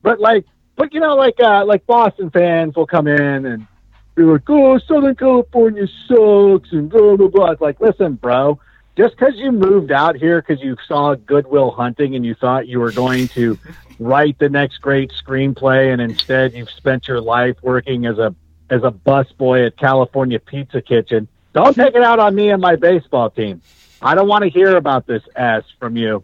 [0.02, 0.46] but like,
[0.76, 3.68] but you know, like uh, like Boston fans will come in and
[4.16, 7.52] be like, "Oh, Southern California sucks," and blah blah blah.
[7.52, 8.60] It's like, listen, bro,
[8.96, 12.68] just because you moved out here because you saw Good Will Hunting and you thought
[12.68, 13.58] you were going to
[14.00, 18.34] write the next great screenplay, and instead you've spent your life working as a
[18.70, 21.28] as a busboy at California Pizza Kitchen.
[21.54, 23.62] Don't take it out on me and my baseball team.
[24.02, 26.24] I don't want to hear about this S from you.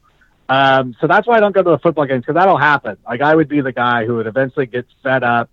[0.49, 2.97] Um, so that's why I don't go to the football games because that'll happen.
[3.07, 5.49] Like I would be the guy who would eventually get fed up.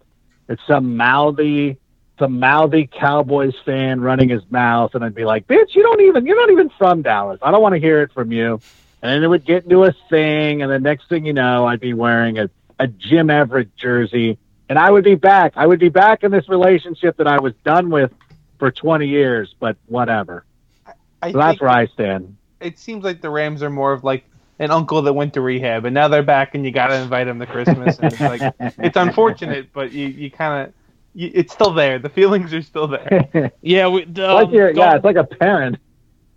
[0.49, 1.77] It's some mouthy,
[2.19, 6.25] some mouthy Cowboys fan running his mouth, and I'd be like, "Bitch, you don't even,
[6.25, 7.39] you're not even from Dallas.
[7.43, 8.61] I don't want to hear it from you."
[9.03, 11.81] And then it would get into a thing, and the next thing you know, I'd
[11.81, 12.49] be wearing a,
[12.79, 15.53] a Jim Everett jersey, and I would be back.
[15.57, 18.13] I would be back in this relationship that I was done with
[18.59, 20.45] for 20 years, but whatever.
[21.23, 22.37] I So that's where I stand.
[22.61, 24.25] it seems like the Rams are more of like
[24.59, 27.27] an uncle that went to rehab, and now they're back, and you got to invite
[27.27, 27.99] them to Christmas.
[27.99, 30.75] And it's like it's unfortunate, but you you kind of
[31.15, 31.99] it's still there.
[31.99, 33.53] The feelings are still there.
[33.63, 35.79] Yeah, we, the, like um, you're, go- yeah, it's like a parent.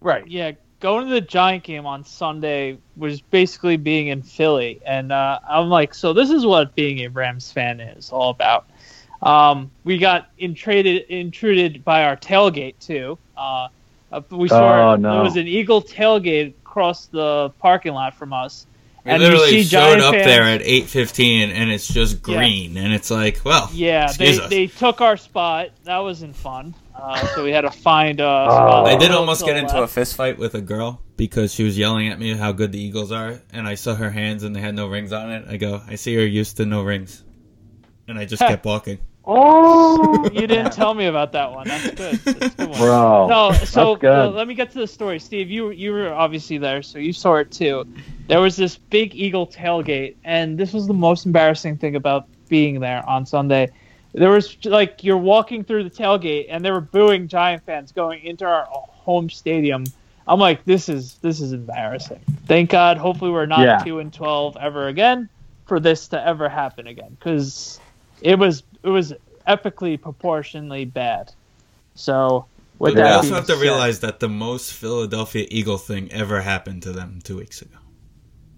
[0.01, 0.26] Right.
[0.26, 5.39] yeah, going to the Giant game on Sunday was basically being in Philly, and uh,
[5.47, 8.70] I'm like, so this is what being a Rams fan is all about.
[9.22, 13.17] Um, we got intruded intruded by our tailgate too.
[13.36, 13.67] Uh,
[14.11, 15.13] uh, we saw Oh, no.
[15.15, 18.65] there was an Eagle tailgate across the parking lot from us.
[19.05, 22.22] We And you literally see showed Giant up fans- there at 8:15, and it's just
[22.22, 24.49] green, and it's like, well, Yeah, they, us.
[24.49, 25.70] they took our spot.
[25.84, 26.76] That wasn't fun.
[26.95, 28.53] Uh, so we had to find uh, Oh.
[28.55, 28.88] spot.
[28.88, 29.93] I did almost the get into a left.
[29.93, 33.11] fist fight with a girl because she was yelling at me how good the Eagles
[33.11, 35.45] are, and I saw her hands and they had no rings on it.
[35.49, 37.24] I go, I see you're used to no rings,
[38.07, 38.99] and I just kept walking.
[39.32, 41.67] Oh, You didn't tell me about that one.
[41.67, 42.15] That's good.
[42.15, 42.80] That's a good one.
[42.80, 43.27] bro.
[43.27, 44.05] No, so That's good.
[44.11, 45.19] uh, let me get to the story.
[45.19, 47.86] Steve, you you were obviously there, so you saw it too.
[48.27, 52.80] There was this big Eagle tailgate, and this was the most embarrassing thing about being
[52.80, 53.69] there on Sunday.
[54.13, 58.23] There was like you're walking through the tailgate, and they were booing Giant fans going
[58.23, 59.86] into our home stadium.
[60.27, 62.19] I'm like, this is this is embarrassing.
[62.47, 62.97] Thank God.
[62.97, 63.77] Hopefully, we're not Yeah.
[63.84, 65.30] two and twelve ever again
[65.67, 67.80] for this to ever happen again, because
[68.21, 69.13] it was it was
[69.47, 71.32] epically proportionally bad.
[71.95, 72.45] So
[72.77, 76.41] with But we also have to said- realize that the most Philadelphia Eagle thing ever
[76.41, 77.77] happened to them two weeks ago.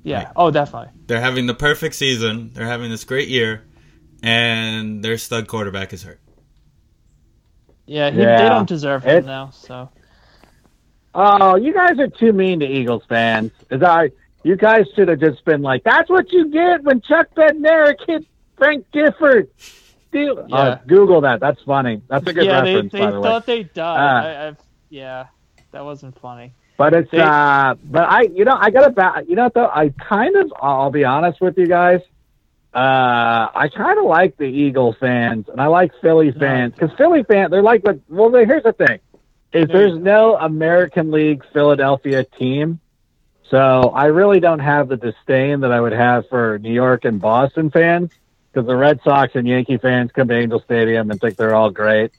[0.04, 0.28] yeah, Right.
[0.36, 2.52] oh definitely, They're having the perfect season.
[2.54, 3.64] They're having this great year,
[4.24, 6.20] and their stud quarterback is hurt.
[7.86, 8.38] yeah, he, Yeah.
[8.42, 9.50] they don't deserve him It's- now.
[9.52, 9.90] So
[11.14, 13.52] Oh, you guys are too mean to Eagles fans.
[13.70, 14.12] As I,
[14.44, 18.26] you guys should have just been like, "That's what you get when Chuck Bednarik hit
[18.58, 19.50] Frank Gifford."
[20.12, 20.56] Steal- Yeah.
[20.56, 21.40] Uh, Google that.
[21.40, 22.02] That's funny.
[22.08, 23.28] That's a good yeah, they, reference, they by the way.
[23.30, 23.98] thought they died.
[24.00, 24.28] Ah.
[24.28, 24.58] I, I've,
[24.90, 25.26] yeah,
[25.72, 26.54] that wasn't funny.
[26.78, 29.54] But it's They- uh but I you know I got to back you know what,
[29.54, 32.02] though I kind of I'll be honest with you guys
[32.74, 32.78] uh
[33.54, 37.52] I kind of like the Eagle fans and I like Philly fans cuz Philly fans
[37.52, 39.00] they're like but well they, here's the thing
[39.54, 42.80] is there's no American League Philadelphia team
[43.50, 47.20] so I really don't have the disdain that I would have for New York and
[47.22, 48.12] Boston fans
[48.54, 51.70] cuz the Red Sox and Yankee fans come to Angel Stadium and think they're all
[51.70, 52.12] great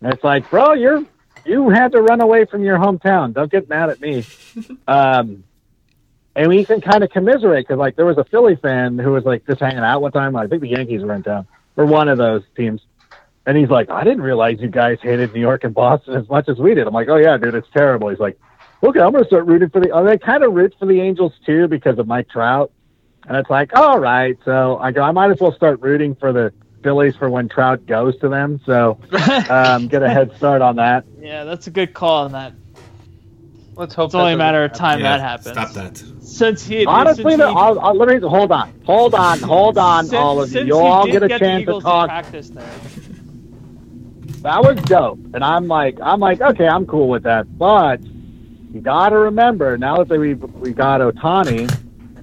[0.00, 1.04] and it's like bro you're
[1.44, 3.32] you had to run away from your hometown.
[3.32, 4.24] Don't get mad at me.
[4.86, 5.44] Um,
[6.34, 9.24] and we can kind of commiserate because, like, there was a Philly fan who was
[9.24, 10.34] like just hanging out one time.
[10.36, 12.80] I think the Yankees were in town or one of those teams,
[13.46, 16.48] and he's like, "I didn't realize you guys hated New York and Boston as much
[16.48, 18.38] as we did." I'm like, "Oh yeah, dude, it's terrible." He's like,
[18.82, 21.32] "Okay, I'm gonna start rooting for the." Oh, they kind of root for the Angels
[21.46, 22.72] too because of Mike Trout,
[23.30, 26.32] and it's like, "All right." So I go, I might as well start rooting for
[26.32, 26.52] the
[26.82, 28.60] Phillies for when Trout goes to them.
[28.66, 28.98] So
[29.48, 31.04] um, get a head start on that.
[31.20, 32.54] yeah, that's a good call on that.
[33.76, 35.52] Let's hope It's only a that matter of time Yeah, that happens.
[35.52, 36.02] Stop that.
[36.22, 39.78] Since he Honestly, since though, he- I'll, I'll, let me hold on, hold on, hold
[39.78, 40.64] on, since- all of you.
[40.64, 42.08] You'll all get a the chance to talk.
[42.08, 42.68] practice there.
[44.42, 47.46] That was dope, and I'm like, I'm like, okay, I'm cool with that.
[47.58, 48.00] But
[48.72, 51.70] you got to remember now that we we got Ohtani,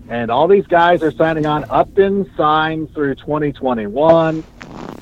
[0.09, 1.65] and all these guys are signing on.
[1.69, 4.43] Upton signed through 2021,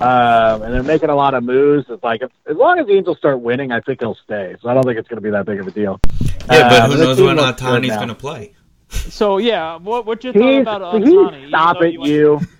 [0.02, 1.86] um, and they're making a lot of moves.
[1.90, 4.56] It's like as long as the Angels start winning, I think he'll stay.
[4.62, 6.00] So I don't think it's going to be that big of a deal.
[6.50, 8.54] Yeah, but Um, who knows when looks good Ohtani's going to play?
[8.90, 11.38] So yeah, what what's your thought about he's Ohtani?
[11.38, 12.40] even stop it, went- you.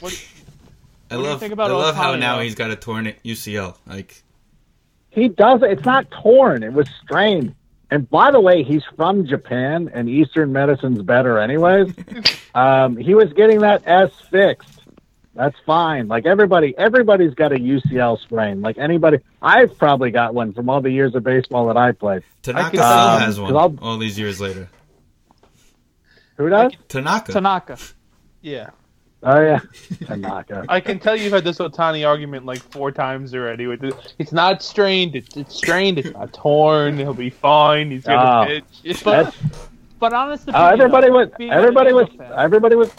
[0.00, 0.28] What,
[1.10, 2.42] I What do you love, think about I love how now though?
[2.42, 3.76] he's got a torn UCL.
[3.86, 4.22] Like,
[5.10, 5.70] He does it.
[5.70, 6.62] It's not torn.
[6.62, 7.54] It was strained.
[7.90, 11.92] And by the way, he's from Japan, and Eastern medicine's better, anyways.
[12.54, 14.80] um, he was getting that S fixed.
[15.34, 16.08] That's fine.
[16.08, 18.62] Like everybody, everybody's got a UCL sprain.
[18.62, 22.22] Like anybody, I've probably got one from all the years of baseball that I played.
[22.42, 24.68] Tanaka can- still um, has one 'cause I'll- all these years later.
[26.38, 26.72] Who does?
[26.88, 27.32] Tanaka.
[27.32, 27.78] Tanaka.
[28.42, 28.70] Yeah.
[29.22, 29.60] Oh yeah,
[30.06, 30.64] Tanaka.
[30.68, 33.66] I can tell you've had this Ohtani argument like four times already.
[33.66, 34.14] With it.
[34.18, 35.16] It's not strained.
[35.16, 35.98] It's, it's strained.
[35.98, 36.98] It's not torn.
[36.98, 37.90] He'll be fine.
[37.90, 38.60] He's gonna Oh.
[38.84, 39.02] pitch.
[39.04, 39.36] That's,
[39.98, 41.30] But honestly, oh, everybody was.
[41.40, 42.08] Everybody was.
[42.36, 42.92] Everybody was.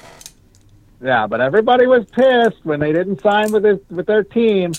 [1.01, 4.73] Yeah, but everybody was pissed when they didn't sign with his with their team.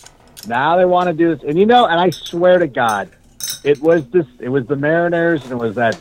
[0.49, 3.09] Now they want to do this, and you know, and I swear to God,
[3.65, 4.27] it was this.
[4.41, 5.99] It was the Mariners, and it was that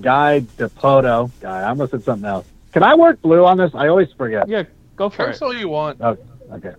[0.00, 1.60] guy Dipoto guy.
[1.62, 2.46] I almost said something else.
[2.72, 3.70] Can I work blue on this?
[3.74, 4.48] I always forget.
[4.48, 4.64] Yeah,
[4.96, 5.42] go for Curse it.
[5.44, 6.00] all you want.
[6.00, 6.72] Okay.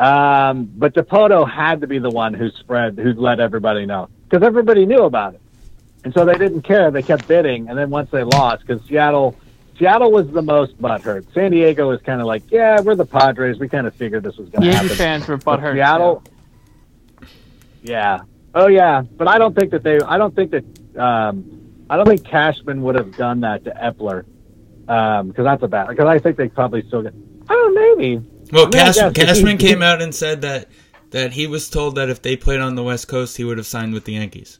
[0.00, 4.44] Um, but Dipoto had to be the one who spread, who let everybody know, because
[4.44, 5.40] everybody knew about it,
[6.04, 6.90] and so they didn't care.
[6.90, 9.36] They kept bidding, and then once they lost, because Seattle,
[9.78, 11.32] Seattle was the most butthurt.
[11.32, 13.58] San Diego was kind of like, yeah, we're the Padres.
[13.60, 14.96] We kind of figured this was going to Yankee happen.
[14.96, 15.74] fans were But butthurt.
[15.74, 16.22] Seattle.
[17.82, 18.20] Yeah.
[18.54, 19.98] Oh yeah, but I don't think that they.
[20.00, 20.64] I don't think that.
[21.00, 24.24] Um, I don't think Cashman would have done that to Eppler,
[24.88, 25.88] Um, because that's a bad.
[25.88, 27.14] Because I think they probably still get.
[27.48, 28.16] I don't know, maybe.
[28.52, 30.68] Well, I mean, Cash, Cashman he- came out and said that
[31.10, 33.66] that he was told that if they played on the West Coast, he would have
[33.66, 34.58] signed with the Yankees.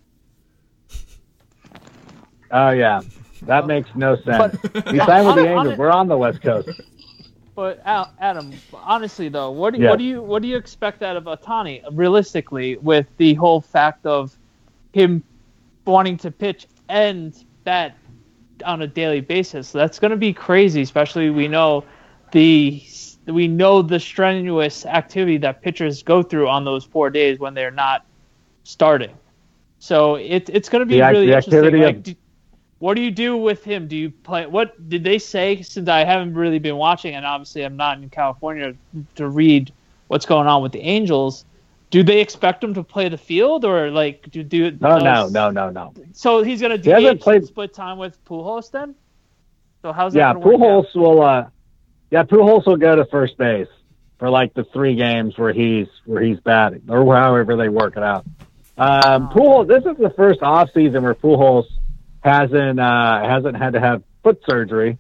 [2.51, 3.01] Oh yeah,
[3.43, 4.57] that makes no sense.
[4.73, 5.79] But- we signed with the On- on Angels.
[5.79, 6.69] We're on the West Coast.
[7.55, 9.91] But Adam, honestly though, what do Yeah.
[9.91, 14.07] what do you what do you expect out of Ohtani realistically with the whole fact
[14.07, 14.37] of
[14.93, 15.23] him
[15.87, 17.97] wanting to pitch and bat
[18.63, 19.69] on a daily basis?
[19.69, 21.85] So That's going to be crazy, especially we know
[22.33, 22.83] the
[23.27, 27.71] we know the strenuous activity that pitchers go through on those four days when they're
[27.71, 28.05] not
[28.65, 29.15] starting.
[29.79, 31.81] So it, it's going to be The really the interesting.
[31.81, 32.15] Like, of- do-
[32.79, 33.87] what do you do with him?
[33.87, 34.47] Do you play?
[34.47, 35.63] What did they say?
[35.63, 38.75] Since I haven't really been watching, and obviously I'm not in California
[39.15, 39.73] to read
[40.09, 41.45] what's going on with the Angels.
[41.93, 44.71] Do they expect him to play the field, or like do do?
[44.81, 45.93] No, no, no, no, no.
[46.13, 48.95] So he's gonna He played- split time with Pujols then.
[49.83, 50.61] So how's that Yeah, gonna work out?
[50.61, 51.23] Pujols will.
[51.23, 51.47] Uh,
[52.11, 53.69] yeah, Pujols will go to first base
[54.19, 58.03] for like the three games where he's where he's batting, or however they work it
[58.03, 58.25] out.
[58.79, 59.69] Um, Pujols.
[59.69, 61.67] This is the first off season where Pujols
[62.21, 64.97] hasn't uh, hasn't had to have foot surgery.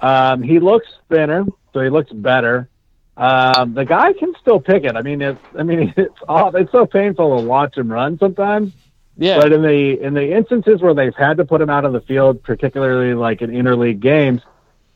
[0.00, 2.68] Um, he looks thinner, so he looks better.
[3.16, 4.96] Um, the guy can still pick it.
[4.96, 6.54] I mean, it's I mean it's off.
[6.54, 8.72] It's so painful to watch him run sometimes.
[9.16, 11.92] Yeah, But in the in the instances where they've had to put him out on
[11.92, 14.42] the field, particularly like in interleague games,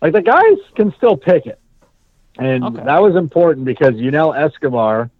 [0.02, 1.60] like the guys can still pick it,
[2.36, 2.82] and Okay.
[2.84, 5.10] that was important because know Escobar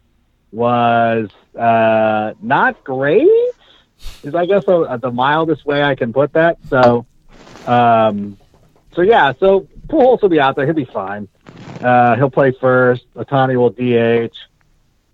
[0.51, 3.29] was uh, not great.
[4.25, 6.59] Is I guess the, the mildest way I can put that.
[6.69, 7.07] So,
[7.67, 8.37] um,
[8.95, 10.67] so yeah, so Pujols will be out there.
[10.67, 11.29] He'll be fine.
[11.81, 13.05] Uh, he'll play first.
[13.15, 14.35] Ohtani will DH.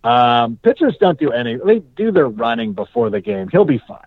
[0.06, 1.56] Um, pitchers don't do any.
[1.56, 3.48] They do their running before the game.
[3.48, 3.98] He'll be fine.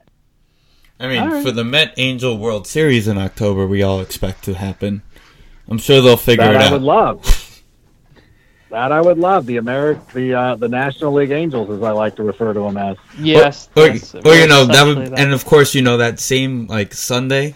[1.00, 1.44] I mean, All right.
[1.46, 5.04] for the Met Angel World Series in October, we all expect to happen.
[5.70, 6.70] I'm sure they'll figure That it I out.
[6.70, 7.44] I would love.
[8.70, 9.46] That I would love.
[9.46, 12.76] The Americ, the uh, the National League Angels, as I like to refer to them
[12.76, 12.98] as.
[13.18, 13.70] yes.
[13.78, 15.20] or, yes, or you know that would, that.
[15.20, 17.56] and of course you know that same like Sunday,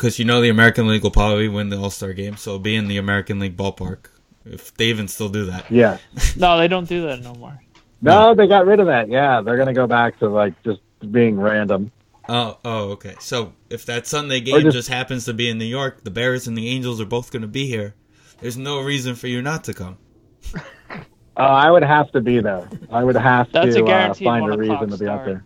[0.00, 2.58] because you know the American League will probably win the All Star game, so it'll
[2.58, 4.06] be in the American League ballpark
[4.46, 5.70] if they even still do that.
[5.70, 5.98] Yeah.
[6.38, 7.60] no, they don't do that no more.
[8.00, 9.10] No, they got rid of that.
[9.10, 10.80] Yeah, they're gonna go back to like just
[11.12, 11.92] being random.
[12.30, 13.14] Oh, oh, okay.
[13.20, 16.46] So if that Sunday game just- just happens to be in New York, the Bears
[16.46, 17.94] and the Angels are both going to be here.
[18.40, 19.98] There's no reason for you not to come.
[20.54, 20.60] Uh,
[21.36, 22.68] I would have to be there.
[22.90, 25.44] I would have That's to a uh, find a reason to be out there.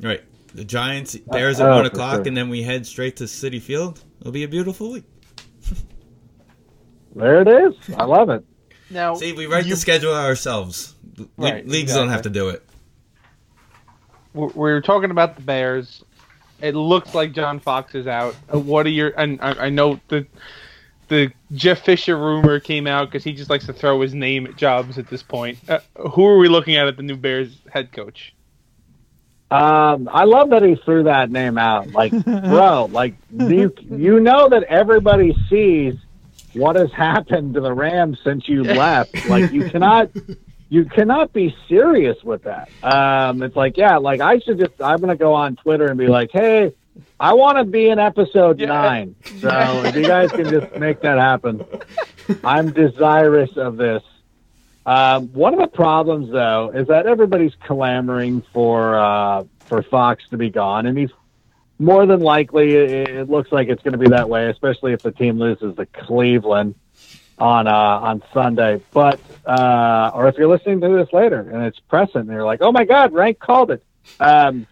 [0.00, 0.22] Right.
[0.54, 2.28] The Giants, Bears at oh, one for o'clock, sure.
[2.28, 4.02] and then we head straight to Citi Field.
[4.20, 5.04] It'll be a beautiful week.
[7.14, 7.74] There it is.
[7.96, 8.44] I love it.
[8.88, 10.94] Now, See, we write you- the schedule ourselves.
[11.16, 12.62] Le- Right, Leagues don't have to do it.
[14.32, 16.04] we're, we're talking about the Bears.
[16.60, 18.36] It looks like John Fox is out.
[18.54, 19.12] Uh, What are your?
[19.16, 20.26] And I, I know the
[21.08, 24.56] the Jeff Fisher rumor came out because he just likes to throw his name at
[24.56, 25.58] jobs at this point.
[25.68, 25.80] Uh,
[26.10, 28.34] who are we looking at at the new Bears head coach?
[29.50, 31.90] Um, I love that he threw that name out.
[31.92, 35.94] Like, bro, like you you know that everybody sees
[36.54, 39.24] what has happened to the Rams since you left.
[39.26, 40.10] Like, you cannot
[40.68, 42.68] you cannot be serious with that.
[42.82, 46.06] Um, it's like, yeah, like I should just I'm gonna go on Twitter and be
[46.06, 46.72] like, hey,
[47.18, 48.66] I want to be in episode Yeah.
[48.66, 49.16] nine.
[49.40, 51.64] So if you guys can just make that happen,
[52.44, 54.02] I'm desirous of this.
[54.86, 60.36] Um, one of the problems, though, is that everybody's clamoring for uh, for Fox to
[60.36, 61.10] be gone, and he's
[61.78, 62.74] more than likely.
[62.74, 65.76] It, it looks like it's going to be that way, especially if the team loses
[65.76, 66.74] to Cleveland
[67.38, 68.80] on uh, on Sunday.
[68.92, 72.62] But uh, or if you're listening to this later and it's present, and you're like,
[72.62, 73.84] "Oh my God, Rank called it."
[74.18, 74.66] Um,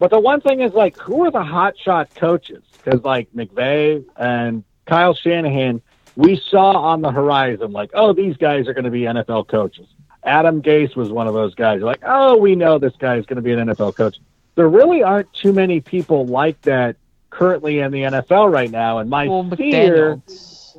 [0.00, 2.64] but the one thing is like, who are the hot shot coaches?
[2.72, 5.82] Because like McVay and Kyle Shanahan,
[6.20, 9.86] we saw on the horizon, like, oh, these guys are going to be NFL coaches.
[10.22, 11.80] Adam Gase was one of those guys.
[11.80, 14.18] Like, oh, we know this guy is going to be an NFL coach.
[14.54, 16.96] There really aren't too many people like that
[17.30, 18.98] currently in the NFL right now.
[18.98, 20.76] And my Well, fear, McDaniels.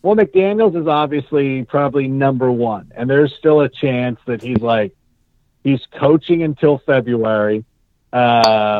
[0.00, 4.94] well, McDaniels is obviously probably number one, and there's still a chance that he's like
[5.64, 7.64] he's coaching until February.
[8.12, 8.22] Um,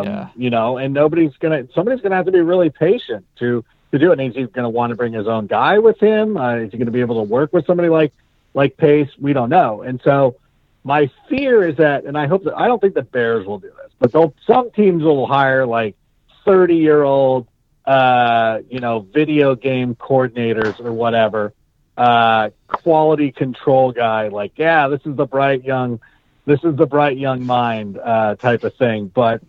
[0.05, 0.29] Yeah.
[0.37, 3.63] You know, and nobody's gonna somebody's gonna have to be really patient to
[3.99, 4.21] to do it.
[4.21, 6.37] And is he gonna want to bring his own guy with him?
[6.37, 8.13] Uh, is he gonna be able to work with somebody like
[8.55, 9.11] like Pace?
[9.19, 9.83] We don't know.
[9.83, 10.37] And so
[10.85, 13.69] my fear is that, and I hope that I don't think the Bears will do
[13.69, 15.97] this, but they'll some teams will hire like
[16.45, 17.49] thirty year old
[17.87, 21.55] uh, you know, video game coordinators or whatever,
[21.97, 26.01] uh, quality control guy, like, yeah, this is the bright young,
[26.47, 29.07] this is the bright young mind, uh, type of thing.
[29.07, 29.43] But,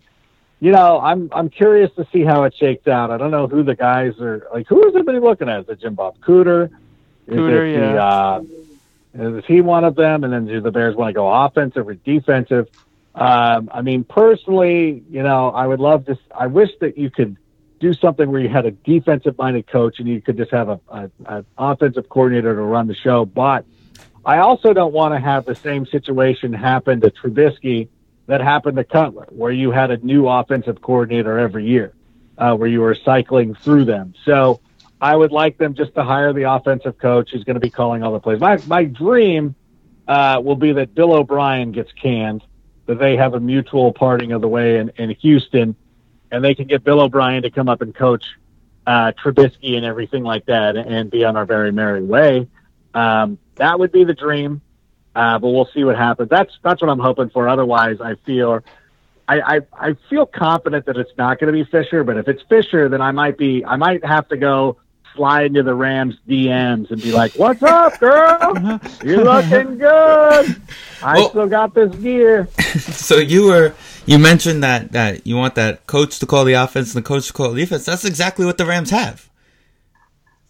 [0.60, 3.10] you know, I'm, I'm curious to see how it shakes out.
[3.10, 5.60] I don't know who the guys are, like, who is everybody looking at?
[5.60, 6.70] Is it Jim Bob Cooter?
[7.26, 8.04] Is Cooter, it the, yeah.
[8.04, 10.24] uh, is he one of them?
[10.24, 12.68] And then do the Bears want to go offensive or defensive?
[13.14, 16.18] Um, I mean, personally, you know, I would love to.
[16.36, 17.36] I wish that you could
[17.80, 21.10] do something where you had a defensive-minded coach and you could just have a, a,
[21.26, 23.24] an offensive coordinator to run the show.
[23.24, 23.64] But
[24.24, 27.88] I also don't want to have the same situation happen to Trubisky
[28.28, 31.94] that happened to Cutler, where you had a new offensive coordinator every year,
[32.36, 34.14] uh, where you were cycling through them.
[34.24, 34.60] So
[35.00, 38.02] I would like them just to hire the offensive coach who's going to be calling
[38.02, 38.38] all the plays.
[38.38, 39.54] My my dream
[40.06, 42.44] uh, will be that Bill O'Brien gets canned,
[42.86, 45.74] that they have a mutual parting of the way in, in Houston,
[46.30, 48.24] and they can get Bill O'Brien to come up and coach
[48.86, 52.46] uh, Trubisky and everything like that, and be on our very merry way.
[52.92, 54.60] Um, that would be the dream,
[55.18, 56.28] uh, but we'll see what happens.
[56.30, 57.48] That's that's what I'm hoping for.
[57.48, 58.60] Otherwise, I feel.
[59.30, 59.60] I, I,
[59.90, 63.02] I feel confident that it's not going to be Fisher, but if it's Fisher, then
[63.02, 64.78] I might be I might have to go
[65.14, 68.80] slide into the Rams DMs and be like, "What's up, girl?
[69.04, 70.62] You're looking good?
[71.02, 72.48] I Well- still got this gear."
[72.78, 73.74] So you were
[74.06, 77.26] you mentioned that that you want that coach to call the offense and the coach
[77.26, 77.84] to call the defense.
[77.86, 79.27] That's exactly what the Rams have.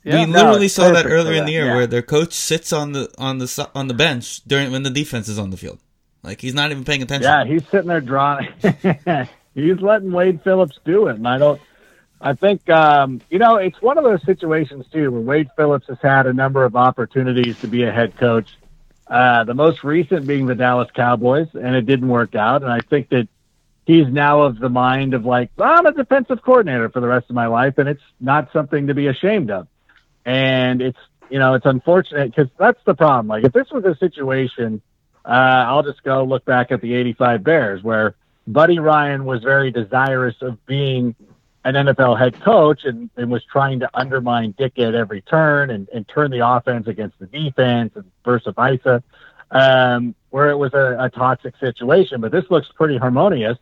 [0.08, 1.74] Yeah, we no, literally it's saw that perfect for earlier in the year yeah.
[1.74, 5.28] where their coach sits on the on the on the bench during when the defense
[5.28, 5.78] is on the field.
[6.22, 7.30] Like he's not even paying attention.
[7.30, 8.48] Yeah, he's sitting there drawing.
[9.54, 11.60] he's letting Wade Phillips do it, and I don't.
[12.20, 15.98] I think um, you know it's one of those situations too where Wade Phillips has
[16.02, 18.56] had a number of opportunities to be a head coach.
[19.06, 22.62] Uh, the most recent being the Dallas Cowboys, and it didn't work out.
[22.62, 23.26] And I think that
[23.86, 27.34] he's now of the mind of like, I'm a defensive coordinator for the rest of
[27.34, 29.66] my life, and it's not something to be ashamed of.
[30.28, 30.98] And it's
[31.30, 33.28] you know it's unfortunate because that's the problem.
[33.28, 34.82] Like if this was a situation
[35.28, 38.14] uh, I'll just go look back at the 85 Bears where
[38.46, 41.14] Buddy Ryan was very desirous of being
[41.64, 45.86] an NFL head coach and, and was trying to undermine Dick at every turn and,
[45.90, 49.02] and turn the offense against the defense and versa versa,
[49.50, 52.22] um, where it was a, a toxic situation.
[52.22, 53.58] But this looks pretty harmonious.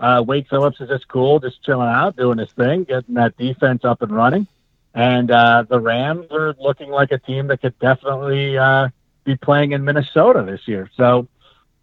[0.00, 3.84] Uh, Wade Phillips is just cool, just chilling out, doing his thing, getting that defense
[3.84, 4.48] up and running.
[4.94, 8.88] And uh, the Rams are looking like a team that could definitely uh,
[9.24, 10.88] be playing in Minnesota this year.
[10.96, 11.26] So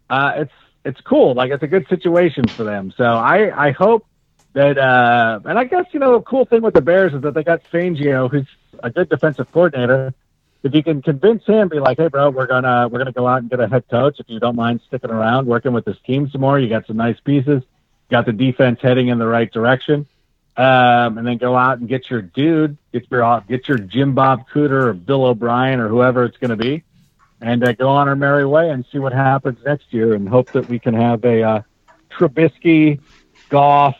[0.08, 0.52] uh, it's
[0.84, 1.34] it's cool.
[1.34, 2.92] Like it's a good situation for them.
[2.96, 4.06] So I I hope
[4.54, 7.34] that uh, and I guess you know the cool thing with the Bears is that
[7.34, 8.46] they got Fangio, who's
[8.82, 10.14] a good defensive coordinator.
[10.62, 13.42] If you can convince him, be like, hey, bro, we're gonna we're gonna go out
[13.42, 14.20] and get a head coach.
[14.20, 16.96] If you don't mind sticking around, working with this team some more, you got some
[16.96, 17.62] nice pieces.
[18.10, 20.06] Got the defense heading in the right direction.
[20.54, 24.48] Um, and then go out and get your dude, get your get your Jim Bob
[24.50, 26.82] Cooter or Bill O'Brien or whoever it's going to be,
[27.40, 30.52] and uh, go on our merry way and see what happens next year, and hope
[30.52, 31.62] that we can have a uh,
[32.10, 33.00] Trubisky,
[33.48, 33.96] Goff,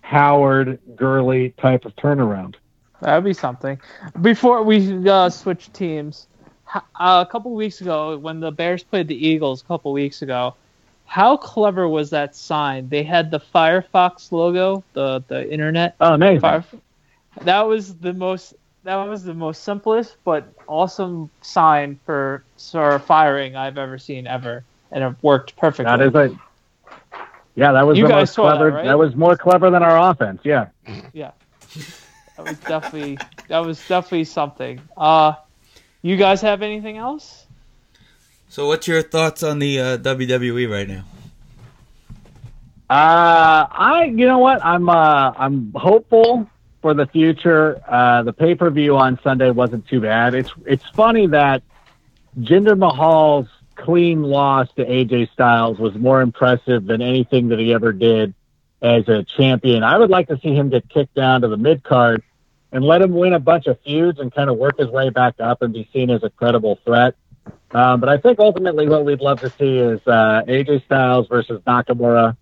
[0.00, 2.56] Howard, Gurley type of turnaround.
[3.00, 3.80] That would be something.
[4.20, 6.26] Before we uh, switch teams,
[6.74, 10.56] uh, a couple weeks ago, when the Bears played the Eagles, a couple weeks ago,
[11.06, 12.88] how clever was that sign?
[12.88, 15.94] They had the Firefox logo, the the internet.
[16.00, 16.40] Oh, amazing!
[16.40, 16.64] Fire,
[17.42, 18.54] that was the most.
[18.84, 24.62] That was the most simplest but awesome sign for for firing I've ever seen ever,
[24.92, 25.84] and it worked perfectly.
[25.84, 26.38] That is a
[27.54, 27.72] yeah.
[27.72, 28.70] That was You the guys most saw that, clever.
[28.72, 28.94] right?
[28.94, 30.40] was more clever than our offense.
[30.44, 30.66] Yeah.
[31.12, 31.30] Yeah.
[32.36, 34.80] That was definitely that was definitely something.
[34.96, 35.34] Uh
[36.02, 37.43] you guys have anything else?
[38.54, 41.02] So, what's your thoughts on the uh, WWE right now?
[42.88, 44.64] Uh, I, you know what?
[44.64, 46.48] I'm, uh, I'm hopeful
[46.80, 47.82] for the future.
[47.84, 50.36] Uh, the pay per view on Sunday wasn't too bad.
[50.36, 51.64] It's, it's funny that
[52.38, 57.92] Jinder Mahal's clean loss to AJ Styles was more impressive than anything that he ever
[57.92, 58.34] did
[58.80, 59.82] as a champion.
[59.82, 62.22] I would like to see him get kicked down to the mid card
[62.70, 65.40] and let him win a bunch of feuds and kind of work his way back
[65.40, 67.16] up and be seen as a credible threat.
[67.72, 71.60] Um, but I think ultimately what we'd love to see is uh, AJ Styles versus
[71.66, 72.36] Nakamura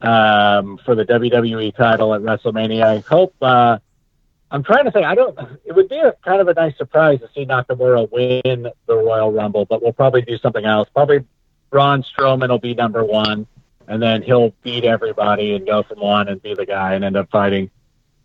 [0.00, 2.84] um, for the WWE title at WrestleMania.
[2.84, 3.34] I hope.
[3.42, 3.78] Uh,
[4.50, 5.36] I'm trying to say I don't.
[5.64, 9.32] It would be a kind of a nice surprise to see Nakamura win the Royal
[9.32, 10.88] Rumble, but we'll probably do something else.
[10.94, 11.24] Probably
[11.70, 13.46] Braun Strowman will be number one,
[13.86, 17.16] and then he'll beat everybody and go from one and be the guy and end
[17.16, 17.70] up fighting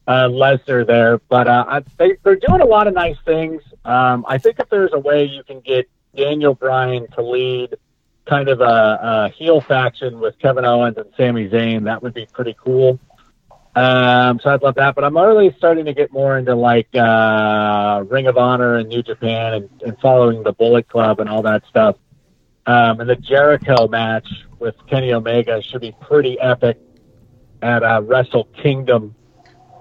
[0.08, 1.18] uh, Lesnar there.
[1.18, 3.62] But uh, I, they, they're doing a lot of nice things.
[3.84, 7.76] Um, I think if there's a way you can get Daniel Bryan to lead
[8.26, 12.26] kind of a, a heel faction with Kevin Owens and Sami Zayn, that would be
[12.26, 13.00] pretty cool.
[13.76, 14.96] Um, so I'd love that.
[14.96, 19.02] But I'm really starting to get more into like uh, Ring of Honor and New
[19.02, 21.98] Japan and, and following the Bullet Club and all that stuff.
[22.66, 24.28] Um, and the Jericho match
[24.60, 26.80] with Kenny Omega should be pretty epic
[27.62, 29.16] at uh, Wrestle Kingdom,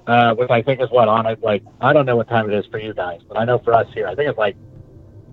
[0.07, 1.43] uh, which I think is what on it.
[1.43, 3.75] Like I don't know what time it is for you guys, but I know for
[3.75, 4.57] us here, I think it's like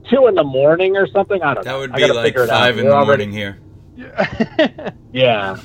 [0.10, 1.42] two in the morning or something.
[1.42, 1.80] I don't That know.
[1.80, 2.60] would I be gotta like figure it out.
[2.60, 3.60] five in We're the already- morning here.
[5.12, 5.58] yeah,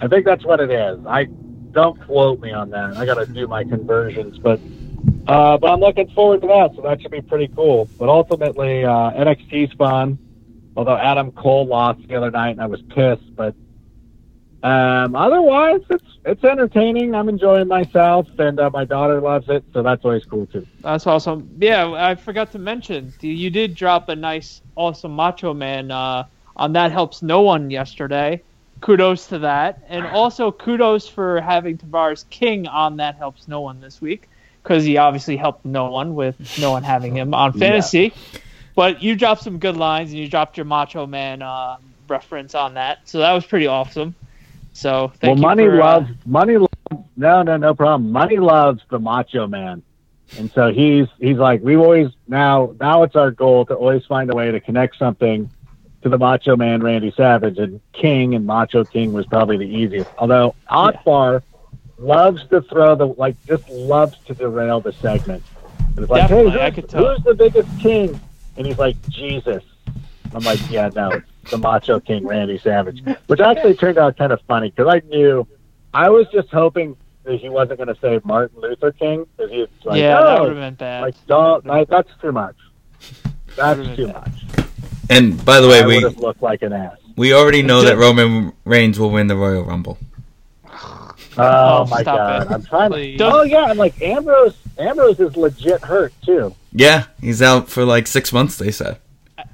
[0.00, 1.00] I think that's what it is.
[1.06, 1.24] I
[1.72, 2.96] don't quote me on that.
[2.96, 4.60] I got to do my conversions, but
[5.26, 6.70] uh, but I'm looking forward to that.
[6.76, 7.88] So that should be pretty cool.
[7.98, 10.18] But ultimately, uh, NXT's fun.
[10.76, 13.34] Although Adam Cole lost the other night, and I was pissed.
[13.34, 13.54] But
[14.62, 17.14] um, otherwise, it's it's entertaining.
[17.14, 20.66] I'm enjoying myself, and uh, my daughter loves it, so that's always cool too.
[20.80, 21.56] That's awesome.
[21.58, 26.74] Yeah, I forgot to mention you did drop a nice, awesome Macho Man uh, on
[26.74, 28.42] that helps no one yesterday.
[28.80, 33.80] Kudos to that, and also kudos for having Tavarres King on that helps no one
[33.80, 34.28] this week
[34.62, 38.12] because he obviously helped no one with no one having him on fantasy.
[38.74, 42.74] But you dropped some good lines, and you dropped your Macho Man uh, reference on
[42.74, 44.14] that, so that was pretty awesome.
[44.72, 46.56] So thank well, money for, uh, loves money.
[46.56, 46.72] Loves,
[47.16, 48.10] no, no, no problem.
[48.10, 49.82] Money loves the Macho Man,
[50.38, 54.30] and so he's he's like we always now now it's our goal to always find
[54.30, 55.50] a way to connect something
[56.02, 60.10] to the Macho Man Randy Savage and King and Macho King was probably the easiest.
[60.18, 61.42] Although Akbar
[61.98, 65.42] loves to throw the like just loves to derail the segment.
[65.94, 67.14] And It's like, hey, Definitely, I who's, could tell.
[67.14, 68.18] who's the biggest king?
[68.56, 69.62] And he's like Jesus.
[70.34, 71.20] I'm like, yeah, no,
[71.50, 75.46] the Macho King, Randy Savage, which actually turned out kind of funny because I knew,
[75.92, 79.68] I was just hoping that he wasn't going to say Martin Luther King because he's
[79.84, 81.02] like, yeah, that oh, would have been bad.
[81.02, 82.56] like don't, like, that's too much.
[83.56, 84.42] That's too been much.
[85.10, 86.96] And by the way, I we would have looked like an ass.
[87.16, 89.98] we already know that Roman Reigns will win the Royal Rumble.
[90.64, 92.50] Oh, Oh, my god, it.
[92.52, 93.18] I'm trying Please.
[93.18, 93.24] to.
[93.24, 96.54] Oh yeah, and like Ambrose, Ambrose is legit hurt too.
[96.72, 98.56] Yeah, he's out for like six months.
[98.56, 98.98] They said.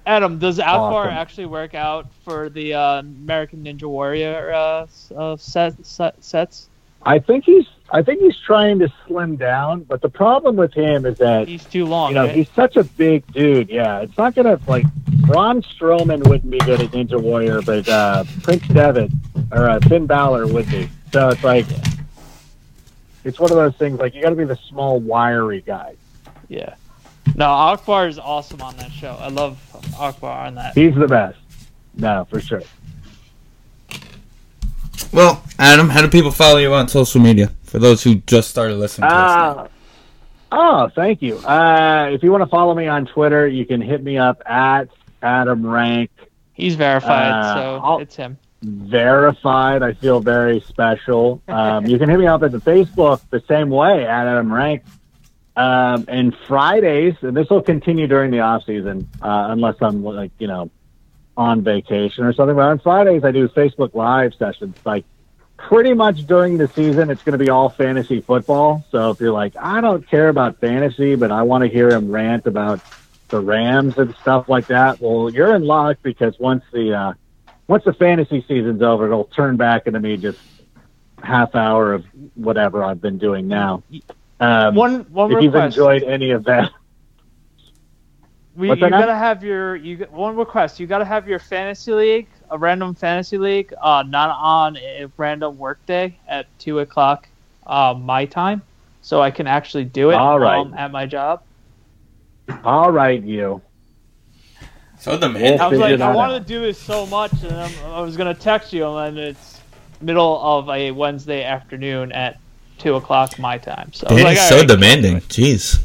[0.09, 1.13] Adam, does Akbar Awesome.
[1.15, 6.69] actually work out for the uh, American Ninja Warrior uh, uh, set, set, sets?
[7.03, 11.05] I think he's, I think he's trying to slim down, but the problem with him
[11.07, 12.09] is that He's too long.
[12.11, 12.35] you know, right?
[12.35, 13.69] he's such a big dude.
[13.69, 14.85] Yeah, it's not gonna like
[15.27, 19.11] Braun Strowman wouldn't be good at Ninja Warrior, but uh, Prince Devitt
[19.53, 20.89] or uh, Finn Balor would be.
[21.13, 21.67] So it's like
[23.25, 23.99] it's one of those things.
[24.01, 25.95] Like you got to be the small, wiry guy.
[26.49, 26.75] yeah.
[27.37, 29.17] No, Akbar is awesome on that show.
[29.21, 29.59] I love
[29.99, 30.75] Akbar on that.
[30.75, 31.39] He's the best.
[31.95, 32.63] No, for sure.
[35.13, 37.51] Well, Adam, how do people follow you on social media?
[37.65, 39.57] For those who just started listening to us.
[39.59, 39.69] Uh,
[40.53, 41.37] oh, thank you.
[41.39, 44.89] Uh, if you want to follow me on Twitter, you can hit me up at
[45.23, 46.11] Adam Rank
[46.55, 48.37] He's verified, Uh, so I'll- it's him.
[48.63, 49.83] verified.
[49.85, 51.41] I feel very special.
[51.47, 54.83] Um, you can hit me up at the Facebook the same way at Adam Rank.
[55.59, 60.31] Um, and Fridays, and this will continue during the off season, uh, unless I'm like
[60.39, 60.71] you know
[61.37, 62.55] on vacation or something.
[62.55, 64.77] But on Fridays, I do Facebook Live sessions.
[64.85, 65.05] Like
[65.57, 68.85] pretty much during the season, it's going to be all fantasy football.
[68.93, 72.11] So if you're like, I don't care about fantasy, but I want to hear him
[72.11, 72.81] rant about
[73.29, 77.13] the Rams and stuff like that, well, you're in luck because once the uh,
[77.67, 80.39] once the fantasy season's over, it'll turn back into me just
[81.23, 83.83] half hour of whatever I've been doing now.
[84.41, 86.71] Um, One one if you've enjoyed any of that,
[88.57, 88.99] We, you that now?
[88.99, 90.81] gotta have your you one request.
[90.81, 95.59] You gotta have your fantasy league, a random fantasy league, uh, not on a random
[95.59, 97.29] workday at two o'clock,
[97.67, 98.63] uh, my time,
[99.01, 100.59] so I can actually do it All right.
[100.59, 101.43] um, at my job.
[102.65, 103.63] all right, you.
[104.99, 107.73] So the We'll I was like, I wanted to do this so much, and I'm,
[107.93, 109.61] I was gonna text you, and then it's
[110.01, 112.41] middle of a Wednesday afternoon at
[112.79, 113.93] two o'clock my time.
[113.93, 114.69] So I was Danny's like, so all right.
[114.69, 115.17] demanding.
[115.23, 115.83] Jeez.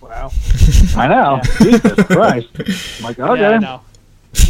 [0.00, 0.30] Wow.
[0.96, 1.40] I know.
[1.58, 2.48] Jesus Christ.
[2.98, 3.40] I'm like, okay.
[3.40, 3.80] Yeah, I know.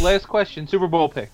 [0.01, 0.67] Last question.
[0.67, 1.29] Super Bowl pick.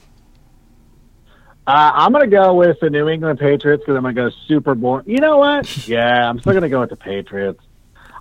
[1.65, 4.29] Uh, I'm going to go with the New England Patriots because I'm going to go
[4.47, 5.07] super boring.
[5.07, 5.87] You know what?
[5.87, 7.61] Yeah, I'm still going to go with the Patriots.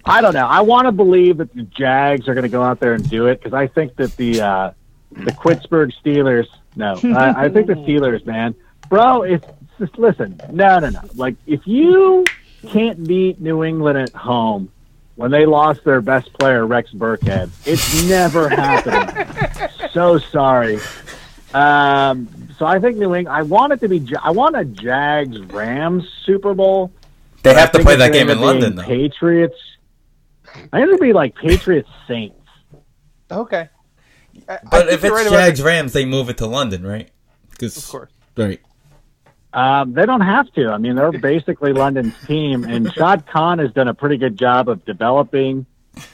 [0.05, 0.47] I don't know.
[0.47, 3.26] I want to believe that the Jags are going to go out there and do
[3.26, 4.72] it because I think that the uh,
[5.12, 6.47] the Pittsburgh Steelers.
[6.76, 8.55] No, I, I think the Steelers, man,
[8.89, 9.22] bro.
[9.22, 9.47] It's
[9.79, 10.41] just listen.
[10.51, 11.01] No, no, no.
[11.14, 12.24] Like if you
[12.68, 14.70] can't beat New England at home
[15.16, 19.68] when they lost their best player Rex Burkhead, it's never happening.
[19.93, 20.79] so sorry.
[21.55, 23.29] Um, so I think New England.
[23.29, 24.07] I want it to be.
[24.22, 26.93] I want a Jags Rams Super Bowl.
[27.43, 28.83] They have to play that game in end up being London, though.
[28.83, 29.57] Patriots.
[30.72, 32.35] I think it'd be like Patriots Saints.
[33.31, 33.68] Okay.
[34.49, 37.11] I- I But think if it's right Jags Rams, they move it to London, right?
[37.59, 38.11] 'Cause- Of course.
[38.37, 38.61] Right.
[39.59, 40.69] Um, they don't have to.
[40.71, 44.69] I mean, they're basically London's team, and Shad Khan has done a pretty good job
[44.69, 45.67] of developing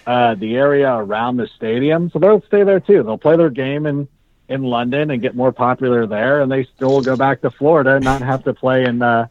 [0.07, 2.09] uh, the area around the stadium.
[2.09, 3.03] So they'll stay there too.
[3.03, 4.09] They'll play their game in
[4.49, 8.05] in London and get more popular there, and they still go back to Florida and
[8.05, 9.26] not have to play in uh,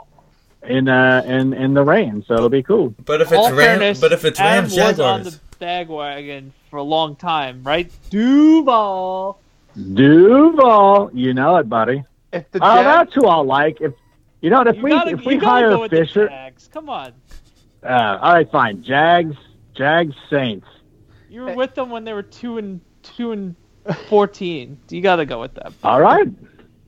[0.61, 2.23] in uh, in in the rain.
[2.27, 2.93] So it'll be cool.
[3.03, 6.53] But if it's Rams, fairness, but if it's Adam Rams was on Jaguars, the bandwagon
[6.69, 7.91] for a long time, right?
[8.11, 9.39] Duval.
[9.75, 12.03] Duval, you know it, buddy.
[12.31, 13.81] If the Oh, Jags, that's who I'll like.
[13.81, 13.93] If
[14.43, 16.69] you know what, if You we gotta, if we gotta hire go Fisher, Jags.
[16.71, 17.13] Come on.
[17.83, 18.83] uh, all right, fine.
[18.83, 19.35] Jags,
[19.73, 20.67] Jags, Saints.
[21.29, 23.55] You were with them when they were two and two and
[24.07, 24.77] fourteen.
[24.89, 25.73] You gotta go with them.
[25.83, 26.27] All right,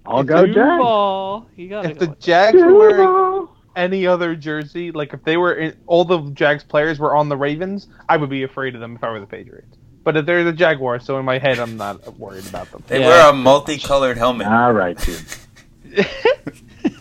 [0.05, 0.55] I'll go Jags.
[0.55, 1.47] Duval.
[1.55, 5.37] You gotta if go the with Jags were wearing any other jersey, like if they
[5.37, 8.81] were in, all the Jags players were on the Ravens, I would be afraid of
[8.81, 9.77] them if I were the Patriots.
[10.03, 12.83] But if they're the Jaguars, so in my head, I'm not worried about them.
[12.87, 13.07] they Yeah.
[13.07, 14.45] wear a multicolored helmet.
[14.47, 15.25] All right, dude.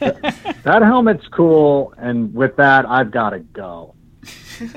[0.62, 3.94] that helmet's cool, and with that, I've got to go.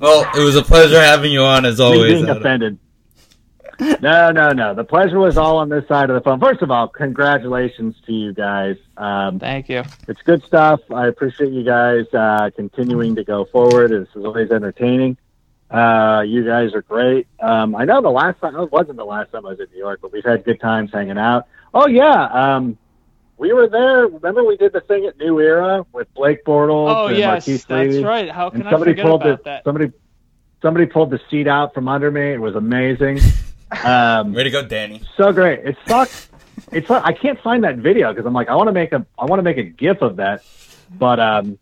[0.00, 2.12] Well, it was a pleasure having you on as Me always.
[2.14, 2.38] being Adam.
[2.38, 2.78] offended.
[4.00, 4.74] No, no, no.
[4.74, 6.40] The pleasure was all on this side of the phone.
[6.40, 8.76] First of all, congratulations to you guys.
[8.96, 9.82] Um, Thank you.
[10.08, 10.80] it's good stuff.
[10.90, 13.90] I appreciate you guys uh, continuing to go forward.
[13.90, 15.16] This is always entertaining.
[15.70, 17.26] Uh, you guys are great.
[17.38, 19.78] Um, I know the last time, it wasn't the last time I was in New
[19.78, 21.46] York, but we've had good times hanging out.
[21.72, 22.24] Oh, yeah.
[22.24, 22.76] Um,
[23.40, 24.06] we were there.
[24.06, 27.64] Remember we did the thing at New Era with Blake Bortles Oh and yes, Marquise
[27.64, 28.04] that's Lee?
[28.04, 28.30] right.
[28.30, 29.64] How can And I somebody forget pulled about the that?
[29.64, 29.92] somebody
[30.62, 32.32] somebody pulled the seat out from under me.
[32.32, 33.18] It was amazing.
[33.84, 35.00] Um, Way to go, Danny.
[35.16, 35.60] so great.
[35.60, 36.28] It sucks.
[36.72, 39.26] It's I can't find that video because I'm like I want to make a I
[39.26, 40.42] want to make a gif of that,
[40.98, 41.56] but um,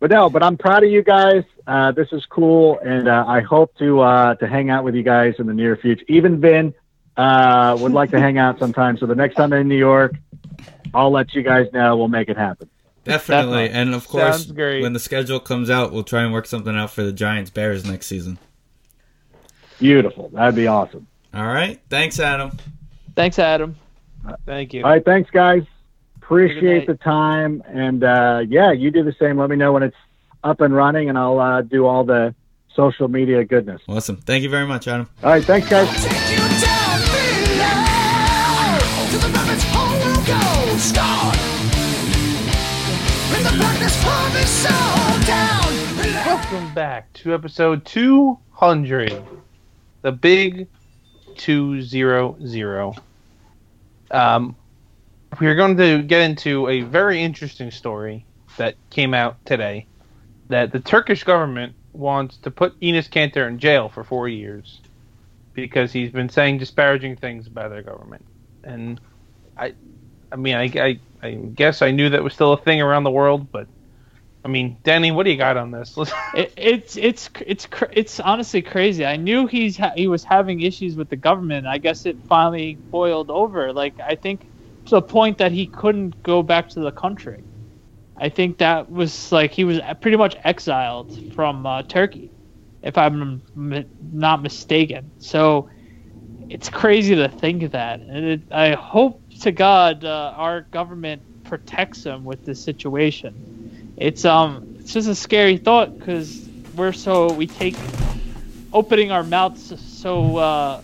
[0.00, 0.30] but no.
[0.30, 1.44] But I'm proud of you guys.
[1.66, 5.02] Uh, this is cool, and uh, I hope to uh, to hang out with you
[5.02, 6.06] guys in the near future.
[6.08, 6.72] Even Vin
[7.18, 8.96] uh, would like to hang out sometime.
[8.96, 10.14] So the next time I'm in New York,
[10.94, 11.96] I'll let you guys know.
[11.96, 12.68] We'll make it happen.
[13.04, 13.80] Definitely, Definitely.
[13.80, 17.02] and of course, when the schedule comes out, we'll try and work something out for
[17.02, 18.38] the Giants Bears next season.
[19.80, 20.28] Beautiful.
[20.32, 21.08] That'd be awesome.
[21.34, 22.56] All right, thanks, Adam.
[23.16, 23.76] Thanks, Adam.
[24.46, 24.84] Thank you.
[24.84, 25.64] All right, thanks, guys.
[26.16, 29.38] Appreciate the time, and uh, yeah, you do the same.
[29.38, 29.96] Let me know when it's
[30.44, 32.34] up and running, and I'll uh, do all the
[32.74, 33.82] social media goodness.
[33.88, 34.18] Awesome.
[34.18, 35.08] Thank you very much, Adam.
[35.24, 36.38] All right, thanks, guys.
[40.72, 40.84] In the
[44.02, 45.60] from his soul down.
[46.24, 49.22] Welcome back to episode 200,
[50.00, 50.66] the big
[51.36, 52.94] 200.
[54.12, 54.56] Um,
[55.38, 58.24] we're going to get into a very interesting story
[58.56, 59.84] that came out today
[60.48, 64.80] that the Turkish government wants to put Enes Kanter in jail for four years
[65.52, 68.24] because he's been saying disparaging things about their government.
[68.64, 68.98] And
[69.58, 69.74] I,
[70.32, 73.10] I mean, I, I, I guess I knew that was still a thing around the
[73.12, 73.68] world, but
[74.44, 75.96] I mean, Danny, what do you got on this?
[76.34, 79.04] It, it's it's it's it's honestly crazy.
[79.04, 81.66] I knew he's ha- he was having issues with the government.
[81.66, 83.72] I guess it finally boiled over.
[83.72, 84.48] Like I think
[84.86, 87.44] to the point that he couldn't go back to the country.
[88.16, 92.32] I think that was like he was pretty much exiled from uh, Turkey,
[92.82, 95.12] if I'm m- not mistaken.
[95.18, 95.68] So
[96.48, 98.00] it's crazy to think that.
[98.00, 103.94] And it, I hope to God uh, our government protects him with this situation.
[103.96, 107.76] It's um it's just a scary thought because we're so we take
[108.72, 110.80] opening our mouths so uh,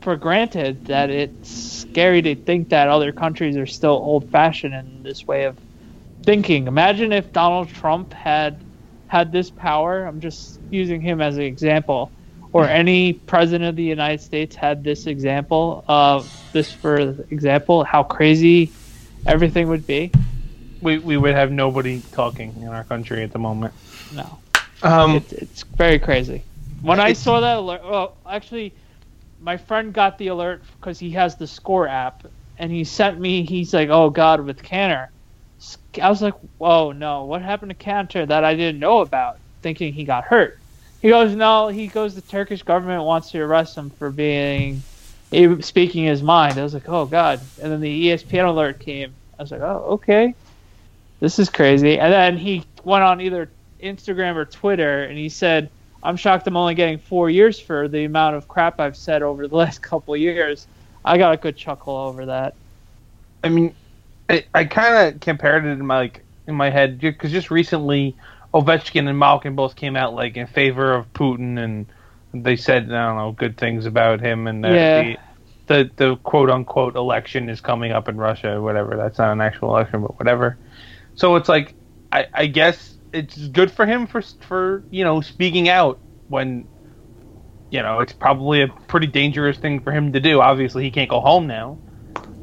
[0.00, 5.02] for granted that it's scary to think that other countries are still old fashioned in
[5.02, 5.58] this way of
[6.22, 6.66] thinking.
[6.66, 8.58] Imagine if Donald Trump had
[9.08, 10.04] had this power.
[10.04, 12.10] I'm just using him as an example.
[12.52, 16.98] Or any president of the United States had this example of this for
[17.30, 18.74] example, how crazy
[19.26, 20.12] everything would be.
[20.80, 23.74] we we would have nobody talking in our country at the moment.
[24.10, 24.40] No.
[24.82, 26.46] Um, It, it's very crazy.
[26.80, 28.74] When I saw that alert, well, actually,
[29.38, 32.26] my friend got the alert because he has the Score app,
[32.58, 33.44] and he sent me.
[33.44, 35.08] He's like, "Oh God, with Kanter."
[36.02, 37.24] I was like, "Whoa, no!
[37.26, 40.59] What happened to Kanter that I didn't know about?" Thinking he got hurt.
[41.02, 44.82] He goes, "No." He goes, "The Turkish government wants to arrest him for being
[45.60, 49.12] speaking his mind." I was like, "Oh God!" And then the ESPN alert came.
[49.38, 50.34] I was like, "Oh, okay."
[51.20, 51.98] This is crazy.
[51.98, 53.50] And then he went on either
[53.82, 55.70] Instagram or Twitter and he said,
[56.02, 59.46] I'm shocked I'm only getting four years for the amount of crap I've said over
[59.46, 60.66] the last couple years.
[61.04, 62.54] I got a good chuckle over that.
[63.42, 63.74] I mean,
[64.28, 68.14] I, I kind of compared it in my like in my head because just recently
[68.54, 71.92] Ovechkin and Malkin both came out like in favor of Putin and
[72.32, 74.92] they said I don't know good things about him and that Yeah.
[74.92, 75.20] the,
[75.68, 78.96] the the quote unquote election is coming up in Russia or whatever.
[78.96, 80.58] That's not an actual election, but whatever.
[81.14, 81.76] So it's like
[82.12, 86.68] I, I guess it's good for him for for you know speaking out when
[87.70, 90.40] you know it's probably a pretty dangerous thing for him to do.
[90.40, 91.80] Obviously, he can't go home now.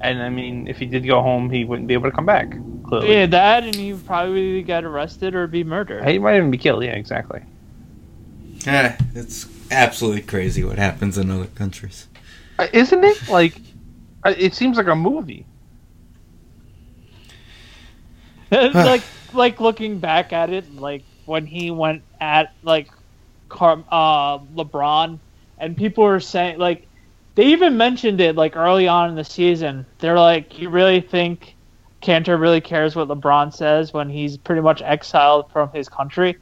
[0.02, 2.60] And I mean, if he did go home, he wouldn't be able to come back.
[2.84, 6.04] Clearly, Yeah, that and he would probably get arrested or be murdered.
[6.06, 6.84] he might even be killed.
[6.84, 7.42] Yeah, exactly.
[8.66, 12.08] Yeah, it's absolutely crazy what happens in other countries.
[12.60, 13.62] Uh, Isn't it like?
[14.24, 15.48] uh, It seems like a movie.
[18.52, 22.92] like like looking back at it, like when he went at like
[23.50, 25.22] Car- uh, LeBron,
[25.58, 26.87] and people were saying like
[27.38, 29.86] they even mentioned it like early on in the season.
[30.00, 31.56] They're like, you really think
[32.02, 36.38] Kanter really cares what LeBron says when he's pretty much exiled from his country?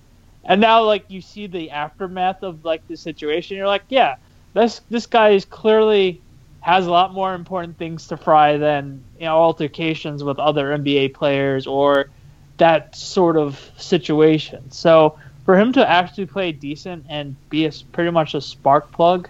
[0.46, 4.16] And now like you see the aftermath of like the situation, you're like, yeah,
[4.54, 6.22] this this guy is clearly
[6.62, 11.14] has a lot more important things to fry than you know altercations with other NBA
[11.14, 12.10] players or
[12.56, 14.72] that sort of situation.
[14.72, 19.28] So for him to actually play decent and be a, pretty much a spark plug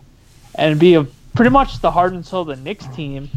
[0.53, 3.29] and be a pretty much the heart and soul of the Knicks team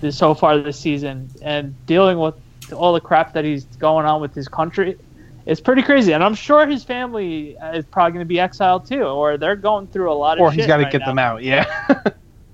[0.00, 2.34] this, so far this season and dealing with
[2.72, 4.96] all the crap that he's going on with his country
[5.44, 9.02] it's pretty crazy and i'm sure his family is probably going to be exiled too
[9.02, 11.06] or they're going through a lot of Or he's got to right get now.
[11.06, 11.42] them out.
[11.42, 12.02] Yeah.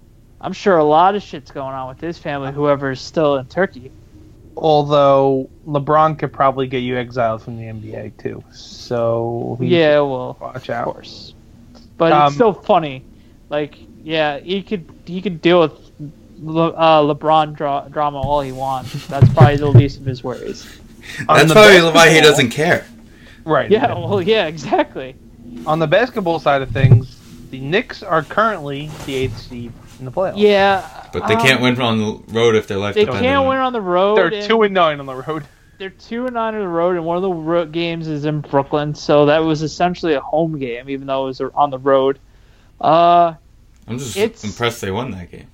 [0.40, 3.46] i'm sure a lot of shit's going on with his family whoever is still in
[3.46, 3.90] turkey
[4.56, 8.42] Although LeBron could probably get you exiled from the NBA too.
[8.52, 10.88] So yeah well watch out.
[10.88, 11.32] of course.
[11.96, 13.04] But Um, it's still funny.
[13.50, 15.72] Like, yeah, he could he could deal with
[16.40, 19.06] Le, uh, LeBron dra- drama all he wants.
[19.06, 20.64] That's probably the least of his worries.
[21.28, 22.86] On That's the probably why he basketball- doesn't care.
[23.44, 23.70] Right.
[23.70, 25.14] Yeah, well, yeah, exactly.
[25.66, 27.18] On the basketball side of things,
[27.50, 30.34] the Knicks are currently the eighth seed in the playoffs.
[30.38, 32.94] Yeah, But they um, can't win on the road if they're left.
[32.94, 34.16] They can't win on the road.
[34.16, 35.44] They're and two and nine on the road.
[35.78, 38.40] They're two and nine on the road, and one of the ro- games is in
[38.40, 38.94] Brooklyn.
[38.94, 42.18] So that was essentially a home game, even though it was on the road.
[42.80, 43.34] Uh,
[43.88, 45.46] I'm just It's- impressed they won that game.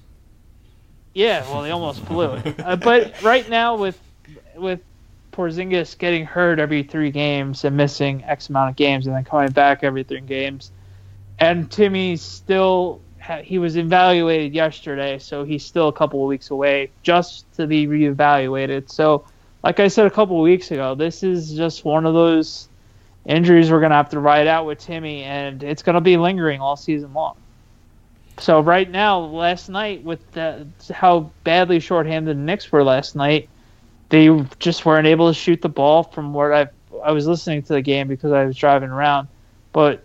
[1.12, 2.55] Yeah, well, they almost blew it.
[2.59, 3.98] Uh, but right now, with
[4.56, 4.81] with
[5.32, 9.51] Porzingis getting hurt every three games and missing X amount of games, and then coming
[9.51, 10.70] back every three games,
[11.39, 16.51] and Timmy still ha- he was evaluated yesterday, so he's still a couple of weeks
[16.51, 18.90] away just to be reevaluated.
[18.90, 19.24] So,
[19.62, 22.69] like I said a couple of weeks ago, this is just one of those
[23.24, 26.77] injuries we're gonna have to ride out with Timmy, and it's gonna be lingering all
[26.77, 27.36] season long.
[28.39, 33.48] So right now, last night with the, how badly shorthanded the Knicks were last night,
[34.09, 34.28] they
[34.59, 36.69] just weren't able to shoot the ball from where I
[37.02, 39.28] I was listening to the game because I was driving around,
[39.73, 40.05] but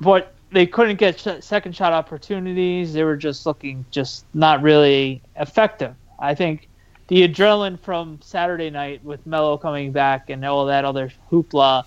[0.00, 2.94] but they couldn't get second shot opportunities.
[2.94, 5.94] They were just looking just not really effective.
[6.18, 6.68] I think
[7.08, 11.84] the adrenaline from Saturday night with Melo coming back and all that other hoopla,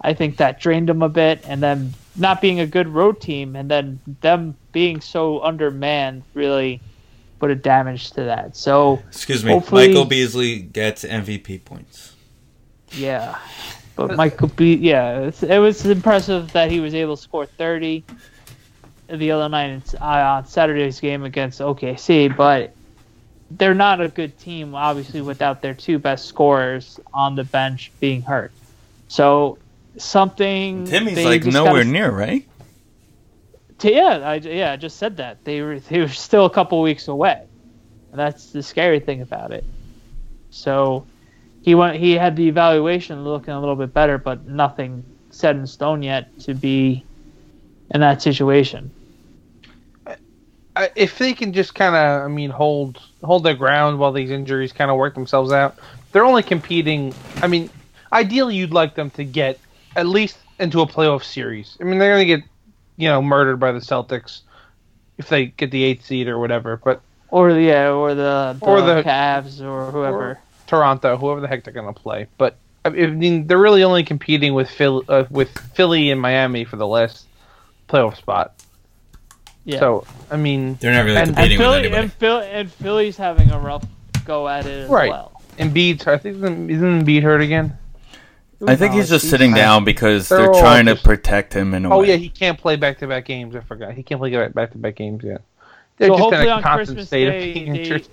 [0.00, 3.56] I think that drained them a bit, and then not being a good road team,
[3.56, 6.80] and then them being so undermanned really
[7.38, 8.56] put a damage to that.
[8.56, 9.60] So Excuse me.
[9.70, 12.14] Michael Beasley gets MVP points.
[12.92, 13.38] yeah,
[13.96, 18.04] but Michael Be Yeah, it was impressive that he was able to score thirty
[19.08, 22.74] the other night uh, on Saturday's game against OKC, but
[23.50, 28.22] they're not a good team, obviously, without their two best scorers on the bench being
[28.22, 28.52] hurt.
[29.08, 29.58] So
[29.96, 32.46] something Timmy's they like nowhere gotta- near, right?
[33.78, 36.80] T- yeah, I yeah, I just said that they were they were still a couple
[36.82, 37.46] weeks away.
[38.10, 39.64] And that's the scary thing about it.
[40.50, 41.06] So
[41.62, 45.66] he went he had the evaluation looking a little bit better, but nothing set in
[45.66, 47.04] stone yet to be
[47.92, 48.90] in that situation.
[50.96, 54.72] If they can just kind of, I mean, hold hold their ground while these injuries
[54.72, 55.76] kind of work themselves out,
[56.12, 57.14] they're only competing.
[57.42, 57.70] I mean,
[58.12, 59.58] ideally, you'd like them to get
[60.00, 61.76] at least into a playoff series.
[61.80, 62.48] I mean, they're going to get,
[62.96, 64.40] you know, murdered by the Celtics
[65.18, 66.80] if they get the eighth seed or whatever.
[66.82, 70.38] But Or the yeah, or the, the, Or the- Cavs or whoever.
[70.66, 74.54] Toronto, whoever the heck they're going to play, but I mean, they're really only competing
[74.54, 77.26] with Phil, uh, with Philly and Miami for the last
[77.88, 78.54] playoff spot.
[79.64, 79.80] yeah.
[79.80, 82.02] So, I mean, They're not really And- and competing with Philly anybody.
[82.04, 83.84] and, Phil, and Philly's having a rough
[84.24, 84.98] go at it as well.
[84.98, 85.10] Right.
[85.10, 85.42] well.
[85.58, 87.76] Embiid, I think isn't isn't Embiid hurt again?
[88.66, 91.86] I think he's just sitting down because they're, They're all trying to protect him in
[91.86, 92.08] a Oh way.
[92.08, 93.56] yeah, he can't play back to back games.
[93.56, 93.94] I forgot.
[93.94, 95.42] He can't play back to back games yet.
[95.96, 98.08] They're So just in hopefully a on constant Christmas state of Day, being they, injured.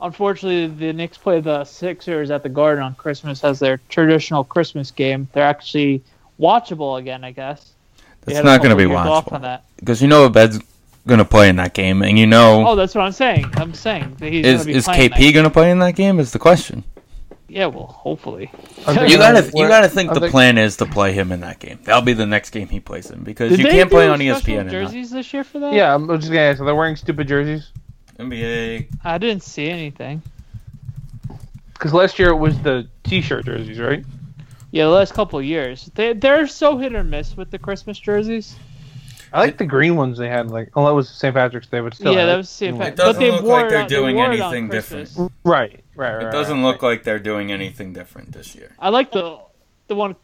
[0.00, 4.90] unfortunately, the Knicks play the Sixers at the Garden on Christmas as their traditional Christmas
[4.90, 5.28] game.
[5.32, 6.02] They're actually
[6.40, 7.72] watchable again, I guess.
[8.24, 10.60] They That's not going to be watchable because you know Embiid's
[11.06, 13.46] going to play in that game, and you know Oh, that's what I'm saying.
[13.56, 16.18] I'm saying that he's is gonna be is KP going to play in that game?
[16.18, 16.84] Is the question.
[17.48, 18.50] Yeah, well, hopefully.
[18.78, 21.78] You gotta you gotta think the they- plan is to play him in that game.
[21.84, 24.12] That'll be the next game he plays in because Did you they can't play do
[24.12, 24.72] on special ESPN and not.
[24.72, 25.72] jerseys this year for that?
[25.72, 26.60] Yeah, I'm just gonna ask.
[26.60, 27.70] Are they wearing stupid jerseys?
[28.18, 28.88] NBA.
[29.04, 30.22] I didn't see anything.
[31.74, 34.04] Because last year it was the T-shirt jerseys, right?
[34.72, 37.98] Yeah, the last couple of years, they they're so hit or miss with the Christmas
[37.98, 38.56] jerseys.
[39.32, 40.50] I like the green ones they had.
[40.50, 41.34] Like, oh, that was St.
[41.34, 42.14] Patrick's Day, but still.
[42.14, 42.76] yeah, that was St.
[42.76, 44.32] the Pat- green doesn't but they look wore like it they're on- they doing wore
[44.32, 45.10] it on anything Christmas.
[45.10, 45.32] different.
[45.44, 46.26] Right, right, right.
[46.26, 46.64] It doesn't right.
[46.64, 48.72] look like they're doing anything different this year.
[48.78, 49.38] I like the
[49.88, 50.16] the one.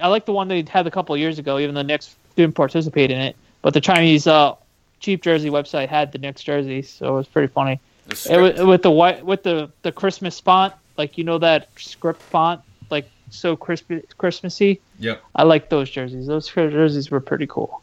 [0.00, 1.58] I like the one they had a couple of years ago.
[1.58, 4.54] Even though the Knicks didn't participate in it, but the Chinese uh,
[5.00, 7.80] cheap jersey website had the Knicks jerseys, so it was pretty funny.
[8.06, 12.22] The It with the white with the the Christmas font, like you know that script
[12.22, 14.80] font, like so crispy, Christmassy.
[14.98, 16.26] Yeah, I like those jerseys.
[16.26, 17.82] Those jerseys were pretty cool.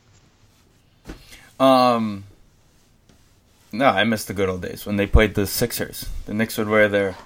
[1.60, 2.24] Um.
[3.70, 6.08] No, I miss the good old days when they played the Sixers.
[6.26, 7.18] The Knicks would wear their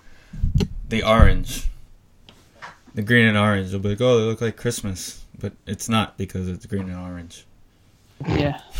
[0.89, 1.67] the orange,
[2.93, 3.71] the green and orange.
[3.71, 6.99] They'll be like, "Oh, they look like Christmas," but it's not because it's green and
[6.99, 7.45] orange.
[8.27, 8.59] Yeah.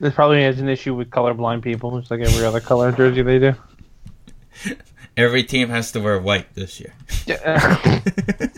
[0.00, 3.38] This probably has an issue with colorblind people, just like every other color jersey they
[3.38, 3.54] do.
[5.16, 6.92] Every team has to wear white this year.
[7.24, 7.36] Yeah.
[7.44, 7.98] Uh,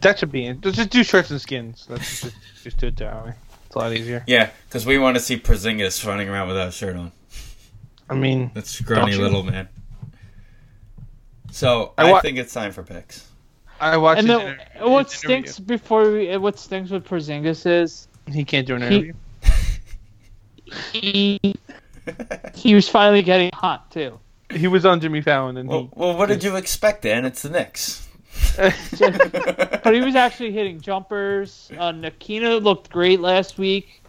[0.00, 0.62] that should be it.
[0.62, 1.86] Just do shirts and skins.
[1.88, 3.34] That's just, just do it that way.
[3.66, 4.24] It's a lot easier.
[4.26, 7.12] yeah, because we want to see Porzingis running around without a shirt on.
[8.08, 9.68] I mean, That scrawny little man.
[11.56, 13.26] So I I, wa- think it's time for picks.
[13.80, 14.18] I watched.
[14.18, 15.46] And his the, inter- what his interview.
[15.46, 19.12] stinks before we, what stinks with Porzingis is He can't do an He- interview.
[20.92, 21.40] he
[22.54, 24.20] he was finally getting hot too.
[24.50, 27.24] He, was on Jimmy Fallon, and Well, well, what did you expect, Dan?
[27.24, 28.06] It's the Knicks.
[28.58, 31.70] But he was actually hitting jumpers.
[31.78, 34.02] Uh, Ntilikina looked great last week.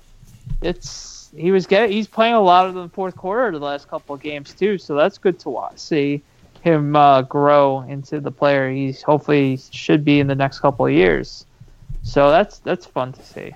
[0.61, 3.87] It's he was getting he's playing a lot of the fourth quarter of the last
[3.87, 5.77] couple of games too, so that's good to watch.
[5.79, 6.21] See
[6.67, 10.91] him uh, grow into the player he's hopefully should be in the next couple of
[10.91, 11.45] years.
[12.03, 13.53] So that's that's fun to see.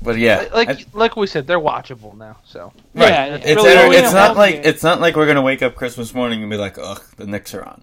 [0.00, 2.36] But yeah, like I- like we said, they're watchable now.
[2.44, 3.08] So right.
[3.08, 4.62] Yeah, it's really enter- it's not like game.
[4.64, 7.54] it's not like we're gonna wake up Christmas morning and be like, ugh, the Knicks
[7.54, 7.82] are on.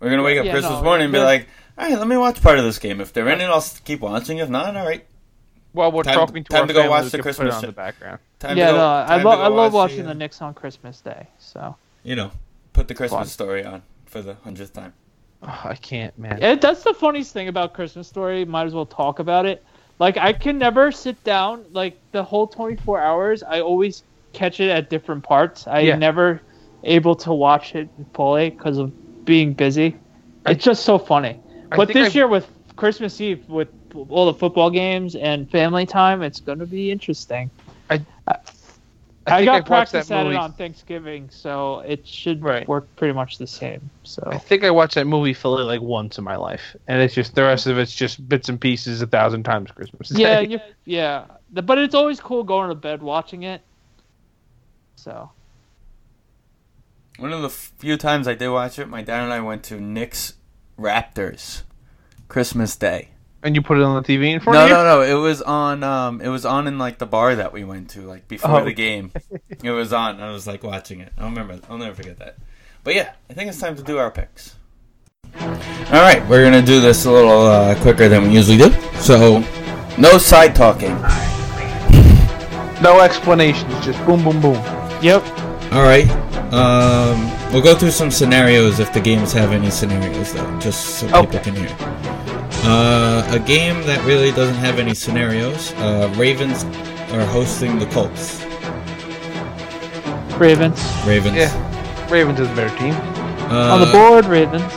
[0.00, 1.46] We're gonna wake up Yeah, Christmas no, morning and be like,
[1.76, 3.00] all right, let me watch part of this game.
[3.02, 4.38] If they're in it, I'll keep watching.
[4.38, 5.04] If not, all right.
[5.74, 7.54] Well, we're Time- talking to time our to go watch the can put it Christmas
[7.56, 8.18] on the background.
[8.38, 10.14] Time yeah, to go, no, I, time to lo- go I love watching uh, the
[10.14, 11.26] Knicks on Christmas Day.
[11.38, 12.30] So You know,
[12.78, 13.26] put the Christmas Fun.
[13.26, 14.92] story on for the hundredth time.
[15.42, 16.38] Oh, I can't, man.
[16.40, 18.44] Yeah, that's the funniest thing about Christmas Story.
[18.44, 19.64] Might as well talk about it.
[19.98, 23.42] Like I can never sit down like the whole 24 hours.
[23.42, 24.02] I always
[24.32, 25.66] catch it at different parts.
[25.66, 25.96] I Yeah.
[25.96, 26.40] never
[26.84, 28.92] able to watch it fully because of
[29.24, 29.96] being busy.
[30.46, 31.40] I- It's just so funny.
[31.72, 32.46] I But this I've- year with
[32.76, 33.68] Christmas Eve with
[34.08, 37.50] all the football games and family time, it's going to be interesting.
[37.90, 38.00] I
[39.32, 42.66] I, think got I've practice that at it on Thanksgiving, so it should Right.
[42.68, 43.88] work pretty much the same.
[44.04, 47.14] So I think I watched that movie fully like once in my life, and it's
[47.14, 50.10] just the rest of it's just bits and pieces a thousand times Christmas.
[50.12, 50.46] yeah, Day.
[50.50, 51.26] you, yeah.
[51.52, 53.62] But it's always cool going to bed watching it.
[54.96, 55.30] So
[57.18, 59.80] One of the few times I did watch it, my dad and I went to
[59.80, 60.34] Knicks
[60.78, 61.62] Raptors
[62.28, 63.10] Christmas Day.
[63.48, 64.74] And you put it on the TV in front No, of you.
[64.76, 65.00] no, no.
[65.02, 65.82] It was on.
[65.82, 68.64] Um, it was on in like the bar that we went to, like before Oh.
[68.64, 69.10] the game.
[69.64, 70.20] It was on.
[70.20, 71.12] I was like watching it.
[71.18, 71.58] I'll remember.
[71.68, 72.36] I'll never forget that.
[72.84, 74.54] But yeah, I think it's time to do our picks.
[75.40, 75.48] All
[75.92, 78.70] right, we're gonna do this a little uh, quicker than we usually do.
[79.00, 79.42] So,
[79.98, 80.96] no side talking.
[82.80, 84.54] No explanations, just boom, boom, boom.
[85.02, 85.22] yep.
[85.72, 86.08] All right.
[86.52, 91.06] Um, we'll go through some scenarios if the games have any scenarios, though, just so
[91.26, 91.76] people can hear.
[92.64, 95.72] Uh, a game that really doesn't have any scenarios.
[95.74, 96.64] Uh, Ravens
[97.12, 98.42] are hosting the Colts.
[100.38, 101.36] Ravens Ravens.
[101.36, 102.08] Yeah.
[102.08, 102.94] Ravens is a better team.
[103.50, 104.24] Uh, on the board.
[104.26, 104.72] Ravens.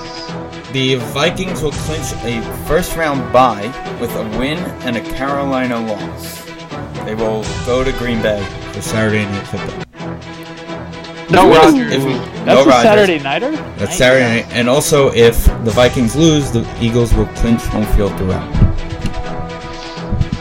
[0.71, 3.67] The Vikings will clinch a first round bye
[3.99, 6.41] with a win and a Carolina loss.
[7.05, 8.43] They will go to Green Bay
[8.73, 9.85] for Saturday Night Football.
[11.29, 12.30] No If- Rodgers.
[12.41, 12.81] If we- That's no a Rodgers.
[12.83, 13.51] Saturday nighter.
[13.51, 13.97] That's Nice.
[13.97, 14.45] Saturday night.
[14.51, 18.47] And also, if the Vikings lose, the Eagles will clinch home field throughout.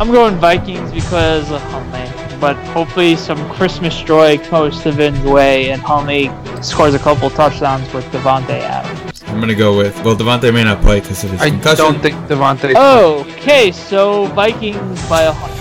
[0.01, 2.09] I'm going Vikings because of Hundley,
[2.41, 6.31] but hopefully some Christmas joy comes to Vin's way and Hundley
[6.63, 9.23] scores a couple touchdowns with Davante Adams.
[9.27, 11.85] I'm gonna go with well, Davante may not play because of his I concussion.
[11.85, 12.73] don't think Davante.
[12.77, 15.61] Oh, okay, so Vikings by a hundred.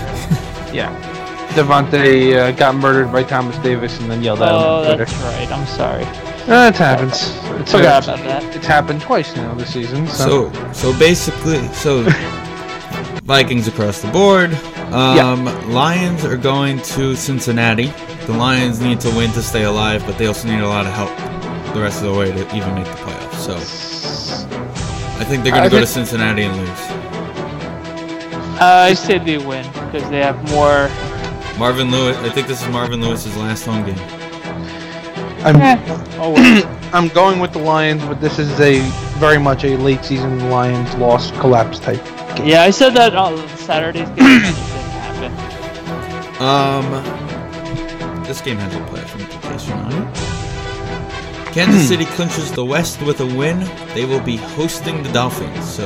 [0.74, 1.06] Yeah.
[1.50, 5.04] Davante uh, got murdered by Thomas Davis and then yelled at him Oh, on Twitter.
[5.04, 5.50] that's right.
[5.52, 6.04] I'm sorry.
[6.50, 7.30] Uh, it happens.
[7.60, 8.56] It's Forgot uh, about that.
[8.56, 10.08] It's happened twice now this season.
[10.08, 12.02] So, So, so basically, so
[13.22, 14.52] Vikings across the board.
[14.92, 17.92] Um, Lions are going to Cincinnati.
[18.26, 20.92] The Lions need to win to stay alive, but they also need a lot of
[20.92, 21.16] help
[21.72, 23.38] the rest of the way to even make the playoffs.
[23.38, 23.54] So,
[25.20, 26.68] I think they're going to go to Cincinnati and lose.
[28.60, 30.90] Uh, I say they win because they have more.
[31.60, 32.16] Marvin Lewis.
[32.16, 34.19] I think this is Marvin Lewis's last home game.
[35.44, 36.76] I'm well.
[36.92, 38.80] I'm going with the Lions, but this is a
[39.18, 42.04] very much a late season Lions loss collapse type.
[42.44, 44.16] yeah, I said that on Saturday's game.
[44.16, 46.42] didn't happen.
[46.42, 50.16] Um, this game has a playoff implication on it.
[51.54, 53.58] Kansas City clinches the West with a win.
[53.94, 55.68] They will be hosting the Dolphins.
[55.68, 55.84] So,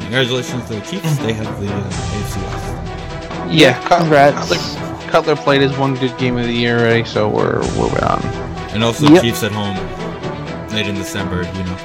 [0.00, 1.16] congratulations to the Chiefs.
[1.18, 3.52] They have the uh, AFC West.
[3.52, 4.48] Yeah, Cut- Congrats.
[4.48, 8.20] Cutler, Cutler played his one good game of the year already, so we're we're on.
[8.72, 9.22] And also Yep.
[9.22, 9.76] Chiefs at home
[10.70, 11.76] late in December, you know.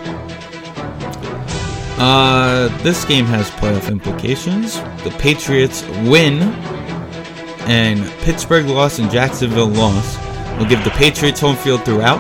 [1.97, 4.81] Uh, this game has playoff implications.
[5.03, 6.41] The Patriots win
[7.67, 10.17] and Pittsburgh loss and Jacksonville loss
[10.59, 12.19] will give the Patriots home field throughout.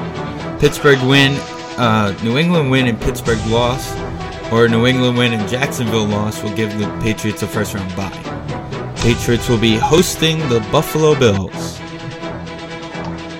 [0.59, 1.33] Pittsburgh win,
[1.77, 3.93] uh, New England win and Pittsburgh loss,
[4.51, 8.93] or New England win and Jacksonville loss will give the Patriots a first round bye.
[8.97, 11.77] Patriots will be hosting the Buffalo Bills.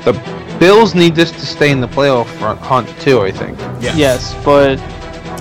[0.03, 0.13] The
[0.65, 3.21] Bills need this to stay in the playoff front hunt too.
[3.21, 3.55] I think.
[3.81, 4.77] Yes, but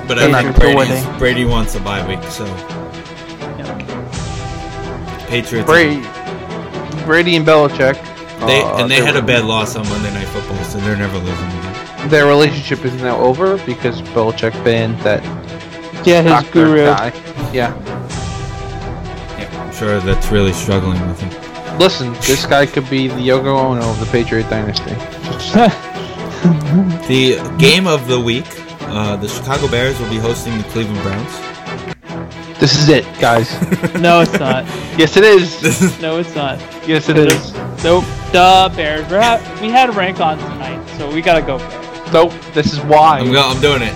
[0.07, 1.19] But I Patriots think are Brady's, winning.
[1.19, 2.45] Brady wants a bye week, so
[5.29, 5.67] Patriots.
[5.67, 6.03] Brady,
[7.07, 7.95] Brady and Belichick.
[8.47, 10.95] They uh, and they their- had a bad loss on Monday Night Football, so they're
[10.97, 12.09] never losing again.
[12.11, 15.23] Their relationship is now over because Belichick banned that
[16.07, 16.85] yeah, his guru.
[16.85, 17.13] guy.
[17.55, 17.73] Yeah.
[19.39, 21.44] Yeah, I'm sure that's really struggling with him.
[21.79, 24.95] Listen, this guy could be the Yoko Ono of the Patriot dynasty.
[27.09, 28.45] The game of the week,
[28.83, 32.59] uh, the Chicago Bears will be hosting the Cleveland Browns.
[32.59, 33.51] This is it, guys.
[34.01, 34.65] no, it's not.
[34.99, 36.01] yes, it is.
[36.03, 36.59] No, it's not.
[36.87, 37.55] Yes, it is.
[37.83, 38.05] Nope.
[38.33, 39.09] The Bears.
[39.11, 42.13] We're ha- we had rank on tonight, so we gotta go Bears.
[42.13, 42.33] Nope.
[42.53, 43.21] This is why.
[43.21, 43.95] I'm go- I'm doing it.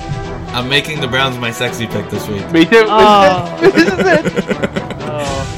[0.55, 2.51] I'm making the Browns my sexy pick this week.
[2.51, 2.85] Me too.
[2.89, 3.59] Oh.
[3.61, 4.98] This is it.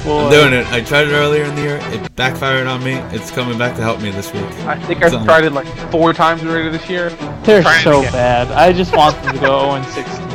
[0.05, 0.25] Boy.
[0.25, 0.67] I'm doing it.
[0.73, 1.79] I tried it earlier in the year.
[1.85, 2.95] It backfired on me.
[3.15, 4.45] It's coming back to help me this week.
[4.67, 7.11] I think I've tried it like four times already this year.
[7.45, 8.13] They're so again.
[8.13, 8.53] bad.
[8.53, 10.31] I just want them to go 0 16.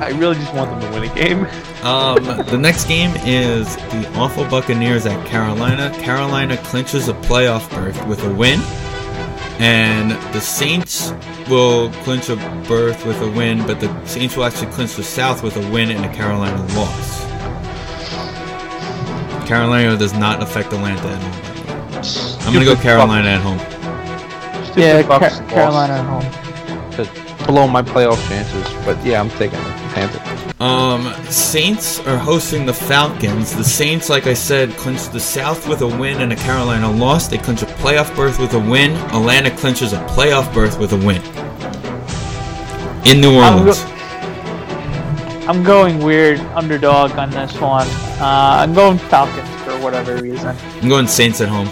[0.00, 1.46] I really just want them to win a game.
[1.82, 5.90] Um, the next game is the awful Buccaneers at Carolina.
[5.98, 8.60] Carolina clinches a playoff berth with a win,
[9.58, 11.12] and the Saints
[11.48, 12.36] will clinch a
[12.68, 15.90] berth with a win, but the Saints will actually clinch the South with a win
[15.90, 17.27] and a Carolina loss.
[19.48, 22.42] Carolina does not affect Atlanta at home.
[22.46, 23.56] I'm gonna go Stupid Carolina at home.
[23.58, 24.64] Bucks.
[24.66, 26.90] Stupid Yeah, Bucks Ca- Carolina at home.
[26.92, 28.62] to blow my playoff chances.
[28.84, 30.60] But yeah, I'm taking the Panthers.
[30.60, 33.56] Um, Saints are hosting the Falcons.
[33.56, 37.28] The Saints, like I said, clinched the South with a win and a Carolina loss.
[37.28, 38.92] They clinch a playoff berth with a win.
[39.14, 41.22] Atlanta clinches a playoff berth with a win.
[43.06, 43.82] In New I'm Orleans.
[45.48, 47.86] I'm going weird underdog on this one.
[48.20, 50.54] Uh, I'm going Falcons for whatever reason.
[50.82, 51.68] I'm going Saints at home.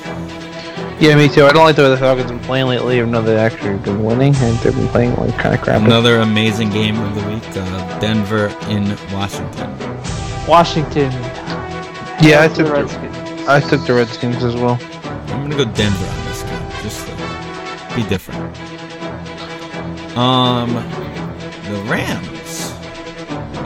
[0.98, 1.44] Yeah, me too.
[1.44, 3.76] I don't like the way the Falcons have been playing lately, even though they've actually
[3.80, 5.82] been winning, and they've been playing like kind of crap.
[5.82, 7.42] Another amazing game of the week.
[7.54, 9.70] Uh, Denver in Washington.
[10.48, 11.12] Washington.
[12.22, 13.46] Yeah, I took the, Redskins.
[13.46, 14.78] I took the Redskins as well.
[15.28, 18.56] I'm gonna go Denver on this game, just to be different.
[20.16, 22.35] Um, the Rams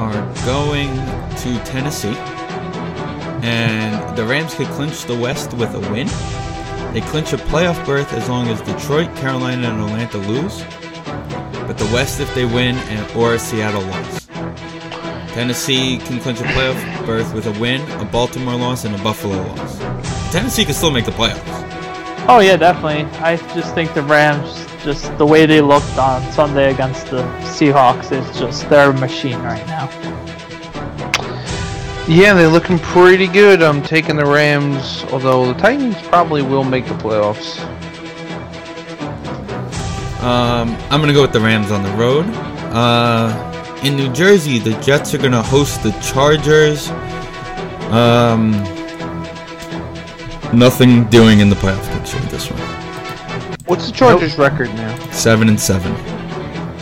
[0.01, 0.89] are going
[1.37, 2.17] to Tennessee,
[3.43, 6.09] and the Rams could clinch the West with a win.
[6.95, 10.63] They clinch a playoff berth as long as Detroit, Carolina, and Atlanta lose.
[11.67, 14.27] But the West if they win and or Seattle loss.
[15.35, 19.37] Tennessee can clinch a playoff berth with a win, a Baltimore loss, and a Buffalo
[19.37, 19.79] loss.
[20.33, 22.27] Tennessee can still make the playoffs.
[22.27, 23.05] Oh yeah, definitely.
[23.21, 28.13] I just think the Rams, just the way they looked on Sunday against the Seahawks,
[28.13, 29.89] is just they're a machine right now.
[32.09, 33.63] Yeah, they're looking pretty good.
[33.63, 37.61] I'm taking the Rams, although the Titans probably will make the playoffs.
[40.23, 42.27] Um, I'm gonna go with the Rams on the road.
[42.73, 46.89] Uh, in New Jersey, the Jets are gonna host the Chargers.
[47.91, 48.53] Um,
[50.53, 52.80] nothing doing in the playoff picture with this one.
[53.71, 55.11] What's the Chargers' record now?
[55.13, 55.95] Seven and seven.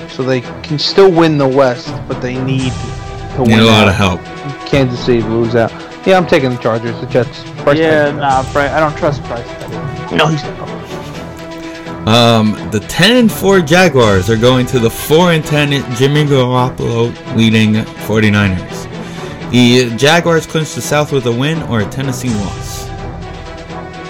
[0.09, 3.87] So they can still win the West, but they need to Need win a lot
[3.87, 3.89] out.
[3.89, 4.67] of help.
[4.67, 5.71] Kansas City lose out.
[6.07, 6.99] Yeah, I'm taking the Chargers.
[7.03, 7.45] The Jets.
[7.63, 9.47] Bryce yeah, nah, Bryce, I don't trust Bryce.
[9.47, 10.17] Petty.
[10.17, 12.09] No, he's not.
[12.09, 17.13] Um, the 10 and 4 Jaguars are going to the 4 and 10 Jimmy Garoppolo
[17.37, 17.75] leading
[18.07, 19.51] 49ers.
[19.51, 22.87] The Jaguars clinch the South with a win or a Tennessee loss.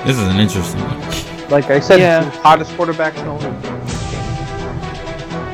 [0.06, 1.07] This is an interesting one.
[1.50, 2.24] Like I said, Yeah.
[2.24, 3.74] the hottest quarterbacks in the league.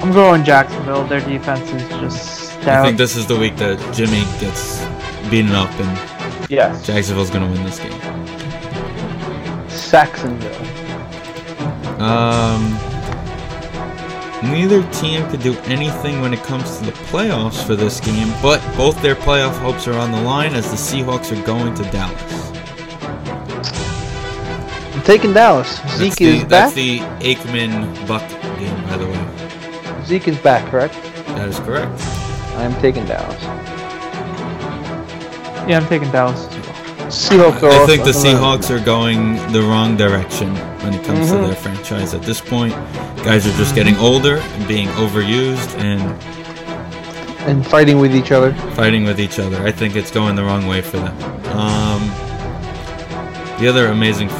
[0.02, 1.04] I'm going Jacksonville.
[1.04, 4.84] Their defense is just I think this is the week that Jimmy gets
[5.30, 6.84] beaten up and Yes.
[6.86, 7.92] Jacksonville's going to win this game.
[9.68, 10.60] Saxonville.
[12.00, 12.72] Um,
[14.50, 18.60] neither team could do anything when it comes to the playoffs for this game, but
[18.76, 22.33] both their playoff hopes are on the line as the Seahawks are going to Dallas.
[25.04, 25.78] I'm taking Dallas.
[25.80, 26.74] That's Zeke the, is that's back.
[26.74, 28.26] the Aikman Buck
[28.58, 30.02] game, by the way.
[30.06, 30.94] Zeke is back, correct?
[31.36, 32.00] That is correct.
[32.56, 33.42] I'm taking Dallas.
[35.68, 36.46] yeah, I'm taking Dallas.
[36.46, 37.10] as well.
[37.52, 38.12] Seahawks are I also think the.
[38.12, 41.40] Seahawks are going the wrong direction when it comes Mhm.
[41.42, 42.72] to their franchise at this point.
[43.24, 46.00] Guys are just getting older and being overused and
[47.46, 48.54] and fighting with each other.
[48.74, 49.62] fighting with each other.
[49.66, 51.14] I think it's going the wrong way for them.
[51.54, 52.00] Um,
[53.60, 54.30] the other amazing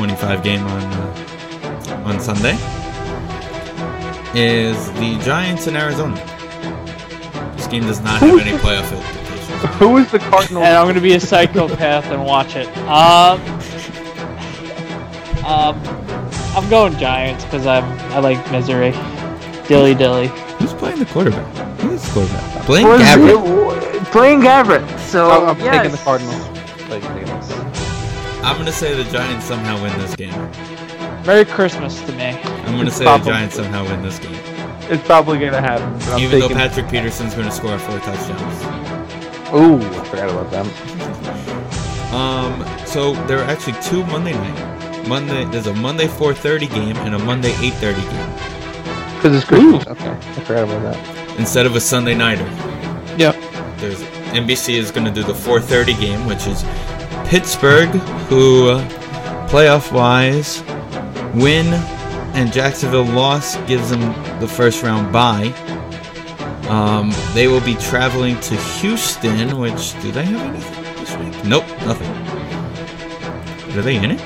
[0.00, 2.54] 425 game on uh, on Sunday
[4.34, 6.16] is the Giants in Arizona.
[7.56, 9.76] This game does not have any playoff implications.
[9.76, 10.64] Who is the Cardinals?
[10.64, 12.66] And I'm gonna be a psychopath and watch it.
[12.88, 13.42] Um,
[15.44, 15.78] um,
[16.56, 18.92] I'm going Giants because I'm I like misery.
[19.68, 20.28] Dilly dilly.
[20.58, 21.80] Who's playing the quarterback?
[21.80, 22.66] Who is the quarterback?
[22.66, 24.04] Blaine Gabbert.
[24.12, 24.98] Playing Gabbert.
[24.98, 25.76] So I'm, I'm yes.
[25.76, 26.60] taking the Cardinals.
[28.42, 28.52] Like, taking this.
[28.52, 30.34] I'm gonna say the Giants somehow win this game.
[31.26, 32.28] Merry Christmas to me.
[32.66, 33.24] I'm gonna say Probably.
[33.24, 34.34] the Giants somehow win this game,
[34.90, 35.92] It's probably gonna happen.
[35.98, 36.56] But I'm even though taking.
[36.56, 38.62] Patrick Peterson's gonna score four touchdowns.
[39.54, 40.66] Ooh, I forgot about them.
[42.14, 45.06] Um, so there are actually two Monday night.
[45.06, 48.30] Monday there's a Monday 4:30 game and a Monday 8:30 game
[49.16, 49.86] Because it's Christmas.
[49.86, 51.38] Okay, I forgot about that.
[51.38, 52.44] instead of a Sunday nighter.
[53.16, 53.36] Yep.
[53.78, 54.00] There's
[54.32, 56.62] NBC is going to do the 4:30 game, which is
[57.30, 57.90] Pittsburgh,
[58.28, 60.64] who uh, playoff wise
[61.40, 61.66] win
[62.34, 64.00] and Jacksonville loss gives them
[64.40, 65.46] the first round bye.
[66.68, 71.44] Um, they will be traveling to Houston, which do they have anything this week?
[71.44, 72.10] Nope, nothing.
[73.78, 74.20] Are they in it?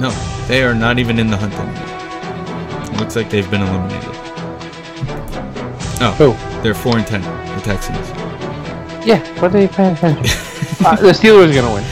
[0.00, 0.10] No,
[0.48, 2.98] they are not even in the hunt anymore.
[2.98, 4.10] Looks like they've been eliminated.
[6.00, 6.62] Oh, Who?
[6.64, 7.22] they're four and ten.
[7.22, 8.08] The Texans.
[9.06, 10.36] Yeah, what are you paying attention?
[10.84, 11.84] uh, the Steelers are gonna win.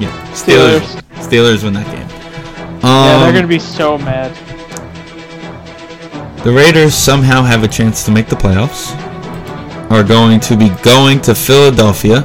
[0.00, 1.02] Yeah, Steelers.
[1.16, 2.06] Steelers win that game.
[2.82, 4.32] Um, Yeah, they're gonna be so mad.
[6.44, 8.94] The Raiders somehow have a chance to make the playoffs.
[9.90, 12.20] Are going to be going to Philadelphia,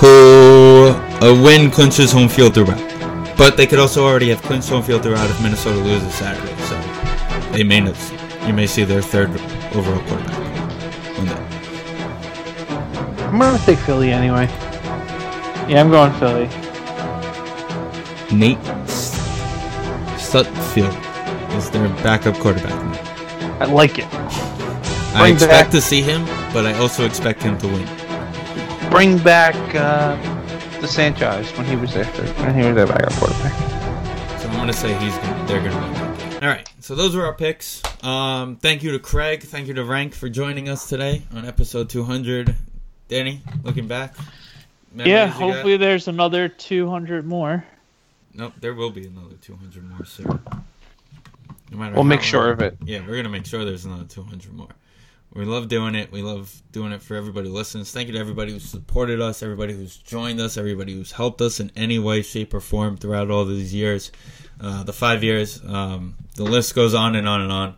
[0.00, 2.78] who a win clinches home field throughout.
[3.36, 6.54] But they could also already have clinched home field throughout if Minnesota loses Saturday.
[6.62, 6.80] So
[7.52, 7.96] they may not.
[8.46, 9.30] You may see their third
[9.74, 10.38] overall quarterback.
[11.18, 13.26] One day.
[13.26, 14.48] I'm gonna take Philly anyway.
[15.68, 16.46] Yeah, I'm going Philly.
[18.36, 18.58] Nate
[20.16, 20.94] Sudfeld
[21.56, 22.72] is their backup quarterback.
[23.60, 24.06] I like it.
[25.14, 27.86] I Bring expect back- to see him, but I also expect him to win.
[28.90, 30.16] Bring back uh,
[30.80, 32.04] the Sanchez when he was there.
[32.06, 33.52] When he was their backup quarterback.
[34.40, 35.92] So I'm gonna say he's gonna, they're gonna win.
[35.94, 36.42] that game.
[36.42, 37.82] All right, so those were our picks.
[38.02, 41.90] Um, thank you to Craig, thank you to Rank for joining us today on episode
[41.90, 42.54] 200.
[43.08, 44.14] Danny, looking back.
[44.92, 45.40] Memories yeah, you got?
[45.40, 47.64] hopefully there's another 200 more.
[48.34, 50.40] Nope, there will be another 200 more soon.
[51.70, 52.76] No matter We'll make how- sure of it.
[52.84, 54.68] Yeah, we're gonna make sure there's another 200 more.
[55.34, 56.10] We love doing it.
[56.10, 57.90] We love doing it for everybody who listens.
[57.92, 61.60] Thank you to everybody who supported us, everybody who's joined us, everybody who's helped us
[61.60, 64.10] in any way, shape, or form throughout all these years,
[64.60, 65.62] uh, the five years.
[65.66, 67.74] Um, the list goes on and on and on.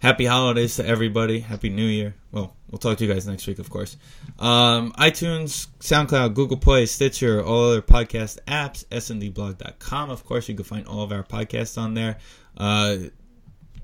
[0.00, 1.40] Happy holidays to everybody.
[1.40, 2.14] Happy New Year.
[2.32, 3.98] Well, we'll talk to you guys next week, of course.
[4.38, 10.08] Um, iTunes, SoundCloud, Google Play, Stitcher, all other podcast apps, sndblog.com.
[10.08, 12.16] Of course, you can find all of our podcasts on there.
[12.56, 12.96] Uh,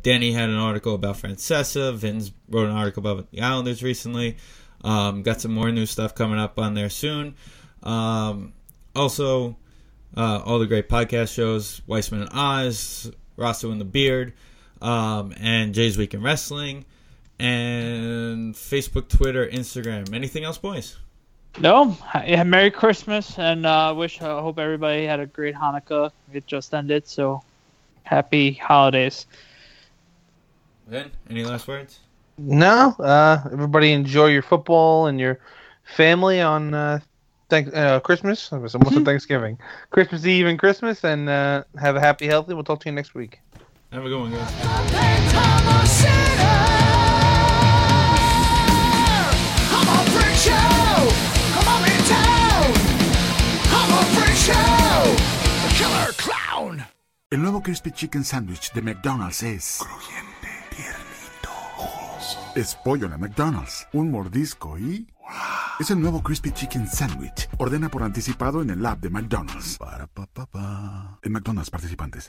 [0.02, 1.94] Danny had an article about Francesa.
[1.94, 4.38] Vince wrote an article about the Islanders recently.
[4.82, 7.34] Um, got some more new stuff coming up on there soon.
[7.82, 8.54] Um,
[8.94, 9.58] also,
[10.16, 14.32] uh, all the great podcast shows Weissman and Oz, Rosso and the Beard,
[14.82, 16.84] um, and Jay's Week in Wrestling,
[17.38, 20.12] and Facebook, Twitter, Instagram.
[20.14, 20.96] Anything else, boys?
[21.58, 26.10] No, yeah, Merry Christmas, and uh, wish I hope everybody had a great Hanukkah.
[26.32, 27.42] It just ended, so
[28.02, 29.26] happy holidays.
[30.86, 32.00] Vin, any last words?
[32.38, 35.38] No, uh, everybody enjoy your football and your
[35.84, 37.00] family on uh,
[37.48, 38.52] thank- uh, Christmas.
[38.52, 39.04] I was almost Mm-hmm.
[39.04, 39.58] Thanksgiving,
[39.90, 42.52] Christmas Eve and Christmas, and uh, have a happy, healthy.
[42.52, 43.40] We'll talk to you next week.
[43.96, 44.52] Have a good one, guys.
[44.62, 44.98] I'm
[49.88, 51.08] a freak show.
[51.54, 52.76] Come on in town.
[53.72, 55.16] I'm a freak show.
[55.64, 56.84] A killer clown.
[57.30, 62.38] El nuevo Crispy Chicken Sandwich de McDonald's es crujiente, tiernito, jugoso.
[62.54, 65.06] Es pollo de McDonald's, un mordisco y
[65.78, 67.48] es el nuevo Crispy Chicken Sandwich.
[67.58, 69.76] Ordena por anticipado en el app de McDonald's.
[69.78, 71.18] Para pa pa pa.
[71.22, 72.24] En McDonald's participantes.